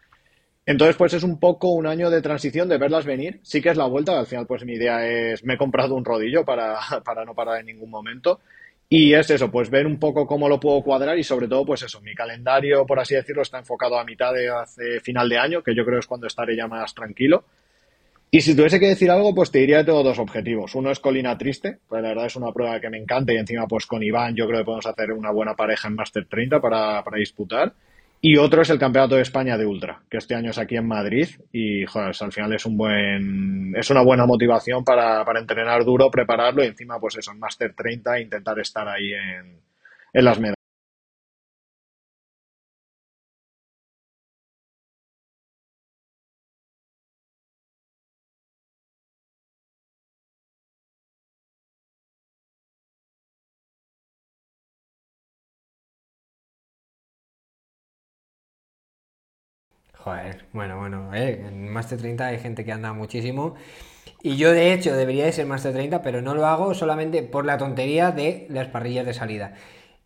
Entonces, 0.67 0.97
pues 0.97 1.13
es 1.13 1.23
un 1.23 1.39
poco 1.39 1.71
un 1.73 1.87
año 1.87 2.09
de 2.09 2.23
transición, 2.23 2.69
de 2.69 2.79
verlas 2.79 3.05
venir. 3.05 3.41
Sí 3.43 3.61
que 3.61 3.69
es 3.69 3.77
la 3.77 3.87
vuelta, 3.87 4.19
al 4.19 4.27
final, 4.27 4.47
pues 4.47 4.65
mi 4.65 4.75
idea 4.75 5.07
es, 5.07 5.45
me 5.45 5.55
he 5.55 5.59
comprado 5.59 5.95
un 5.95 6.05
rodillo 6.05 6.45
para, 6.45 6.79
para 7.05 7.25
no 7.25 7.35
parar 7.35 7.61
en 7.61 7.67
ningún 7.67 7.91
momento. 7.91 8.41
Y 8.89 9.15
es 9.15 9.31
eso, 9.31 9.51
pues 9.51 9.71
ver 9.71 9.87
un 9.87 9.99
poco 9.99 10.27
cómo 10.27 10.49
lo 10.49 10.61
puedo 10.61 10.83
cuadrar 10.83 11.19
y 11.19 11.25
sobre 11.25 11.49
todo, 11.49 11.65
pues 11.65 11.83
eso, 11.83 12.01
mi 12.01 12.15
calendario, 12.15 12.87
por 12.87 13.01
así 13.01 13.15
decirlo, 13.15 13.43
está 13.43 13.59
enfocado 13.59 13.99
a 13.99 14.05
mitad 14.05 14.33
de 14.33 15.01
final 15.01 15.29
de 15.29 15.39
año, 15.39 15.63
que 15.63 15.75
yo 15.75 15.85
creo 15.85 15.99
es 15.99 16.07
cuando 16.07 16.27
estaré 16.27 16.57
ya 16.57 16.69
más 16.69 16.95
tranquilo. 16.95 17.45
Y 18.35 18.41
si 18.41 18.57
tuviese 18.57 18.81
que 18.81 18.89
decir 18.89 19.13
algo, 19.13 19.33
pues 19.33 19.53
te 19.53 19.61
diría 19.61 19.79
que 19.79 19.85
tengo 19.85 20.03
dos 20.03 20.19
objetivos. 20.19 20.75
Uno 20.75 20.91
es 20.91 20.99
Colina 20.99 21.39
Triste, 21.39 21.79
pues 21.87 22.03
la 22.03 22.09
verdad 22.09 22.27
es 22.27 22.35
una 22.35 22.51
prueba 22.51 22.81
que 22.81 22.91
me 22.91 22.99
encanta 22.99 23.33
y 23.33 23.37
encima 23.37 23.69
pues 23.69 23.87
con 23.87 24.03
Iván 24.03 24.35
yo 24.35 24.49
creo 24.49 24.59
que 24.59 24.65
podemos 24.65 24.87
hacer 24.87 25.13
una 25.13 25.31
buena 25.31 25.55
pareja 25.55 25.87
en 25.87 25.95
Master 25.95 26.27
30 26.29 26.61
para, 26.61 27.05
para 27.05 27.19
disputar. 27.19 27.73
Y 28.27 28.39
otro 28.39 28.63
es 28.63 28.71
el 28.71 28.79
Campeonato 28.79 29.17
de 29.17 29.21
España 29.21 29.59
de 29.59 29.67
Ultra, 29.67 30.01
que 30.09 30.17
este 30.17 30.35
año 30.35 30.49
es 30.49 30.57
aquí 30.57 30.77
en 30.77 30.89
Madrid 30.89 31.29
y 31.53 31.85
al 31.85 32.33
final 32.33 32.55
es 32.55 32.65
un 32.65 32.75
buen 32.75 33.75
es 33.77 33.91
una 33.91 34.03
buena 34.03 34.25
motivación 34.25 34.83
para, 34.83 35.23
para 35.27 35.41
entrenar 35.41 35.85
duro, 35.85 36.11
prepararlo 36.11 36.65
y 36.65 36.69
encima 36.69 36.99
pues 36.99 37.19
eso, 37.19 37.33
en 37.33 37.39
Master 37.39 37.75
30 37.75 38.21
intentar 38.21 38.59
estar 38.59 38.89
ahí 38.89 39.13
en, 39.13 39.61
en 40.15 40.25
las 40.25 40.41
medallas. 40.41 40.54
Joder, 60.05 60.45
bueno, 60.53 60.79
bueno, 60.79 61.15
eh, 61.15 61.47
en 61.49 61.71
Master 61.71 61.99
30 61.99 62.27
hay 62.27 62.39
gente 62.39 62.63
que 62.63 62.73
anda 62.73 62.93
muchísimo. 62.93 63.55
Y 64.23 64.37
yo, 64.37 64.53
de 64.53 64.75
hecho, 64.75 64.95
debería 64.95 65.25
de 65.25 65.33
ser 65.33 65.47
Master 65.47 65.73
30, 65.73 66.03
pero 66.03 66.21
no 66.21 66.35
lo 66.35 66.45
hago 66.47 66.75
solamente 66.75 67.23
por 67.23 67.47
la 67.47 67.57
tontería 67.57 68.11
de 68.11 68.47
las 68.51 68.69
parrillas 68.69 69.07
de 69.07 69.15
salida. 69.15 69.55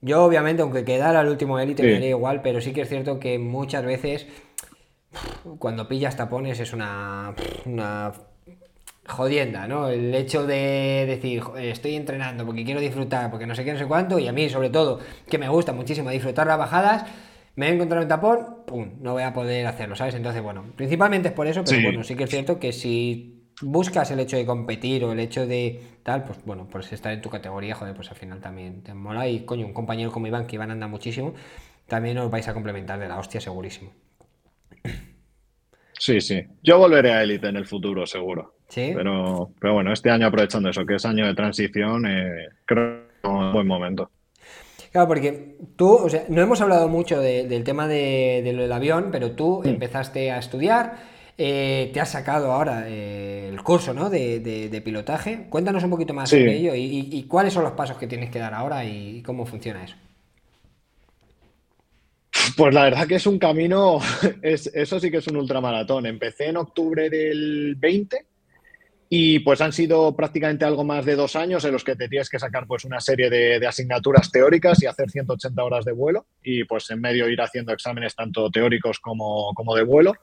Yo, 0.00 0.22
obviamente, 0.24 0.62
aunque 0.62 0.84
quedara 0.84 1.22
el 1.22 1.26
último 1.26 1.58
élite, 1.58 1.82
me 1.82 1.94
daría 1.94 2.10
igual, 2.10 2.42
pero 2.42 2.60
sí 2.60 2.72
que 2.72 2.82
es 2.82 2.88
cierto 2.88 3.18
que 3.18 3.40
muchas 3.40 3.84
veces, 3.84 4.28
cuando 5.58 5.88
pillas 5.88 6.16
tapones, 6.16 6.60
es 6.60 6.72
una, 6.72 7.34
una 7.64 8.12
jodienda, 9.04 9.66
¿no? 9.66 9.88
El 9.88 10.14
hecho 10.14 10.46
de 10.46 11.06
decir, 11.08 11.42
estoy 11.56 11.96
entrenando 11.96 12.46
porque 12.46 12.64
quiero 12.64 12.78
disfrutar, 12.78 13.32
porque 13.32 13.48
no 13.48 13.56
sé 13.56 13.64
qué, 13.64 13.72
no 13.72 13.78
sé 13.80 13.86
cuánto, 13.86 14.20
y 14.20 14.28
a 14.28 14.32
mí, 14.32 14.48
sobre 14.48 14.70
todo, 14.70 15.00
que 15.28 15.38
me 15.38 15.48
gusta 15.48 15.72
muchísimo 15.72 16.10
disfrutar 16.10 16.46
las 16.46 16.58
bajadas 16.58 17.04
me 17.58 17.68
he 17.68 17.74
encontrado 17.74 18.04
un 18.04 18.08
tapón, 18.08 18.38
pum, 18.64 18.88
no 19.00 19.14
voy 19.14 19.24
a 19.24 19.32
poder 19.32 19.66
hacerlo, 19.66 19.96
¿sabes? 19.96 20.14
Entonces, 20.14 20.40
bueno, 20.40 20.64
principalmente 20.76 21.28
es 21.28 21.34
por 21.34 21.48
eso, 21.48 21.64
pero 21.64 21.82
bueno, 21.82 22.04
sí 22.04 22.14
que 22.14 22.22
es 22.22 22.30
cierto 22.30 22.60
que 22.60 22.72
si 22.72 23.48
buscas 23.62 24.12
el 24.12 24.20
hecho 24.20 24.36
de 24.36 24.46
competir 24.46 25.02
o 25.02 25.10
el 25.10 25.18
hecho 25.18 25.44
de 25.44 25.82
tal, 26.04 26.22
pues 26.22 26.38
bueno, 26.44 26.68
pues 26.70 26.92
estar 26.92 27.12
en 27.12 27.20
tu 27.20 27.30
categoría, 27.30 27.74
joder, 27.74 27.96
pues 27.96 28.10
al 28.10 28.16
final 28.16 28.40
también 28.40 28.84
te 28.84 28.94
mola. 28.94 29.26
Y 29.26 29.40
coño, 29.40 29.66
un 29.66 29.72
compañero 29.72 30.12
como 30.12 30.28
Iván, 30.28 30.46
que 30.46 30.54
Iván 30.54 30.70
anda 30.70 30.86
muchísimo, 30.86 31.34
también 31.88 32.16
os 32.18 32.30
vais 32.30 32.46
a 32.46 32.54
complementar 32.54 33.00
de 33.00 33.08
la 33.08 33.18
hostia, 33.18 33.40
segurísimo. 33.40 33.90
Sí, 35.98 36.20
sí. 36.20 36.40
Yo 36.62 36.78
volveré 36.78 37.10
a 37.10 37.24
élite 37.24 37.48
en 37.48 37.56
el 37.56 37.66
futuro, 37.66 38.06
seguro. 38.06 38.54
Sí. 38.68 38.92
Pero, 38.94 39.50
pero 39.60 39.74
bueno, 39.74 39.92
este 39.92 40.10
año 40.10 40.28
aprovechando 40.28 40.68
eso, 40.68 40.86
que 40.86 40.94
es 40.94 41.04
año 41.04 41.26
de 41.26 41.34
transición, 41.34 42.06
eh, 42.06 42.50
creo 42.64 43.08
que 43.08 43.14
es 43.20 43.28
un 43.28 43.52
buen 43.52 43.66
momento. 43.66 44.12
Claro, 44.98 45.06
porque 45.06 45.54
tú, 45.76 45.94
o 45.94 46.08
sea, 46.08 46.24
no 46.28 46.42
hemos 46.42 46.60
hablado 46.60 46.88
mucho 46.88 47.20
del 47.20 47.62
tema 47.62 47.86
del 47.86 48.72
avión, 48.72 49.10
pero 49.12 49.30
tú 49.30 49.62
mm. 49.64 49.68
empezaste 49.68 50.32
a 50.32 50.40
estudiar, 50.40 50.96
eh, 51.38 51.90
te 51.94 52.00
has 52.00 52.10
sacado 52.10 52.50
ahora 52.50 52.86
eh, 52.88 53.48
el 53.48 53.62
curso 53.62 53.94
¿no? 53.94 54.10
de, 54.10 54.82
pilotaje. 54.84 55.46
Cuéntanos 55.50 55.84
un 55.84 55.90
poquito 55.90 56.14
más 56.14 56.30
sobre 56.30 56.56
ello 56.56 56.72
y, 56.74 57.22
cuáles 57.28 57.52
son 57.52 57.62
los 57.62 57.74
pasos 57.74 57.96
que 57.96 58.08
tienes 58.08 58.28
que 58.30 58.40
dar 58.40 58.54
ahora 58.54 58.84
y 58.84 59.22
cómo 59.22 59.46
funciona 59.46 59.84
eso. 59.84 59.94
Pues 62.56 62.74
la 62.74 62.82
verdad 62.82 63.06
que 63.06 63.14
es 63.14 63.26
un 63.28 63.38
camino, 63.38 64.00
eso 64.42 64.98
sí 64.98 65.12
que 65.12 65.18
es 65.18 65.28
un 65.28 65.36
ultramaratón. 65.36 66.06
Empecé 66.06 66.46
en 66.46 66.56
octubre 66.56 67.08
del 67.08 67.76
20 67.76 68.26
y 69.10 69.38
pues 69.38 69.60
han 69.60 69.72
sido 69.72 70.14
prácticamente 70.14 70.64
algo 70.64 70.84
más 70.84 71.06
de 71.06 71.16
dos 71.16 71.34
años 71.34 71.64
en 71.64 71.72
los 71.72 71.82
que 71.82 71.96
te 71.96 72.08
tienes 72.08 72.28
que 72.28 72.38
sacar 72.38 72.66
pues 72.66 72.84
una 72.84 73.00
serie 73.00 73.30
de, 73.30 73.66
asignaturas 73.66 74.30
teóricas 74.30 74.82
y 74.82 74.86
hacer 74.86 75.10
180 75.10 75.64
horas 75.64 75.84
de 75.84 75.92
vuelo 75.92 76.26
y 76.42 76.64
pues 76.64 76.90
en 76.90 77.00
medio 77.00 77.28
ir 77.28 77.40
haciendo 77.40 77.72
exámenes 77.72 78.14
tanto 78.14 78.50
teóricos 78.50 78.98
como, 79.00 79.54
como 79.54 79.74
de 79.74 79.82
vuelo. 79.82 80.14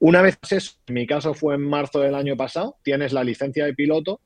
Una 0.00 0.22
vez 0.22 0.38
eso, 0.50 0.72
en 0.88 0.94
mi 0.94 1.06
caso 1.06 1.34
fue 1.34 1.54
en 1.54 1.62
marzo 1.62 2.00
del 2.00 2.16
año 2.16 2.36
pasado, 2.36 2.76
tienes 2.82 3.12
la 3.12 3.22
licencia 3.22 3.64
de 3.64 3.74
piloto 3.74 4.20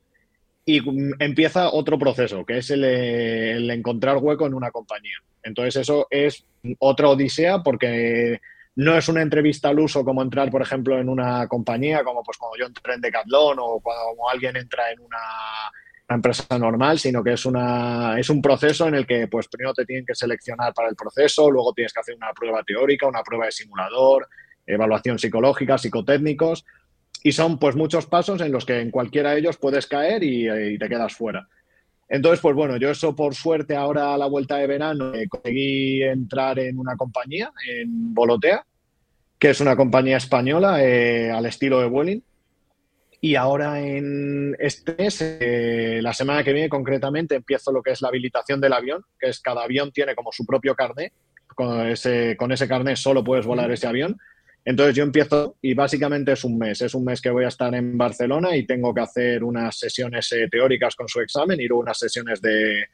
y 0.65 0.81
empieza 1.19 1.71
otro 1.71 1.99
proceso, 1.99 2.45
que 2.47 2.59
es 2.59 2.71
el 2.71 3.71
encontrar 3.71 4.17
hueco 4.17 4.47
en 4.47 4.55
una 4.55 4.71
compañía. 4.71 5.19
Entonces 5.43 5.77
eso 5.77 6.09
es 6.11 6.45
otra 6.79 7.11
odisea 7.11 7.63
porque 7.63 8.41
no 8.77 8.97
es 8.97 9.09
una 9.09 9.23
entrevista 9.23 9.71
al 9.71 9.79
uso 9.79 10.05
como 10.05 10.23
entrar, 10.23 10.51
por 10.51 10.63
ejemplo, 10.63 10.99
en 10.99 11.09
una 11.09 11.49
compañía, 11.49 12.05
como 12.05 12.23
pues 12.23 12.37
cuando 12.37 12.59
yo 12.59 12.67
entré 12.67 12.95
en 12.95 13.01
Decathlon 13.01 13.59
o 13.59 13.81
cuando 13.81 14.29
alguien 14.31 14.57
entra 14.57 14.91
en 14.91 15.01
una, 15.01 15.19
empresa 16.09 16.59
normal, 16.59 16.99
sino 16.99 17.23
que 17.25 17.33
es, 17.33 17.45
una, 17.47 18.19
es 18.19 18.31
un 18.31 18.41
proceso 18.41 18.87
en 18.87 18.95
el 18.95 19.07
que 19.07 19.27
pues 19.27 19.49
primero 19.49 19.75
te 19.75 19.85
tienen 19.85 20.07
que 20.07 20.15
seleccionar 20.15 20.73
para 20.73 20.89
el 20.89 20.95
proceso, 20.95 21.51
luego 21.51 21.73
tienes 21.73 21.93
que 21.93 22.01
hacer 22.01 22.15
una 22.15 22.33
prueba 22.33 22.63
teórica, 22.63 23.09
una 23.09 23.23
prueba 23.23 23.47
de 23.47 23.53
simulador, 23.53 24.29
evaluación 24.67 25.19
psicológica, 25.19 25.79
psicotécnicos, 25.79 26.65
y 27.23 27.33
son 27.33 27.59
pues 27.59 27.75
muchos 27.75 28.07
pasos 28.07 28.41
en 28.41 28.53
los 28.53 28.65
que 28.65 28.81
en 28.81 28.91
cualquiera 28.91 29.33
de 29.33 29.41
ellos 29.41 29.57
puedes 29.57 29.87
caer 29.87 30.23
y, 30.23 30.79
te 30.79 30.89
quedas 30.89 31.15
fuera. 31.15 31.49
Entonces, 32.09 32.41
pues 32.41 32.55
bueno, 32.55 32.77
yo 32.77 32.91
eso 32.91 33.17
por 33.17 33.35
suerte 33.35 33.75
ahora 33.75 34.15
a 34.15 34.19
la 34.19 34.27
vuelta 34.27 34.57
de 34.57 34.67
verano 34.67 35.13
eh, 35.15 35.27
conseguí 35.29 36.03
entrar 36.03 36.59
en 36.59 36.79
una 36.79 36.97
compañía, 36.97 37.53
en 37.69 38.15
Volotea, 38.15 38.65
que 39.39 39.51
es 39.51 39.61
una 39.61 39.77
compañía 39.77 40.17
española 40.17 40.83
eh, 40.85 41.31
al 41.31 41.47
estilo 41.47 41.81
de 41.81 41.89
Vueling. 41.89 42.23
Y 43.21 43.35
ahora 43.35 43.81
en 43.81 44.55
este 44.59 44.95
mes, 44.97 45.21
eh, 45.21 45.99
la 46.01 46.13
semana 46.13 46.45
que 46.45 46.53
viene 46.53 46.69
concretamente, 46.69 47.35
empiezo 47.35 47.73
lo 47.73 47.83
que 47.83 47.91
es 47.91 48.01
la 48.01 48.09
habilitación 48.09 48.61
del 48.61 48.75
avión, 48.75 49.03
que 49.19 49.31
es 49.31 49.41
cada 49.41 49.65
avión 49.65 49.91
tiene 49.91 50.15
como 50.15 50.31
su 50.33 50.47
propio 50.47 50.75
carnet. 50.75 51.13
Con 51.49 51.89
ese, 51.89 52.37
con 52.37 52.53
ese 52.53 52.69
carnet 52.69 52.97
solo 52.97 53.25
puedes 53.25 53.47
volar 53.47 53.71
ese 53.73 53.87
avión. 53.87 54.17
Entonces 54.67 54.97
yo 54.97 55.05
empiezo 55.05 55.57
y 55.63 55.75
básicamente 55.75 56.33
es 56.33 56.43
un 56.43 56.59
mes. 56.59 56.83
Es 56.83 56.93
un 56.93 57.05
mes 57.05 57.21
que 57.21 57.31
voy 57.31 57.45
a 57.45 57.49
estar 57.49 57.73
en 57.73 57.97
Barcelona 57.97 58.57
y 58.57 58.67
tengo 58.67 58.93
que 58.93 59.01
hacer 59.01 59.45
unas 59.45 59.79
sesiones 59.79 60.31
eh, 60.33 60.49
teóricas 60.51 60.97
con 60.97 61.07
su 61.07 61.21
examen 61.21 61.61
y 61.61 61.71
unas 61.71 61.97
sesiones 61.97 62.43
de, 62.43 62.89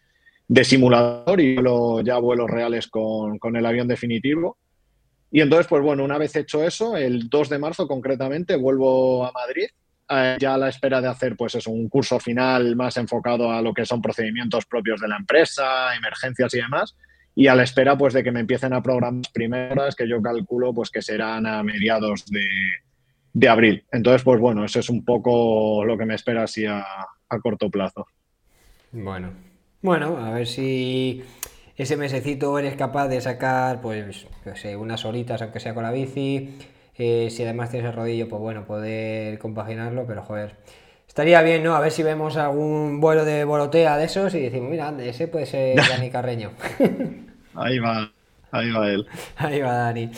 simulador 0.65 1.41
y 1.41 1.57
ya 2.05 2.19
vuelos 2.19 2.51
reales 2.51 2.89
con, 2.89 3.39
el 3.57 3.67
avión 3.67 3.89
definitivo. 3.89 4.59
Y 5.31 5.41
entonces, 5.41 5.67
pues 5.67 5.83
bueno, 5.83 6.05
una 6.05 6.19
vez 6.19 6.37
hecho 6.37 6.63
eso, 6.63 6.95
el 6.95 7.31
2 7.31 7.49
de 7.49 7.59
marzo 7.59 7.89
concretamente 7.89 8.55
vuelvo 8.57 9.25
a 9.25 9.33
Madrid, 9.33 9.69
eh, 10.11 10.37
ya 10.39 10.53
a 10.53 10.59
la 10.59 10.69
espera 10.69 11.01
de 11.01 11.09
hacer 11.09 11.37
pues 11.39 11.55
es 11.55 11.67
un 11.67 11.89
curso 11.89 12.21
final 12.21 12.77
más 12.77 12.99
enfocado 12.99 13.51
a 13.51 13.63
lo 13.63 13.73
que 13.73 13.87
son 13.87 14.03
procedimientos 14.03 14.67
propios 14.67 15.01
de 15.01 15.09
la 15.09 15.17
empresa, 15.17 15.97
emergencias 15.97 16.53
y 16.53 16.59
demás, 16.59 16.95
y 17.35 17.47
a 17.47 17.55
la 17.55 17.63
espera 17.63 17.97
pues 17.97 18.15
de 18.15 18.23
que 18.23 18.33
me 18.33 18.41
empiecen 18.41 18.73
a 18.73 18.83
programar 18.83 19.23
primeras 19.33 19.97
que 19.97 20.09
yo 20.09 20.21
calculo 20.21 20.73
pues 20.75 20.91
que 20.91 21.03
serán 21.03 21.47
a 21.47 21.63
mediados 21.63 22.27
de, 22.27 22.47
de 23.33 23.49
abril. 23.49 23.85
Entonces, 23.93 24.23
pues 24.23 24.41
bueno, 24.41 24.65
eso 24.65 24.81
es 24.81 24.91
un 24.91 25.05
poco 25.05 25.85
lo 25.85 25.97
que 25.97 26.05
me 26.05 26.15
espera 26.15 26.45
así 26.45 26.67
a, 26.67 26.85
a 27.29 27.39
corto 27.41 27.71
plazo. 27.71 28.07
Bueno, 28.93 29.31
bueno, 29.81 30.19
a 30.19 30.31
ver 30.31 30.47
si 30.47 31.25
ese 31.77 31.97
mesecito 31.97 32.59
eres 32.59 32.77
capaz 32.77 33.09
de 33.09 33.21
sacar, 33.21 33.81
pues, 33.81 34.27
sé, 34.55 34.77
unas 34.77 35.05
horitas, 35.05 35.41
aunque 35.41 35.61
sea 35.61 35.75
con 35.75 35.83
la 35.83 35.91
bici. 35.91 36.59
Eh, 36.97 37.29
si 37.31 37.43
además 37.43 37.71
tienes 37.71 37.89
el 37.89 37.97
rodillo, 37.97 38.29
pues 38.29 38.41
bueno, 38.41 38.67
poder 38.67 39.39
compaginarlo, 39.39 40.07
pero 40.07 40.23
joder. 40.23 40.57
Estaría 41.13 41.43
bien, 41.43 41.63
¿no? 41.63 41.77
A 41.77 41.81
ver 41.81 41.93
si 41.93 42.03
vemos 42.03 42.39
algún 42.39 42.99
vuelo 42.99 43.27
de 43.27 43.45
bolotea 43.45 43.99
de 43.99 44.07
esos 44.07 44.35
y 44.35 44.41
decimos, 44.41 44.71
mira, 44.71 44.95
ese 44.99 45.29
puede 45.29 45.45
ser 45.45 45.77
Dani 45.91 46.09
Carreño. 46.09 46.53
ahí 47.55 47.79
va, 47.79 48.11
ahí 48.51 48.71
va 48.71 48.89
él. 48.89 49.07
Ahí 49.37 49.61
va 49.61 49.75
Dani. 49.75 50.11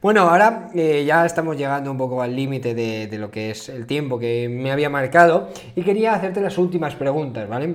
Bueno, 0.00 0.22
ahora 0.22 0.70
eh, 0.74 1.04
ya 1.06 1.26
estamos 1.26 1.58
llegando 1.58 1.90
un 1.90 1.98
poco 1.98 2.22
al 2.22 2.34
límite 2.34 2.74
de, 2.74 3.18
lo 3.18 3.30
que 3.30 3.50
es 3.50 3.68
el 3.68 3.84
tiempo 3.84 4.18
que 4.18 4.48
me 4.48 4.72
había 4.72 4.88
marcado 4.88 5.50
y 5.76 5.82
quería 5.82 6.14
hacerte 6.14 6.40
las 6.40 6.56
últimas 6.56 6.94
preguntas, 6.94 7.46
¿vale? 7.46 7.74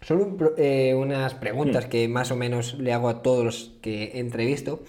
Son 0.00 0.38
eh, 0.58 0.94
unas 0.94 1.34
preguntas 1.34 1.86
que 1.86 2.06
más 2.06 2.30
o 2.30 2.36
menos 2.36 2.74
le 2.74 2.92
hago 2.92 3.08
a 3.08 3.20
todos 3.20 3.44
los 3.44 3.72
que 3.82 4.12
he 4.14 4.20
entrevisto 4.20 4.84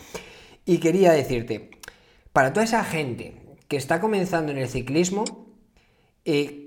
y 0.65 0.77
quería 0.77 1.13
decirte, 1.13 1.71
para 2.31 2.53
toda 2.53 2.63
esa 2.63 2.83
gente 2.83 3.33
que 3.67 3.77
está 3.77 3.99
comenzando 3.99 4.51
en 4.51 4.59
el 4.59 4.67
ciclismo, 4.67 5.25
eh, 6.23 6.66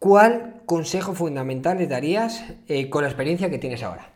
¿cuál 0.00 0.62
consejo 0.66 1.14
fundamental 1.14 1.78
le 1.78 1.86
darías 1.86 2.42
con 2.90 3.02
la 3.02 3.08
experiencia 3.08 3.48
que 3.48 3.58
tienes 3.58 3.84
ahora? 3.84 4.10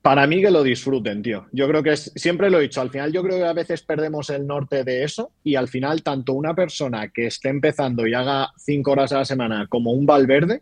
Para 0.00 0.26
mí 0.26 0.42
que 0.42 0.50
lo 0.50 0.62
disfruten, 0.62 1.22
tío. 1.22 1.46
Yo 1.50 1.66
creo 1.66 1.82
que 1.82 1.92
es, 1.92 2.12
siempre 2.14 2.50
lo 2.50 2.58
he 2.58 2.62
dicho, 2.64 2.82
al 2.82 2.90
final 2.90 3.10
yo 3.10 3.22
creo 3.22 3.38
que 3.38 3.46
a 3.46 3.54
veces 3.54 3.80
perdemos 3.80 4.28
el 4.28 4.46
norte 4.46 4.84
de 4.84 5.02
eso 5.02 5.32
y 5.42 5.54
al 5.54 5.66
final 5.66 6.02
tanto 6.02 6.34
una 6.34 6.54
persona 6.54 7.08
que 7.08 7.26
esté 7.26 7.48
empezando 7.48 8.06
y 8.06 8.12
haga 8.12 8.50
cinco 8.58 8.92
horas 8.92 9.12
a 9.12 9.20
la 9.20 9.24
semana 9.24 9.66
como 9.66 9.92
un 9.92 10.04
Valverde, 10.04 10.60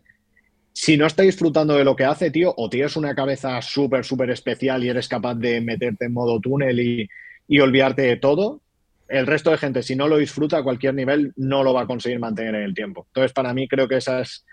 si 0.71 0.95
no 0.95 1.05
está 1.05 1.23
disfrutando 1.23 1.75
de 1.75 1.83
lo 1.83 1.93
que 1.93 2.05
hace, 2.05 2.31
tío, 2.31 2.53
o 2.55 2.69
tienes 2.69 2.95
una 2.95 3.13
cabeza 3.13 3.61
súper, 3.61 4.05
súper 4.05 4.29
especial 4.29 4.81
y 4.81 4.87
eres 4.87 5.09
capaz 5.09 5.35
de 5.35 5.59
meterte 5.59 6.05
en 6.05 6.13
modo 6.13 6.39
túnel 6.39 6.79
y, 6.79 7.09
y, 7.45 7.59
olvidarte 7.59 8.03
de 8.03 8.15
todo, 8.15 8.61
el 9.07 9.27
resto 9.27 9.51
de 9.51 9.57
gente, 9.57 9.83
si 9.83 9.95
no 9.95 10.07
lo 10.07 10.17
disfruta 10.17 10.57
a 10.57 10.63
cualquier 10.63 10.93
nivel, 10.93 11.33
no 11.35 11.63
lo 11.63 11.73
va 11.73 11.81
a 11.81 11.87
conseguir 11.87 12.19
mantener 12.19 12.55
en 12.55 12.63
el 12.63 12.73
tiempo. 12.73 13.05
Entonces, 13.07 13.33
para 13.33 13.53
mí 13.53 13.67
creo 13.67 13.87
que 13.87 13.97
esa 13.97 14.21
es 14.21 14.45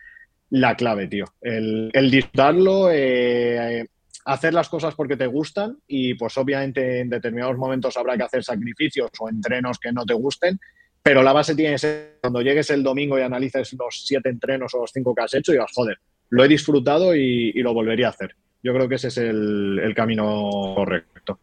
la 0.50 0.76
clave, 0.76 1.06
tío. 1.06 1.24
El, 1.40 1.90
el 1.92 2.10
disfrutarlo, 2.10 2.90
eh, 2.90 3.86
hacer 4.24 4.54
las 4.54 4.68
cosas 4.68 4.94
porque 4.94 5.16
te 5.16 5.26
gustan 5.26 5.78
y 5.86 6.14
pues 6.14 6.36
obviamente 6.36 7.00
en 7.00 7.08
determinados 7.08 7.56
momentos 7.56 7.96
habrá 7.96 8.16
que 8.16 8.24
hacer 8.24 8.44
sacrificios 8.44 9.10
o 9.18 9.28
entrenos 9.28 9.78
que 9.78 9.92
no 9.92 10.04
te 10.04 10.14
gusten, 10.14 10.58
pero 11.02 11.22
la 11.22 11.32
base 11.32 11.54
tiene 11.54 11.72
que 11.72 11.78
ser 11.78 12.18
cuando 12.20 12.42
llegues 12.42 12.70
el 12.70 12.82
domingo 12.82 13.18
y 13.18 13.22
analices 13.22 13.72
los 13.72 14.04
siete 14.06 14.28
entrenos 14.28 14.74
o 14.74 14.80
los 14.80 14.90
cinco 14.92 15.14
que 15.14 15.22
has 15.22 15.34
hecho 15.34 15.52
y 15.52 15.54
digas, 15.54 15.72
joder, 15.74 15.98
lo 16.28 16.44
he 16.44 16.48
disfrutado 16.48 17.14
y, 17.14 17.52
lo 17.54 17.72
volvería 17.72 18.08
a 18.08 18.10
hacer. 18.10 18.36
Yo 18.62 18.74
creo 18.74 18.88
que 18.88 18.96
ese 18.96 19.08
es 19.08 19.18
el, 19.18 19.92
camino 19.96 20.74
correcto. 20.74 21.38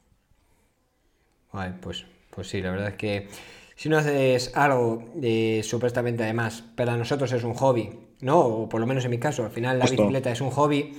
pues, 1.81 2.05
pues 2.37 2.49
sí, 2.49 2.61
la 2.61 2.69
verdad 2.69 2.89
es 2.89 2.95
que 2.97 3.27
si 3.75 3.89
no 3.89 3.97
haces 3.97 4.51
algo 4.53 5.09
eh, 5.23 5.61
supuestamente 5.63 6.21
además 6.21 6.63
para 6.75 6.95
nosotros 6.95 7.31
es 7.31 7.43
un 7.43 7.55
hobby, 7.55 7.89
¿no? 8.21 8.37
O 8.41 8.69
por 8.69 8.79
lo 8.79 8.85
menos 8.85 9.03
en 9.05 9.09
mi 9.09 9.17
caso, 9.17 9.43
al 9.43 9.49
final 9.49 9.79
la 9.79 9.85
bicicleta 9.85 10.31
es 10.31 10.39
un 10.39 10.51
hobby 10.51 10.93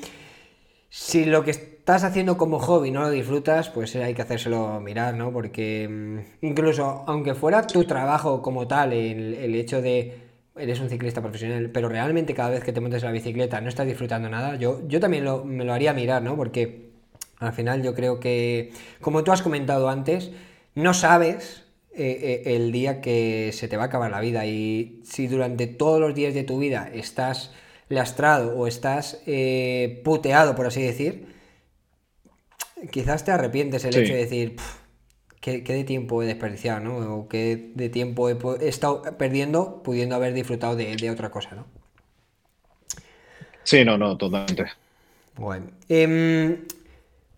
si 0.89 1.27
lo 1.27 1.45
que 1.45 1.53
estás 1.53 2.03
haciendo 2.03 2.37
como 2.37 2.59
hobby 2.59 2.91
no 2.91 3.03
lo 3.03 3.11
disfrutas, 3.11 3.71
pues 3.71 3.95
hay 3.95 4.15
que 4.15 4.23
hacérselo 4.23 4.81
mirar, 4.81 5.15
¿no? 5.15 5.33
Porque 5.33 5.87
mm, 5.89 6.45
incluso 6.45 7.05
aunque 7.07 7.37
fuera 7.37 7.65
tu 7.65 7.85
trabajo 7.85 8.43
como 8.43 8.67
tal, 8.67 8.93
el, 8.93 9.55
hecho 9.55 9.81
de 9.81 10.23
eres 10.57 10.81
un 10.81 10.89
ciclista 10.91 11.23
profesional, 11.23 11.71
pero 11.71 11.89
realmente 11.89 12.35
cada 12.35 12.51
vez 12.51 12.65
que 12.65 12.73
te 12.73 12.81
montes 12.81 13.05
la 13.05 13.13
bicicleta 13.13 13.61
no 13.61 13.69
estás 13.69 13.87
disfrutando 13.87 14.29
nada, 14.29 14.57
yo, 14.57 14.81
yo 14.89 14.99
también 14.99 15.25
me 15.45 15.65
lo 15.65 15.73
haría 15.73 15.93
mirar, 15.93 16.21
¿no? 16.21 16.35
Porque 16.35 16.89
al 17.39 17.53
final 17.53 17.81
yo 17.85 17.95
creo 17.95 18.19
que, 18.19 18.73
como 19.01 19.23
tú 19.23 19.31
has 19.31 19.43
comentado 19.43 19.89
antes, 19.89 20.33
no 20.79 20.95
sabes 20.95 21.65
eh, 21.93 22.43
eh, 22.47 22.55
el 22.55 22.71
día 22.71 23.01
que 23.01 23.51
se 23.53 23.67
te 23.67 23.77
va 23.77 23.85
a 23.85 23.87
acabar 23.87 24.13
la 24.13 24.21
vida 24.21 24.47
y 24.47 25.01
si 25.03 25.27
durante 25.27 25.67
todos 25.67 26.01
los 26.01 26.15
días 26.15 26.35
de 26.35 26.45
tu 26.45 26.61
vida 26.61 26.89
estás 26.95 27.53
lastrado 27.89 28.57
o 28.57 28.69
estás 28.69 29.21
eh, 29.27 30.01
puteado, 30.05 30.55
por 30.55 30.67
así 30.67 30.81
decir, 30.81 31.35
quizás 32.93 33.25
te 33.25 33.33
arrepientes 33.33 33.85
el 33.85 33.97
hecho 33.97 34.13
de 34.13 34.21
decir, 34.21 34.57
¿qué, 35.41 35.61
de 35.61 35.83
tiempo 35.83 36.23
he 36.23 36.27
desperdiciado, 36.27 36.79
¿no? 36.79 37.17
O 37.17 37.29
qué 37.29 37.73
de 37.75 37.89
tiempo 37.89 38.29
he, 38.29 38.39
estado 38.69 39.03
perdiendo 39.19 39.83
pudiendo 39.83 40.15
haber 40.15 40.33
disfrutado 40.33 40.77
de, 40.77 41.11
otra 41.11 41.31
cosa, 41.31 41.57
¿no? 41.57 41.67
Sí, 43.65 43.85
no, 43.85 43.99
no, 43.99 44.17
totalmente. 44.17 44.67
Bueno. 45.35 45.67
Em, 45.89 46.59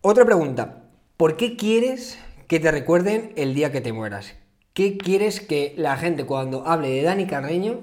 otra 0.03 0.27
pregunta. 0.27 0.83
¿Por 1.17 1.37
qué 1.37 1.57
quieres 1.57 2.19
que 2.51 2.59
te 2.59 2.73
recuerden 2.73 3.33
el 3.37 3.55
día 3.55 3.71
que 3.71 3.81
te 3.81 3.93
mueras? 3.93 4.37
¿Qué 4.75 4.99
quieres 4.99 5.39
que 5.39 5.73
la 5.77 5.97
gente 5.97 6.27
cuando 6.27 6.67
hable 6.67 6.89
de 6.89 7.03
Dani 7.03 7.29
Carreño 7.29 7.79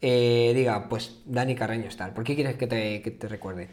eh, 0.00 0.52
diga, 0.54 0.88
pues 0.88 1.22
Dani 1.26 1.56
Carreño 1.56 1.88
está. 1.88 2.14
¿Por 2.14 2.22
qué 2.22 2.36
quieres 2.36 2.54
que 2.54 2.68
te, 2.68 3.02
que 3.02 3.10
te 3.10 3.26
recuerde? 3.26 3.66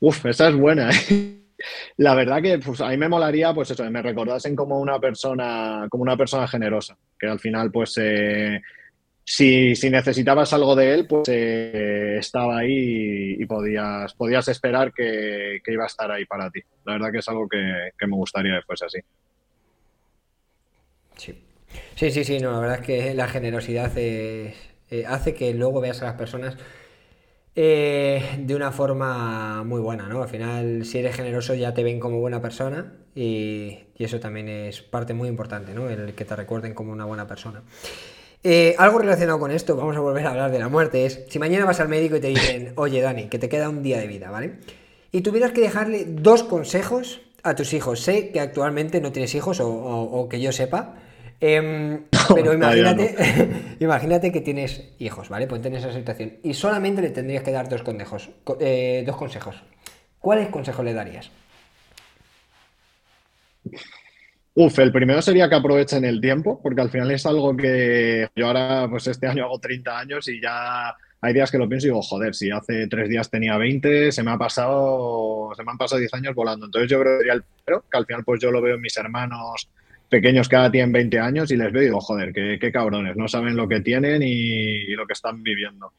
Uf, 0.00 0.24
esa 0.24 0.48
es 0.48 0.56
buena. 0.56 0.88
¿eh? 0.88 1.36
La 1.98 2.14
verdad 2.14 2.40
que 2.40 2.58
pues, 2.60 2.80
a 2.80 2.88
mí 2.88 2.96
me 2.96 3.10
molaría, 3.10 3.52
pues 3.52 3.70
eso, 3.70 3.84
me 3.90 4.00
recordasen 4.00 4.56
como 4.56 4.80
una 4.80 4.98
persona, 4.98 5.86
como 5.90 6.02
una 6.02 6.16
persona 6.16 6.48
generosa, 6.48 6.96
que 7.18 7.26
al 7.26 7.40
final, 7.40 7.70
pues, 7.70 7.98
eh, 8.00 8.58
si, 9.28 9.90
necesitabas 9.90 10.52
algo 10.52 10.76
de 10.76 10.94
él, 10.94 11.06
pues 11.06 11.28
estaba 11.28 12.58
ahí 12.58 13.36
y, 13.38 13.44
podías, 13.46 14.14
podías 14.14 14.46
esperar 14.46 14.92
que, 14.92 15.60
iba 15.66 15.82
a 15.82 15.88
estar 15.88 16.10
ahí 16.10 16.24
para 16.24 16.48
ti. 16.50 16.60
La 16.84 16.92
verdad 16.92 17.10
que 17.10 17.18
es 17.18 17.28
algo 17.28 17.48
que, 17.48 18.06
me 18.06 18.16
gustaría 18.16 18.56
que 18.56 18.62
fuese 18.62 18.84
así. 18.86 18.98
Sí. 21.16 21.42
Sí, 21.96 22.10
sí, 22.12 22.24
sí, 22.24 22.38
no, 22.38 22.52
la 22.52 22.60
verdad 22.60 22.80
es 22.80 22.86
que 22.86 23.14
la 23.14 23.26
generosidad 23.26 23.92
eh, 23.96 24.54
hace 25.08 25.34
que 25.34 25.52
luego 25.54 25.80
veas 25.80 26.00
a 26.02 26.06
las 26.06 26.14
personas 26.14 26.56
eh, 27.56 28.22
de 28.38 28.54
una 28.54 28.70
forma 28.70 29.64
muy 29.64 29.80
buena, 29.80 30.08
¿no? 30.08 30.22
Al 30.22 30.28
final, 30.28 30.84
si 30.84 30.98
eres 30.98 31.16
generoso 31.16 31.54
ya 31.54 31.74
te 31.74 31.82
ven 31.82 31.98
como 31.98 32.20
buena 32.20 32.40
persona 32.40 32.92
y, 33.14 33.78
eso 33.98 34.20
también 34.20 34.48
es 34.48 34.82
parte 34.82 35.14
muy 35.14 35.28
importante, 35.28 35.74
¿no? 35.74 35.90
El 35.90 36.14
que 36.14 36.24
te 36.24 36.36
recuerden 36.36 36.74
como 36.74 36.92
una 36.92 37.06
buena 37.06 37.26
persona. 37.26 37.62
Eh, 38.42 38.74
algo 38.78 38.98
relacionado 38.98 39.38
con 39.38 39.50
esto, 39.50 39.76
vamos 39.76 39.96
a 39.96 40.00
volver 40.00 40.26
a 40.26 40.30
hablar 40.30 40.52
de 40.52 40.58
la 40.58 40.68
muerte, 40.68 41.04
es 41.04 41.24
si 41.28 41.38
mañana 41.38 41.64
vas 41.64 41.80
al 41.80 41.88
médico 41.88 42.16
y 42.16 42.20
te 42.20 42.28
dicen, 42.28 42.72
oye 42.76 43.00
Dani, 43.00 43.28
que 43.28 43.38
te 43.38 43.48
queda 43.48 43.68
un 43.68 43.82
día 43.82 43.98
de 43.98 44.06
vida, 44.06 44.30
¿vale? 44.30 44.58
Y 45.10 45.22
tuvieras 45.22 45.52
que 45.52 45.60
dejarle 45.60 46.04
dos 46.06 46.42
consejos 46.42 47.22
a 47.42 47.54
tus 47.54 47.72
hijos. 47.72 48.00
Sé 48.00 48.30
que 48.30 48.40
actualmente 48.40 49.00
no 49.00 49.12
tienes 49.12 49.34
hijos 49.34 49.60
o 49.62 50.28
que 50.28 50.40
yo 50.40 50.52
sepa, 50.52 50.96
Em, 51.40 52.04
pero 52.34 52.52
imagínate, 52.54 53.14
imagínate 53.80 54.32
que 54.32 54.40
tienes 54.40 54.82
hijos, 54.98 55.28
¿vale? 55.28 55.46
Ponte 55.46 55.68
en 55.68 55.76
esa 55.76 55.92
situación. 55.92 56.38
Y 56.42 56.54
solamente 56.54 57.02
le 57.02 57.10
tendrías 57.10 57.42
que 57.42 57.52
dar 57.52 57.68
dos 57.68 57.82
consejos. 57.82 58.30
Eh, 58.60 59.04
dos 59.06 59.16
consejos. 59.16 59.62
¿Cuáles 60.18 60.48
consejos 60.48 60.84
le 60.84 60.94
darías? 60.94 61.30
Uf, 64.58 64.78
el 64.78 64.90
primero 64.90 65.20
sería 65.20 65.50
que 65.50 65.54
aprovechen 65.54 66.06
el 66.06 66.18
tiempo, 66.18 66.58
porque 66.62 66.80
al 66.80 66.88
final 66.88 67.10
es 67.10 67.26
algo 67.26 67.54
que 67.54 68.26
yo 68.34 68.46
ahora, 68.46 68.86
pues 68.88 69.06
este 69.06 69.26
año 69.26 69.44
hago 69.44 69.58
30 69.58 69.98
años 69.98 70.26
y 70.30 70.40
ya 70.40 70.96
hay 71.20 71.34
días 71.34 71.50
que 71.50 71.58
lo 71.58 71.68
pienso 71.68 71.86
y 71.86 71.90
digo, 71.90 72.00
joder, 72.00 72.34
si 72.34 72.50
hace 72.50 72.86
tres 72.86 73.10
días 73.10 73.28
tenía 73.28 73.58
20, 73.58 74.10
se 74.12 74.22
me 74.22 74.30
ha 74.30 74.38
pasado, 74.38 75.50
se 75.54 75.62
me 75.62 75.72
han 75.72 75.76
pasado 75.76 75.98
10 76.00 76.14
años 76.14 76.34
volando. 76.34 76.64
Entonces 76.64 76.90
yo 76.90 76.98
creo 77.02 77.18
que 77.18 77.28
el 77.28 77.42
primero, 77.42 77.84
que 77.90 77.98
al 77.98 78.06
final 78.06 78.24
pues 78.24 78.40
yo 78.40 78.50
lo 78.50 78.62
veo 78.62 78.76
en 78.76 78.80
mis 78.80 78.96
hermanos 78.96 79.68
pequeños 80.08 80.48
que 80.48 80.56
ahora 80.56 80.72
tienen 80.72 80.92
20 80.92 81.18
años 81.18 81.50
y 81.50 81.56
les 81.58 81.70
veo 81.70 81.82
y 81.82 81.86
digo, 81.86 82.00
joder, 82.00 82.32
qué, 82.32 82.72
cabrones, 82.72 83.14
no 83.14 83.28
saben 83.28 83.56
lo 83.56 83.68
que 83.68 83.80
tienen 83.80 84.22
y, 84.22 84.86
lo 84.94 85.06
que 85.06 85.12
están 85.12 85.42
viviendo. 85.42 85.92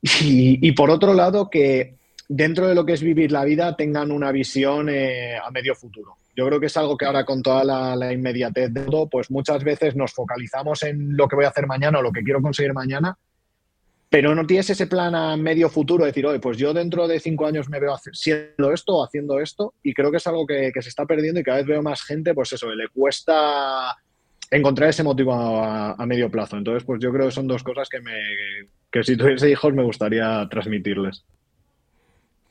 Y, 0.00 0.72
por 0.72 0.88
otro 0.88 1.12
lado, 1.12 1.50
que 1.50 1.96
dentro 2.26 2.68
de 2.68 2.74
lo 2.74 2.86
que 2.86 2.94
es 2.94 3.02
vivir 3.02 3.32
la 3.32 3.44
vida 3.44 3.76
tengan 3.76 4.10
una 4.12 4.32
visión 4.32 4.88
eh, 4.88 5.36
a 5.36 5.50
medio 5.50 5.74
futuro. 5.74 6.16
Yo 6.36 6.46
creo 6.46 6.60
que 6.60 6.66
es 6.66 6.76
algo 6.76 6.96
que 6.96 7.06
ahora 7.06 7.24
con 7.24 7.42
toda 7.42 7.64
la, 7.64 8.12
inmediatez 8.12 8.72
de 8.72 8.82
todo, 8.82 9.08
pues 9.08 9.30
muchas 9.30 9.64
veces 9.64 9.96
nos 9.96 10.12
focalizamos 10.12 10.82
en 10.82 11.16
lo 11.16 11.26
que 11.26 11.36
voy 11.36 11.46
a 11.46 11.48
hacer 11.48 11.66
mañana 11.66 11.98
o 11.98 12.02
lo 12.02 12.12
que 12.12 12.22
quiero 12.22 12.42
conseguir 12.42 12.74
mañana 12.74 13.16
pero 14.08 14.34
no 14.34 14.46
tienes 14.46 14.70
ese 14.70 14.86
plan 14.86 15.14
a 15.14 15.36
medio 15.36 15.68
futuro, 15.68 16.04
de 16.04 16.10
decir, 16.10 16.26
oye, 16.26 16.38
pues 16.38 16.56
yo 16.56 16.72
dentro 16.72 17.08
de 17.08 17.18
cinco 17.18 17.46
años 17.46 17.68
me 17.68 17.80
veo 17.80 17.92
haciendo 17.94 18.72
esto 18.72 18.96
o 18.96 19.04
haciendo 19.04 19.40
esto, 19.40 19.74
y 19.82 19.92
creo 19.94 20.10
que 20.10 20.18
es 20.18 20.26
algo 20.26 20.46
que, 20.46 20.70
se 20.80 20.88
está 20.88 21.06
perdiendo 21.06 21.40
y 21.40 21.42
cada 21.42 21.58
vez 21.58 21.66
veo 21.66 21.82
más 21.82 22.02
gente, 22.02 22.32
pues 22.32 22.52
eso, 22.52 22.72
le 22.72 22.88
cuesta 22.88 23.96
encontrar 24.50 24.90
ese 24.90 25.02
motivo 25.02 25.34
a, 25.34 26.06
medio 26.06 26.30
plazo. 26.30 26.56
Entonces, 26.56 26.84
pues 26.84 27.00
yo 27.02 27.12
creo 27.12 27.26
que 27.26 27.32
son 27.32 27.48
dos 27.48 27.64
cosas 27.64 27.88
que, 27.88 28.00
me, 28.00 28.14
que 28.92 29.02
si 29.02 29.16
tuviese 29.16 29.50
hijos 29.50 29.74
me 29.74 29.82
gustaría 29.82 30.46
transmitirles. 30.48 31.24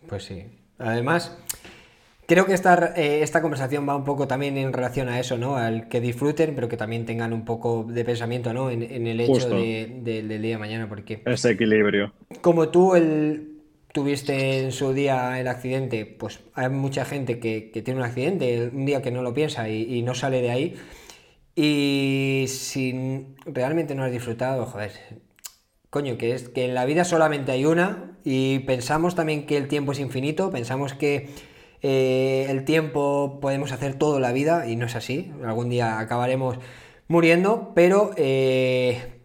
Pues 0.07 0.23
sí. 0.25 0.45
Además, 0.77 1.37
Creo 2.27 2.45
que 2.45 2.53
esta, 2.53 2.93
eh, 2.95 3.21
esta 3.21 3.41
conversación 3.41 3.87
va 3.87 3.95
un 3.95 4.03
poco 4.03 4.27
también 4.27 4.57
en 4.57 4.73
relación 4.73 5.09
a 5.09 5.19
eso, 5.19 5.37
¿no? 5.37 5.57
Al 5.57 5.89
que 5.89 6.01
disfruten, 6.01 6.55
pero 6.55 6.67
que 6.67 6.77
también 6.77 7.05
tengan 7.05 7.33
un 7.33 7.45
poco 7.45 7.85
de 7.87 8.03
pensamiento, 8.03 8.51
¿no? 8.53 8.71
En, 8.71 8.81
el 8.81 9.19
hecho 9.19 9.49
de, 9.49 9.99
del 10.01 10.41
día 10.41 10.51
de 10.53 10.57
mañana, 10.57 10.89
porque... 10.89 11.21
Ese 11.25 11.51
equilibrio. 11.51 12.13
Como 12.41 12.69
tú 12.69 12.95
el, 12.95 13.55
tuviste 13.95 14.59
en 14.59 14.73
su 14.73 14.91
día 14.91 15.39
el 15.39 15.47
accidente, 15.47 16.05
pues 16.05 16.41
hay 16.53 16.67
mucha 16.69 17.05
gente 17.05 17.39
que, 17.39 17.71
tiene 17.81 18.01
un 18.01 18.05
accidente 18.05 18.69
un 18.73 18.85
día 18.85 19.01
que 19.01 19.09
no 19.09 19.21
lo 19.21 19.33
piensa 19.33 19.69
y, 19.69 20.01
no 20.01 20.13
sale 20.13 20.41
de 20.41 20.51
ahí. 20.51 20.75
Y 21.55 22.43
si 22.49 23.25
realmente 23.45 23.95
no 23.95 24.03
has 24.03 24.11
disfrutado, 24.11 24.65
joder, 24.65 24.91
coño, 25.89 26.17
que 26.17 26.33
es 26.33 26.49
que 26.49 26.65
en 26.65 26.73
la 26.73 26.83
vida 26.83 27.05
solamente 27.05 27.53
hay 27.53 27.63
una 27.63 28.17
y 28.25 28.59
pensamos 28.59 29.15
también 29.15 29.45
que 29.45 29.55
el 29.55 29.69
tiempo 29.69 29.93
es 29.93 29.99
infinito, 29.99 30.51
pensamos 30.51 30.93
que 30.93 31.29
eh, 31.87 32.47
el 32.49 32.65
tiempo 32.65 33.37
podemos 33.39 33.71
hacer 33.71 33.93
todo 33.93 34.19
la 34.19 34.31
vida 34.31 34.67
y 34.67 34.75
no 34.75 34.87
es 34.87 34.95
así, 34.95 35.31
algún 35.45 35.69
día 35.69 35.99
acabaremos 35.99 36.57
muriendo, 37.07 37.73
pero 37.75 38.09
eh, 38.17 39.21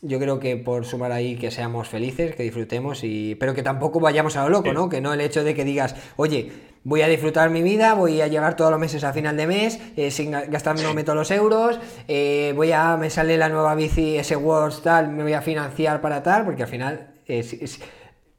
yo 0.00 0.18
creo 0.18 0.40
que 0.40 0.56
por 0.56 0.86
sumar 0.86 1.12
ahí 1.12 1.36
que 1.36 1.50
seamos 1.50 1.88
felices, 1.88 2.34
que 2.34 2.42
disfrutemos, 2.42 3.04
y 3.04 3.34
pero 3.34 3.52
que 3.52 3.62
tampoco 3.62 4.00
vayamos 4.00 4.34
a 4.38 4.44
lo 4.44 4.48
loco, 4.48 4.72
¿no? 4.72 4.88
Que 4.88 5.02
no 5.02 5.12
el 5.12 5.20
hecho 5.20 5.44
de 5.44 5.54
que 5.54 5.62
digas, 5.62 5.94
oye, 6.16 6.50
voy 6.84 7.02
a 7.02 7.06
disfrutar 7.06 7.50
mi 7.50 7.60
vida, 7.60 7.92
voy 7.92 8.22
a 8.22 8.28
llegar 8.28 8.56
todos 8.56 8.70
los 8.70 8.80
meses 8.80 9.04
a 9.04 9.12
final 9.12 9.36
de 9.36 9.46
mes, 9.46 9.78
eh, 9.98 10.10
sin 10.10 10.30
gastarme 10.30 11.04
todos 11.04 11.18
los 11.18 11.30
euros, 11.30 11.80
eh, 12.08 12.54
voy 12.56 12.72
a, 12.72 12.96
me 12.96 13.10
sale 13.10 13.36
la 13.36 13.50
nueva 13.50 13.74
bici, 13.74 14.16
ese 14.16 14.36
Words 14.36 14.80
tal, 14.80 15.08
me 15.08 15.22
voy 15.22 15.34
a 15.34 15.42
financiar 15.42 16.00
para 16.00 16.22
tal, 16.22 16.46
porque 16.46 16.62
al 16.62 16.68
final, 16.70 17.10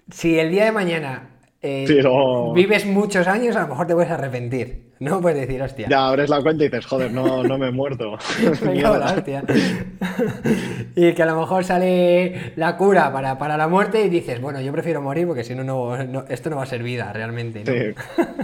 si, 0.09 0.39
el 0.39 0.49
día 0.49 0.65
de 0.65 0.71
mañana 0.71 1.40
vives 1.61 2.85
muchos 2.85 3.27
años, 3.27 3.55
a 3.55 3.61
lo 3.61 3.69
mejor 3.69 3.87
te 3.87 3.93
puedes 3.93 4.11
arrepentir. 4.11 4.91
No 5.01 5.19
puedes 5.19 5.39
decir, 5.39 5.61
hostia. 5.61 5.87
Ya 5.89 6.07
abres 6.07 6.29
la 6.29 6.41
cuenta 6.43 6.63
y 6.63 6.67
dices, 6.67 6.85
joder, 6.85 7.11
no, 7.11 7.43
no 7.43 7.57
me 7.57 7.69
he 7.69 7.71
muerto. 7.71 8.19
y 10.95 11.13
que 11.13 11.23
a 11.23 11.25
lo 11.25 11.39
mejor 11.39 11.63
sale 11.63 12.53
la 12.55 12.77
cura 12.77 13.11
para, 13.11 13.57
la 13.57 13.67
muerte 13.67 14.05
y 14.05 14.09
dices, 14.09 14.39
bueno, 14.39 14.61
yo 14.61 14.71
prefiero 14.71 15.01
morir 15.01 15.25
porque 15.25 15.43
si 15.43 15.55
no, 15.55 15.63
no, 15.63 15.95
esto 16.29 16.51
no 16.51 16.57
va 16.57 16.63
a 16.63 16.67
ser 16.67 16.83
vida 16.83 17.11
realmente. 17.13 17.63
Sí. 17.65 17.95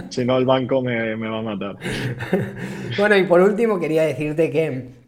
si 0.08 0.24
no, 0.24 0.36
el 0.36 0.46
banco 0.46 0.82
me, 0.82 1.14
va 1.14 1.38
a 1.38 1.42
matar. 1.42 1.76
bueno, 2.98 3.16
y 3.16 3.22
por 3.22 3.40
último, 3.40 3.78
quería 3.78 4.02
decirte 4.02 4.50
que. 4.50 4.98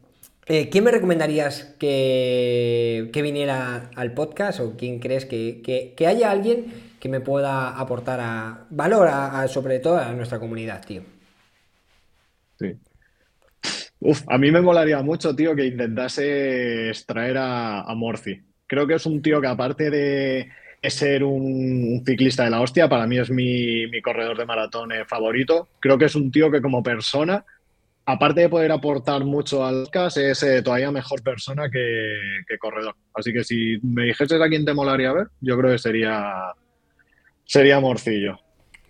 Eh, 0.46 0.68
¿Quién 0.68 0.84
me 0.84 0.90
recomendarías 0.90 1.76
que, 1.78 3.08
viniera 3.12 3.90
al 3.94 4.14
podcast 4.14 4.61
o 4.61 4.76
quién 4.76 4.98
crees 4.98 5.24
que, 5.24 5.94
haya 6.06 6.30
alguien 6.30 6.66
que 7.01 7.09
me 7.09 7.20
pueda 7.20 7.70
aportar 7.70 8.20
a, 8.20 8.66
valor, 8.70 9.09
sobre 9.48 9.80
todo 9.80 9.98
a 9.98 10.12
nuestra 10.12 10.38
comunidad, 10.38 10.84
tío? 10.84 11.03
Sí. 12.59 12.76
Uf, 14.01 14.22
a 14.28 14.38
mí 14.38 14.51
me 14.51 14.61
molaría 14.61 15.03
mucho, 15.03 15.34
tío, 15.34 15.55
que 15.57 15.66
intentase 15.66 16.88
extraer 16.88 17.38
a, 17.38 17.82
a 17.82 17.94
Morci. 17.94 18.40
Creo 18.66 18.86
que 18.86 18.94
es 18.94 19.07
un 19.07 19.20
tío 19.20 19.40
que 19.40 19.48
aparte 19.48 19.90
de 19.90 20.48
ser 20.88 21.24
un, 21.24 22.03
ciclista 22.07 22.44
de 22.44 22.51
la 22.51 22.62
hostia, 22.62 22.88
para 22.88 23.07
mí 23.07 23.18
es 23.18 23.30
mi, 23.30 23.90
corredor 24.01 24.38
de 24.38 24.46
maratón 24.46 24.92
eh, 24.92 25.05
favorito. 25.05 25.68
Creo 25.80 25.98
que 25.98 26.07
es 26.07 26.14
un 26.14 26.30
tío 26.30 26.51
que 26.51 26.62
como 26.62 26.82
persona, 26.82 27.44
aparte 28.07 28.42
de 28.42 28.48
poder 28.48 28.72
aportar 28.72 29.24
mucho 29.24 29.64
al 29.64 29.84
podcast, 29.84 30.16
es 30.16 30.42
eh, 30.42 30.62
todavía 30.62 30.90
mejor 30.90 31.22
persona 31.22 31.68
que, 31.68 32.16
que, 32.48 32.59
corredor. 32.59 32.94
Así 33.14 33.32
que 33.32 33.44
si 33.44 33.78
me 33.82 34.05
dijeses 34.05 34.40
a 34.40 34.48
quién 34.48 34.64
te 34.64 34.72
molaría 34.72 35.12
ver, 35.12 35.26
yo 35.40 35.59
creo 35.59 35.72
que 35.72 35.78
sería, 35.78 36.53
sería 37.51 37.80
Morcillo. 37.80 38.38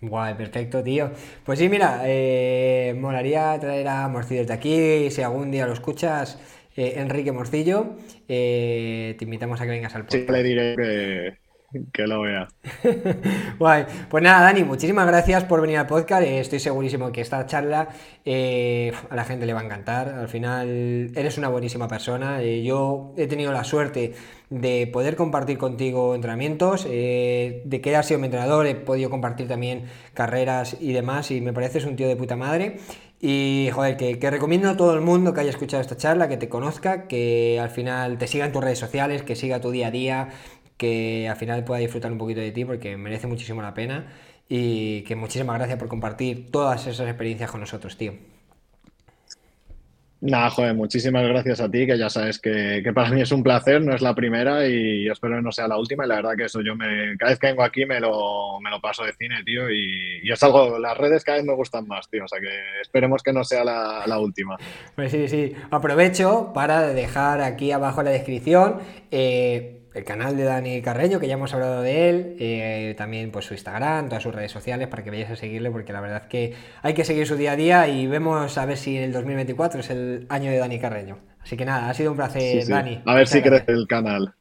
Guay, 0.01 0.35
perfecto, 0.35 0.83
tío. 0.83 1.11
Pues 1.43 1.57
sí, 1.57 1.67
mira, 1.67 2.01
eh, 2.05 2.95
molaría 2.99 3.57
traer 3.59 3.87
a 3.87 4.07
Morcillo 4.07 4.41
desde 4.41 4.53
aquí. 4.53 5.09
Si 5.09 5.21
algún 5.21 5.49
día 5.49 5.65
lo 5.65 5.73
escuchas, 5.73 6.39
eh, 6.75 6.93
Enrique 6.97 7.31
Morcillo, 7.31 7.95
eh, 8.27 9.15
te 9.17 9.25
invitamos 9.25 9.59
a 9.61 9.65
que 9.65 9.71
vengas 9.71 9.95
al 9.95 10.03
podcast. 10.03 10.27
Sí, 10.27 10.31
le 10.31 10.43
diré 10.43 10.75
que, 10.75 11.37
que 11.93 12.07
lo 12.07 12.21
vea. 12.21 12.47
Guay. 13.59 13.85
Pues 14.09 14.23
nada, 14.23 14.41
Dani, 14.41 14.63
muchísimas 14.63 15.07
gracias 15.07 15.43
por 15.45 15.61
venir 15.61 15.77
al 15.77 15.87
podcast. 15.87 16.23
Eh, 16.23 16.39
estoy 16.39 16.59
segurísimo 16.59 17.11
que 17.11 17.21
esta 17.21 17.45
charla 17.45 17.89
eh, 18.25 18.91
a 19.09 19.15
la 19.15 19.23
gente 19.23 19.45
le 19.45 19.53
va 19.53 19.61
a 19.61 19.63
encantar. 19.63 20.09
Al 20.09 20.27
final, 20.27 21.11
eres 21.15 21.37
una 21.37 21.49
buenísima 21.49 21.87
persona. 21.87 22.41
Eh, 22.41 22.63
yo 22.63 23.13
he 23.17 23.27
tenido 23.27 23.51
la 23.51 23.63
suerte 23.63 24.13
de 24.49 24.89
poder 24.91 25.15
compartir 25.15 25.57
contigo 25.57 26.13
entrenamientos, 26.13 26.83
de 26.83 27.79
que 27.81 27.95
has 27.95 28.05
sido 28.05 28.19
mi 28.19 28.25
entrenador, 28.25 28.67
he 28.67 28.75
podido 28.75 29.09
compartir 29.09 29.47
también 29.47 29.85
carreras 30.13 30.75
y 30.77 30.91
demás, 30.91 31.31
y 31.31 31.39
me 31.39 31.53
pareces 31.53 31.85
un 31.85 31.95
tío 31.95 32.09
de 32.09 32.17
puta 32.17 32.35
madre. 32.35 32.79
Y 33.21 33.69
joder, 33.71 33.95
que, 33.95 34.19
que, 34.19 34.29
recomiendo 34.29 34.69
a 34.69 34.75
todo 34.75 34.93
el 34.95 34.99
mundo 35.01 35.33
que 35.33 35.41
haya 35.41 35.51
escuchado 35.51 35.79
esta 35.79 35.95
charla, 35.95 36.27
que 36.27 36.37
te 36.37 36.49
conozca, 36.49 37.07
que 37.07 37.59
al 37.61 37.69
final 37.69 38.17
te 38.17 38.27
siga 38.27 38.45
en 38.45 38.51
tus 38.51 38.63
redes 38.63 38.79
sociales, 38.79 39.21
que 39.21 39.35
siga 39.35 39.61
tu 39.61 39.69
día 39.69 39.87
a 39.87 39.91
día, 39.91 40.29
que 40.81 41.29
al 41.29 41.35
final 41.35 41.63
pueda 41.63 41.79
disfrutar 41.79 42.11
un 42.11 42.17
poquito 42.17 42.39
de 42.39 42.51
ti 42.51 42.65
porque 42.65 42.97
merece 42.97 43.27
muchísimo 43.27 43.61
la 43.61 43.75
pena 43.75 44.07
y 44.49 45.03
que 45.03 45.15
muchísimas 45.15 45.55
gracias 45.59 45.77
por 45.77 45.87
compartir 45.87 46.49
todas 46.49 46.87
esas 46.87 47.07
experiencias 47.07 47.51
con 47.51 47.59
nosotros, 47.59 47.95
tío. 47.97 48.13
Nada, 50.21 50.49
joder, 50.49 50.73
muchísimas 50.73 51.23
gracias 51.27 51.61
a 51.61 51.69
ti, 51.69 51.85
que 51.85 51.99
ya 51.99 52.09
sabes 52.09 52.39
que, 52.39 52.81
para 52.95 53.11
mí 53.11 53.21
es 53.21 53.31
un 53.31 53.43
placer, 53.43 53.79
no 53.81 53.93
es 53.93 54.01
la 54.01 54.15
primera 54.15 54.67
y 54.67 55.07
espero 55.07 55.35
que 55.35 55.43
no 55.43 55.51
sea 55.51 55.67
la 55.67 55.77
última. 55.77 56.05
Y 56.05 56.07
la 56.07 56.15
verdad 56.15 56.35
que 56.35 56.45
eso 56.45 56.61
yo 56.61 56.75
me, 56.75 57.15
cada 57.17 57.31
vez 57.31 57.39
que 57.39 57.47
vengo 57.47 57.63
aquí 57.63 57.85
me 57.85 57.99
lo, 57.99 58.59
me 58.59 58.71
lo 58.71 58.81
paso 58.81 59.03
de 59.03 59.13
cine, 59.13 59.43
tío, 59.45 59.69
y, 59.69 60.19
y, 60.23 60.31
es 60.31 60.41
algo, 60.41 60.79
las 60.79 60.97
redes 60.97 61.23
cada 61.23 61.37
vez 61.37 61.45
me 61.45 61.53
gustan 61.53 61.87
más, 61.87 62.09
tío, 62.09 62.23
o 62.23 62.27
sea 62.27 62.39
que 62.39 62.81
esperemos 62.81 63.21
que 63.21 63.33
no 63.33 63.43
sea 63.43 63.63
la, 63.63 64.03
la 64.07 64.17
última. 64.17 64.57
Pues 64.95 65.11
sí, 65.11 65.27
sí, 65.27 65.53
aprovecho 65.69 66.51
para 66.55 66.87
dejar 66.87 67.41
aquí 67.41 67.71
abajo 67.71 68.01
en 68.01 68.05
la 68.05 68.11
descripción. 68.11 68.79
Eh, 69.11 69.80
el 69.93 70.03
canal 70.03 70.37
de 70.37 70.43
Dani 70.43 70.81
Carreño, 70.81 71.19
que 71.19 71.27
ya 71.27 71.33
hemos 71.33 71.53
hablado 71.53 71.81
de 71.81 72.09
él, 72.09 72.35
eh, 72.39 72.95
también 72.97 73.31
pues 73.31 73.45
su 73.45 73.53
Instagram, 73.53 74.07
todas 74.07 74.23
sus 74.23 74.33
redes 74.33 74.51
sociales, 74.51 74.87
para 74.87 75.03
que 75.03 75.09
vayáis 75.09 75.31
a 75.31 75.35
seguirle, 75.35 75.69
porque 75.69 75.93
la 75.93 76.01
verdad 76.01 76.23
es 76.23 76.27
que 76.29 76.53
hay 76.81 76.93
que 76.93 77.03
seguir 77.03 77.27
su 77.27 77.35
día 77.35 77.53
a 77.53 77.55
día 77.55 77.87
y 77.87 78.07
vemos 78.07 78.57
a 78.57 78.65
ver 78.65 78.77
si 78.77 78.97
el 78.97 79.11
2024 79.11 79.81
es 79.81 79.89
el 79.89 80.25
año 80.29 80.51
de 80.51 80.57
Dani 80.57 80.79
Carreño. 80.79 81.19
Así 81.41 81.57
que 81.57 81.65
nada, 81.65 81.89
ha 81.89 81.93
sido 81.93 82.11
un 82.11 82.17
placer, 82.17 82.65
Dani. 82.67 83.01
A 83.05 83.15
ver 83.15 83.27
si 83.27 83.41
crece 83.41 83.71
el 83.71 83.87
canal. 83.87 84.33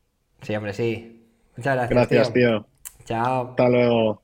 Sí, 0.43 0.55
hombre, 0.55 0.73
sí. 0.73 1.27
Muchas 1.57 1.75
gracias. 1.75 1.91
Gracias, 1.91 2.33
tío. 2.33 2.67
Chao. 3.05 3.51
Hasta 3.51 3.69
luego. 3.69 4.23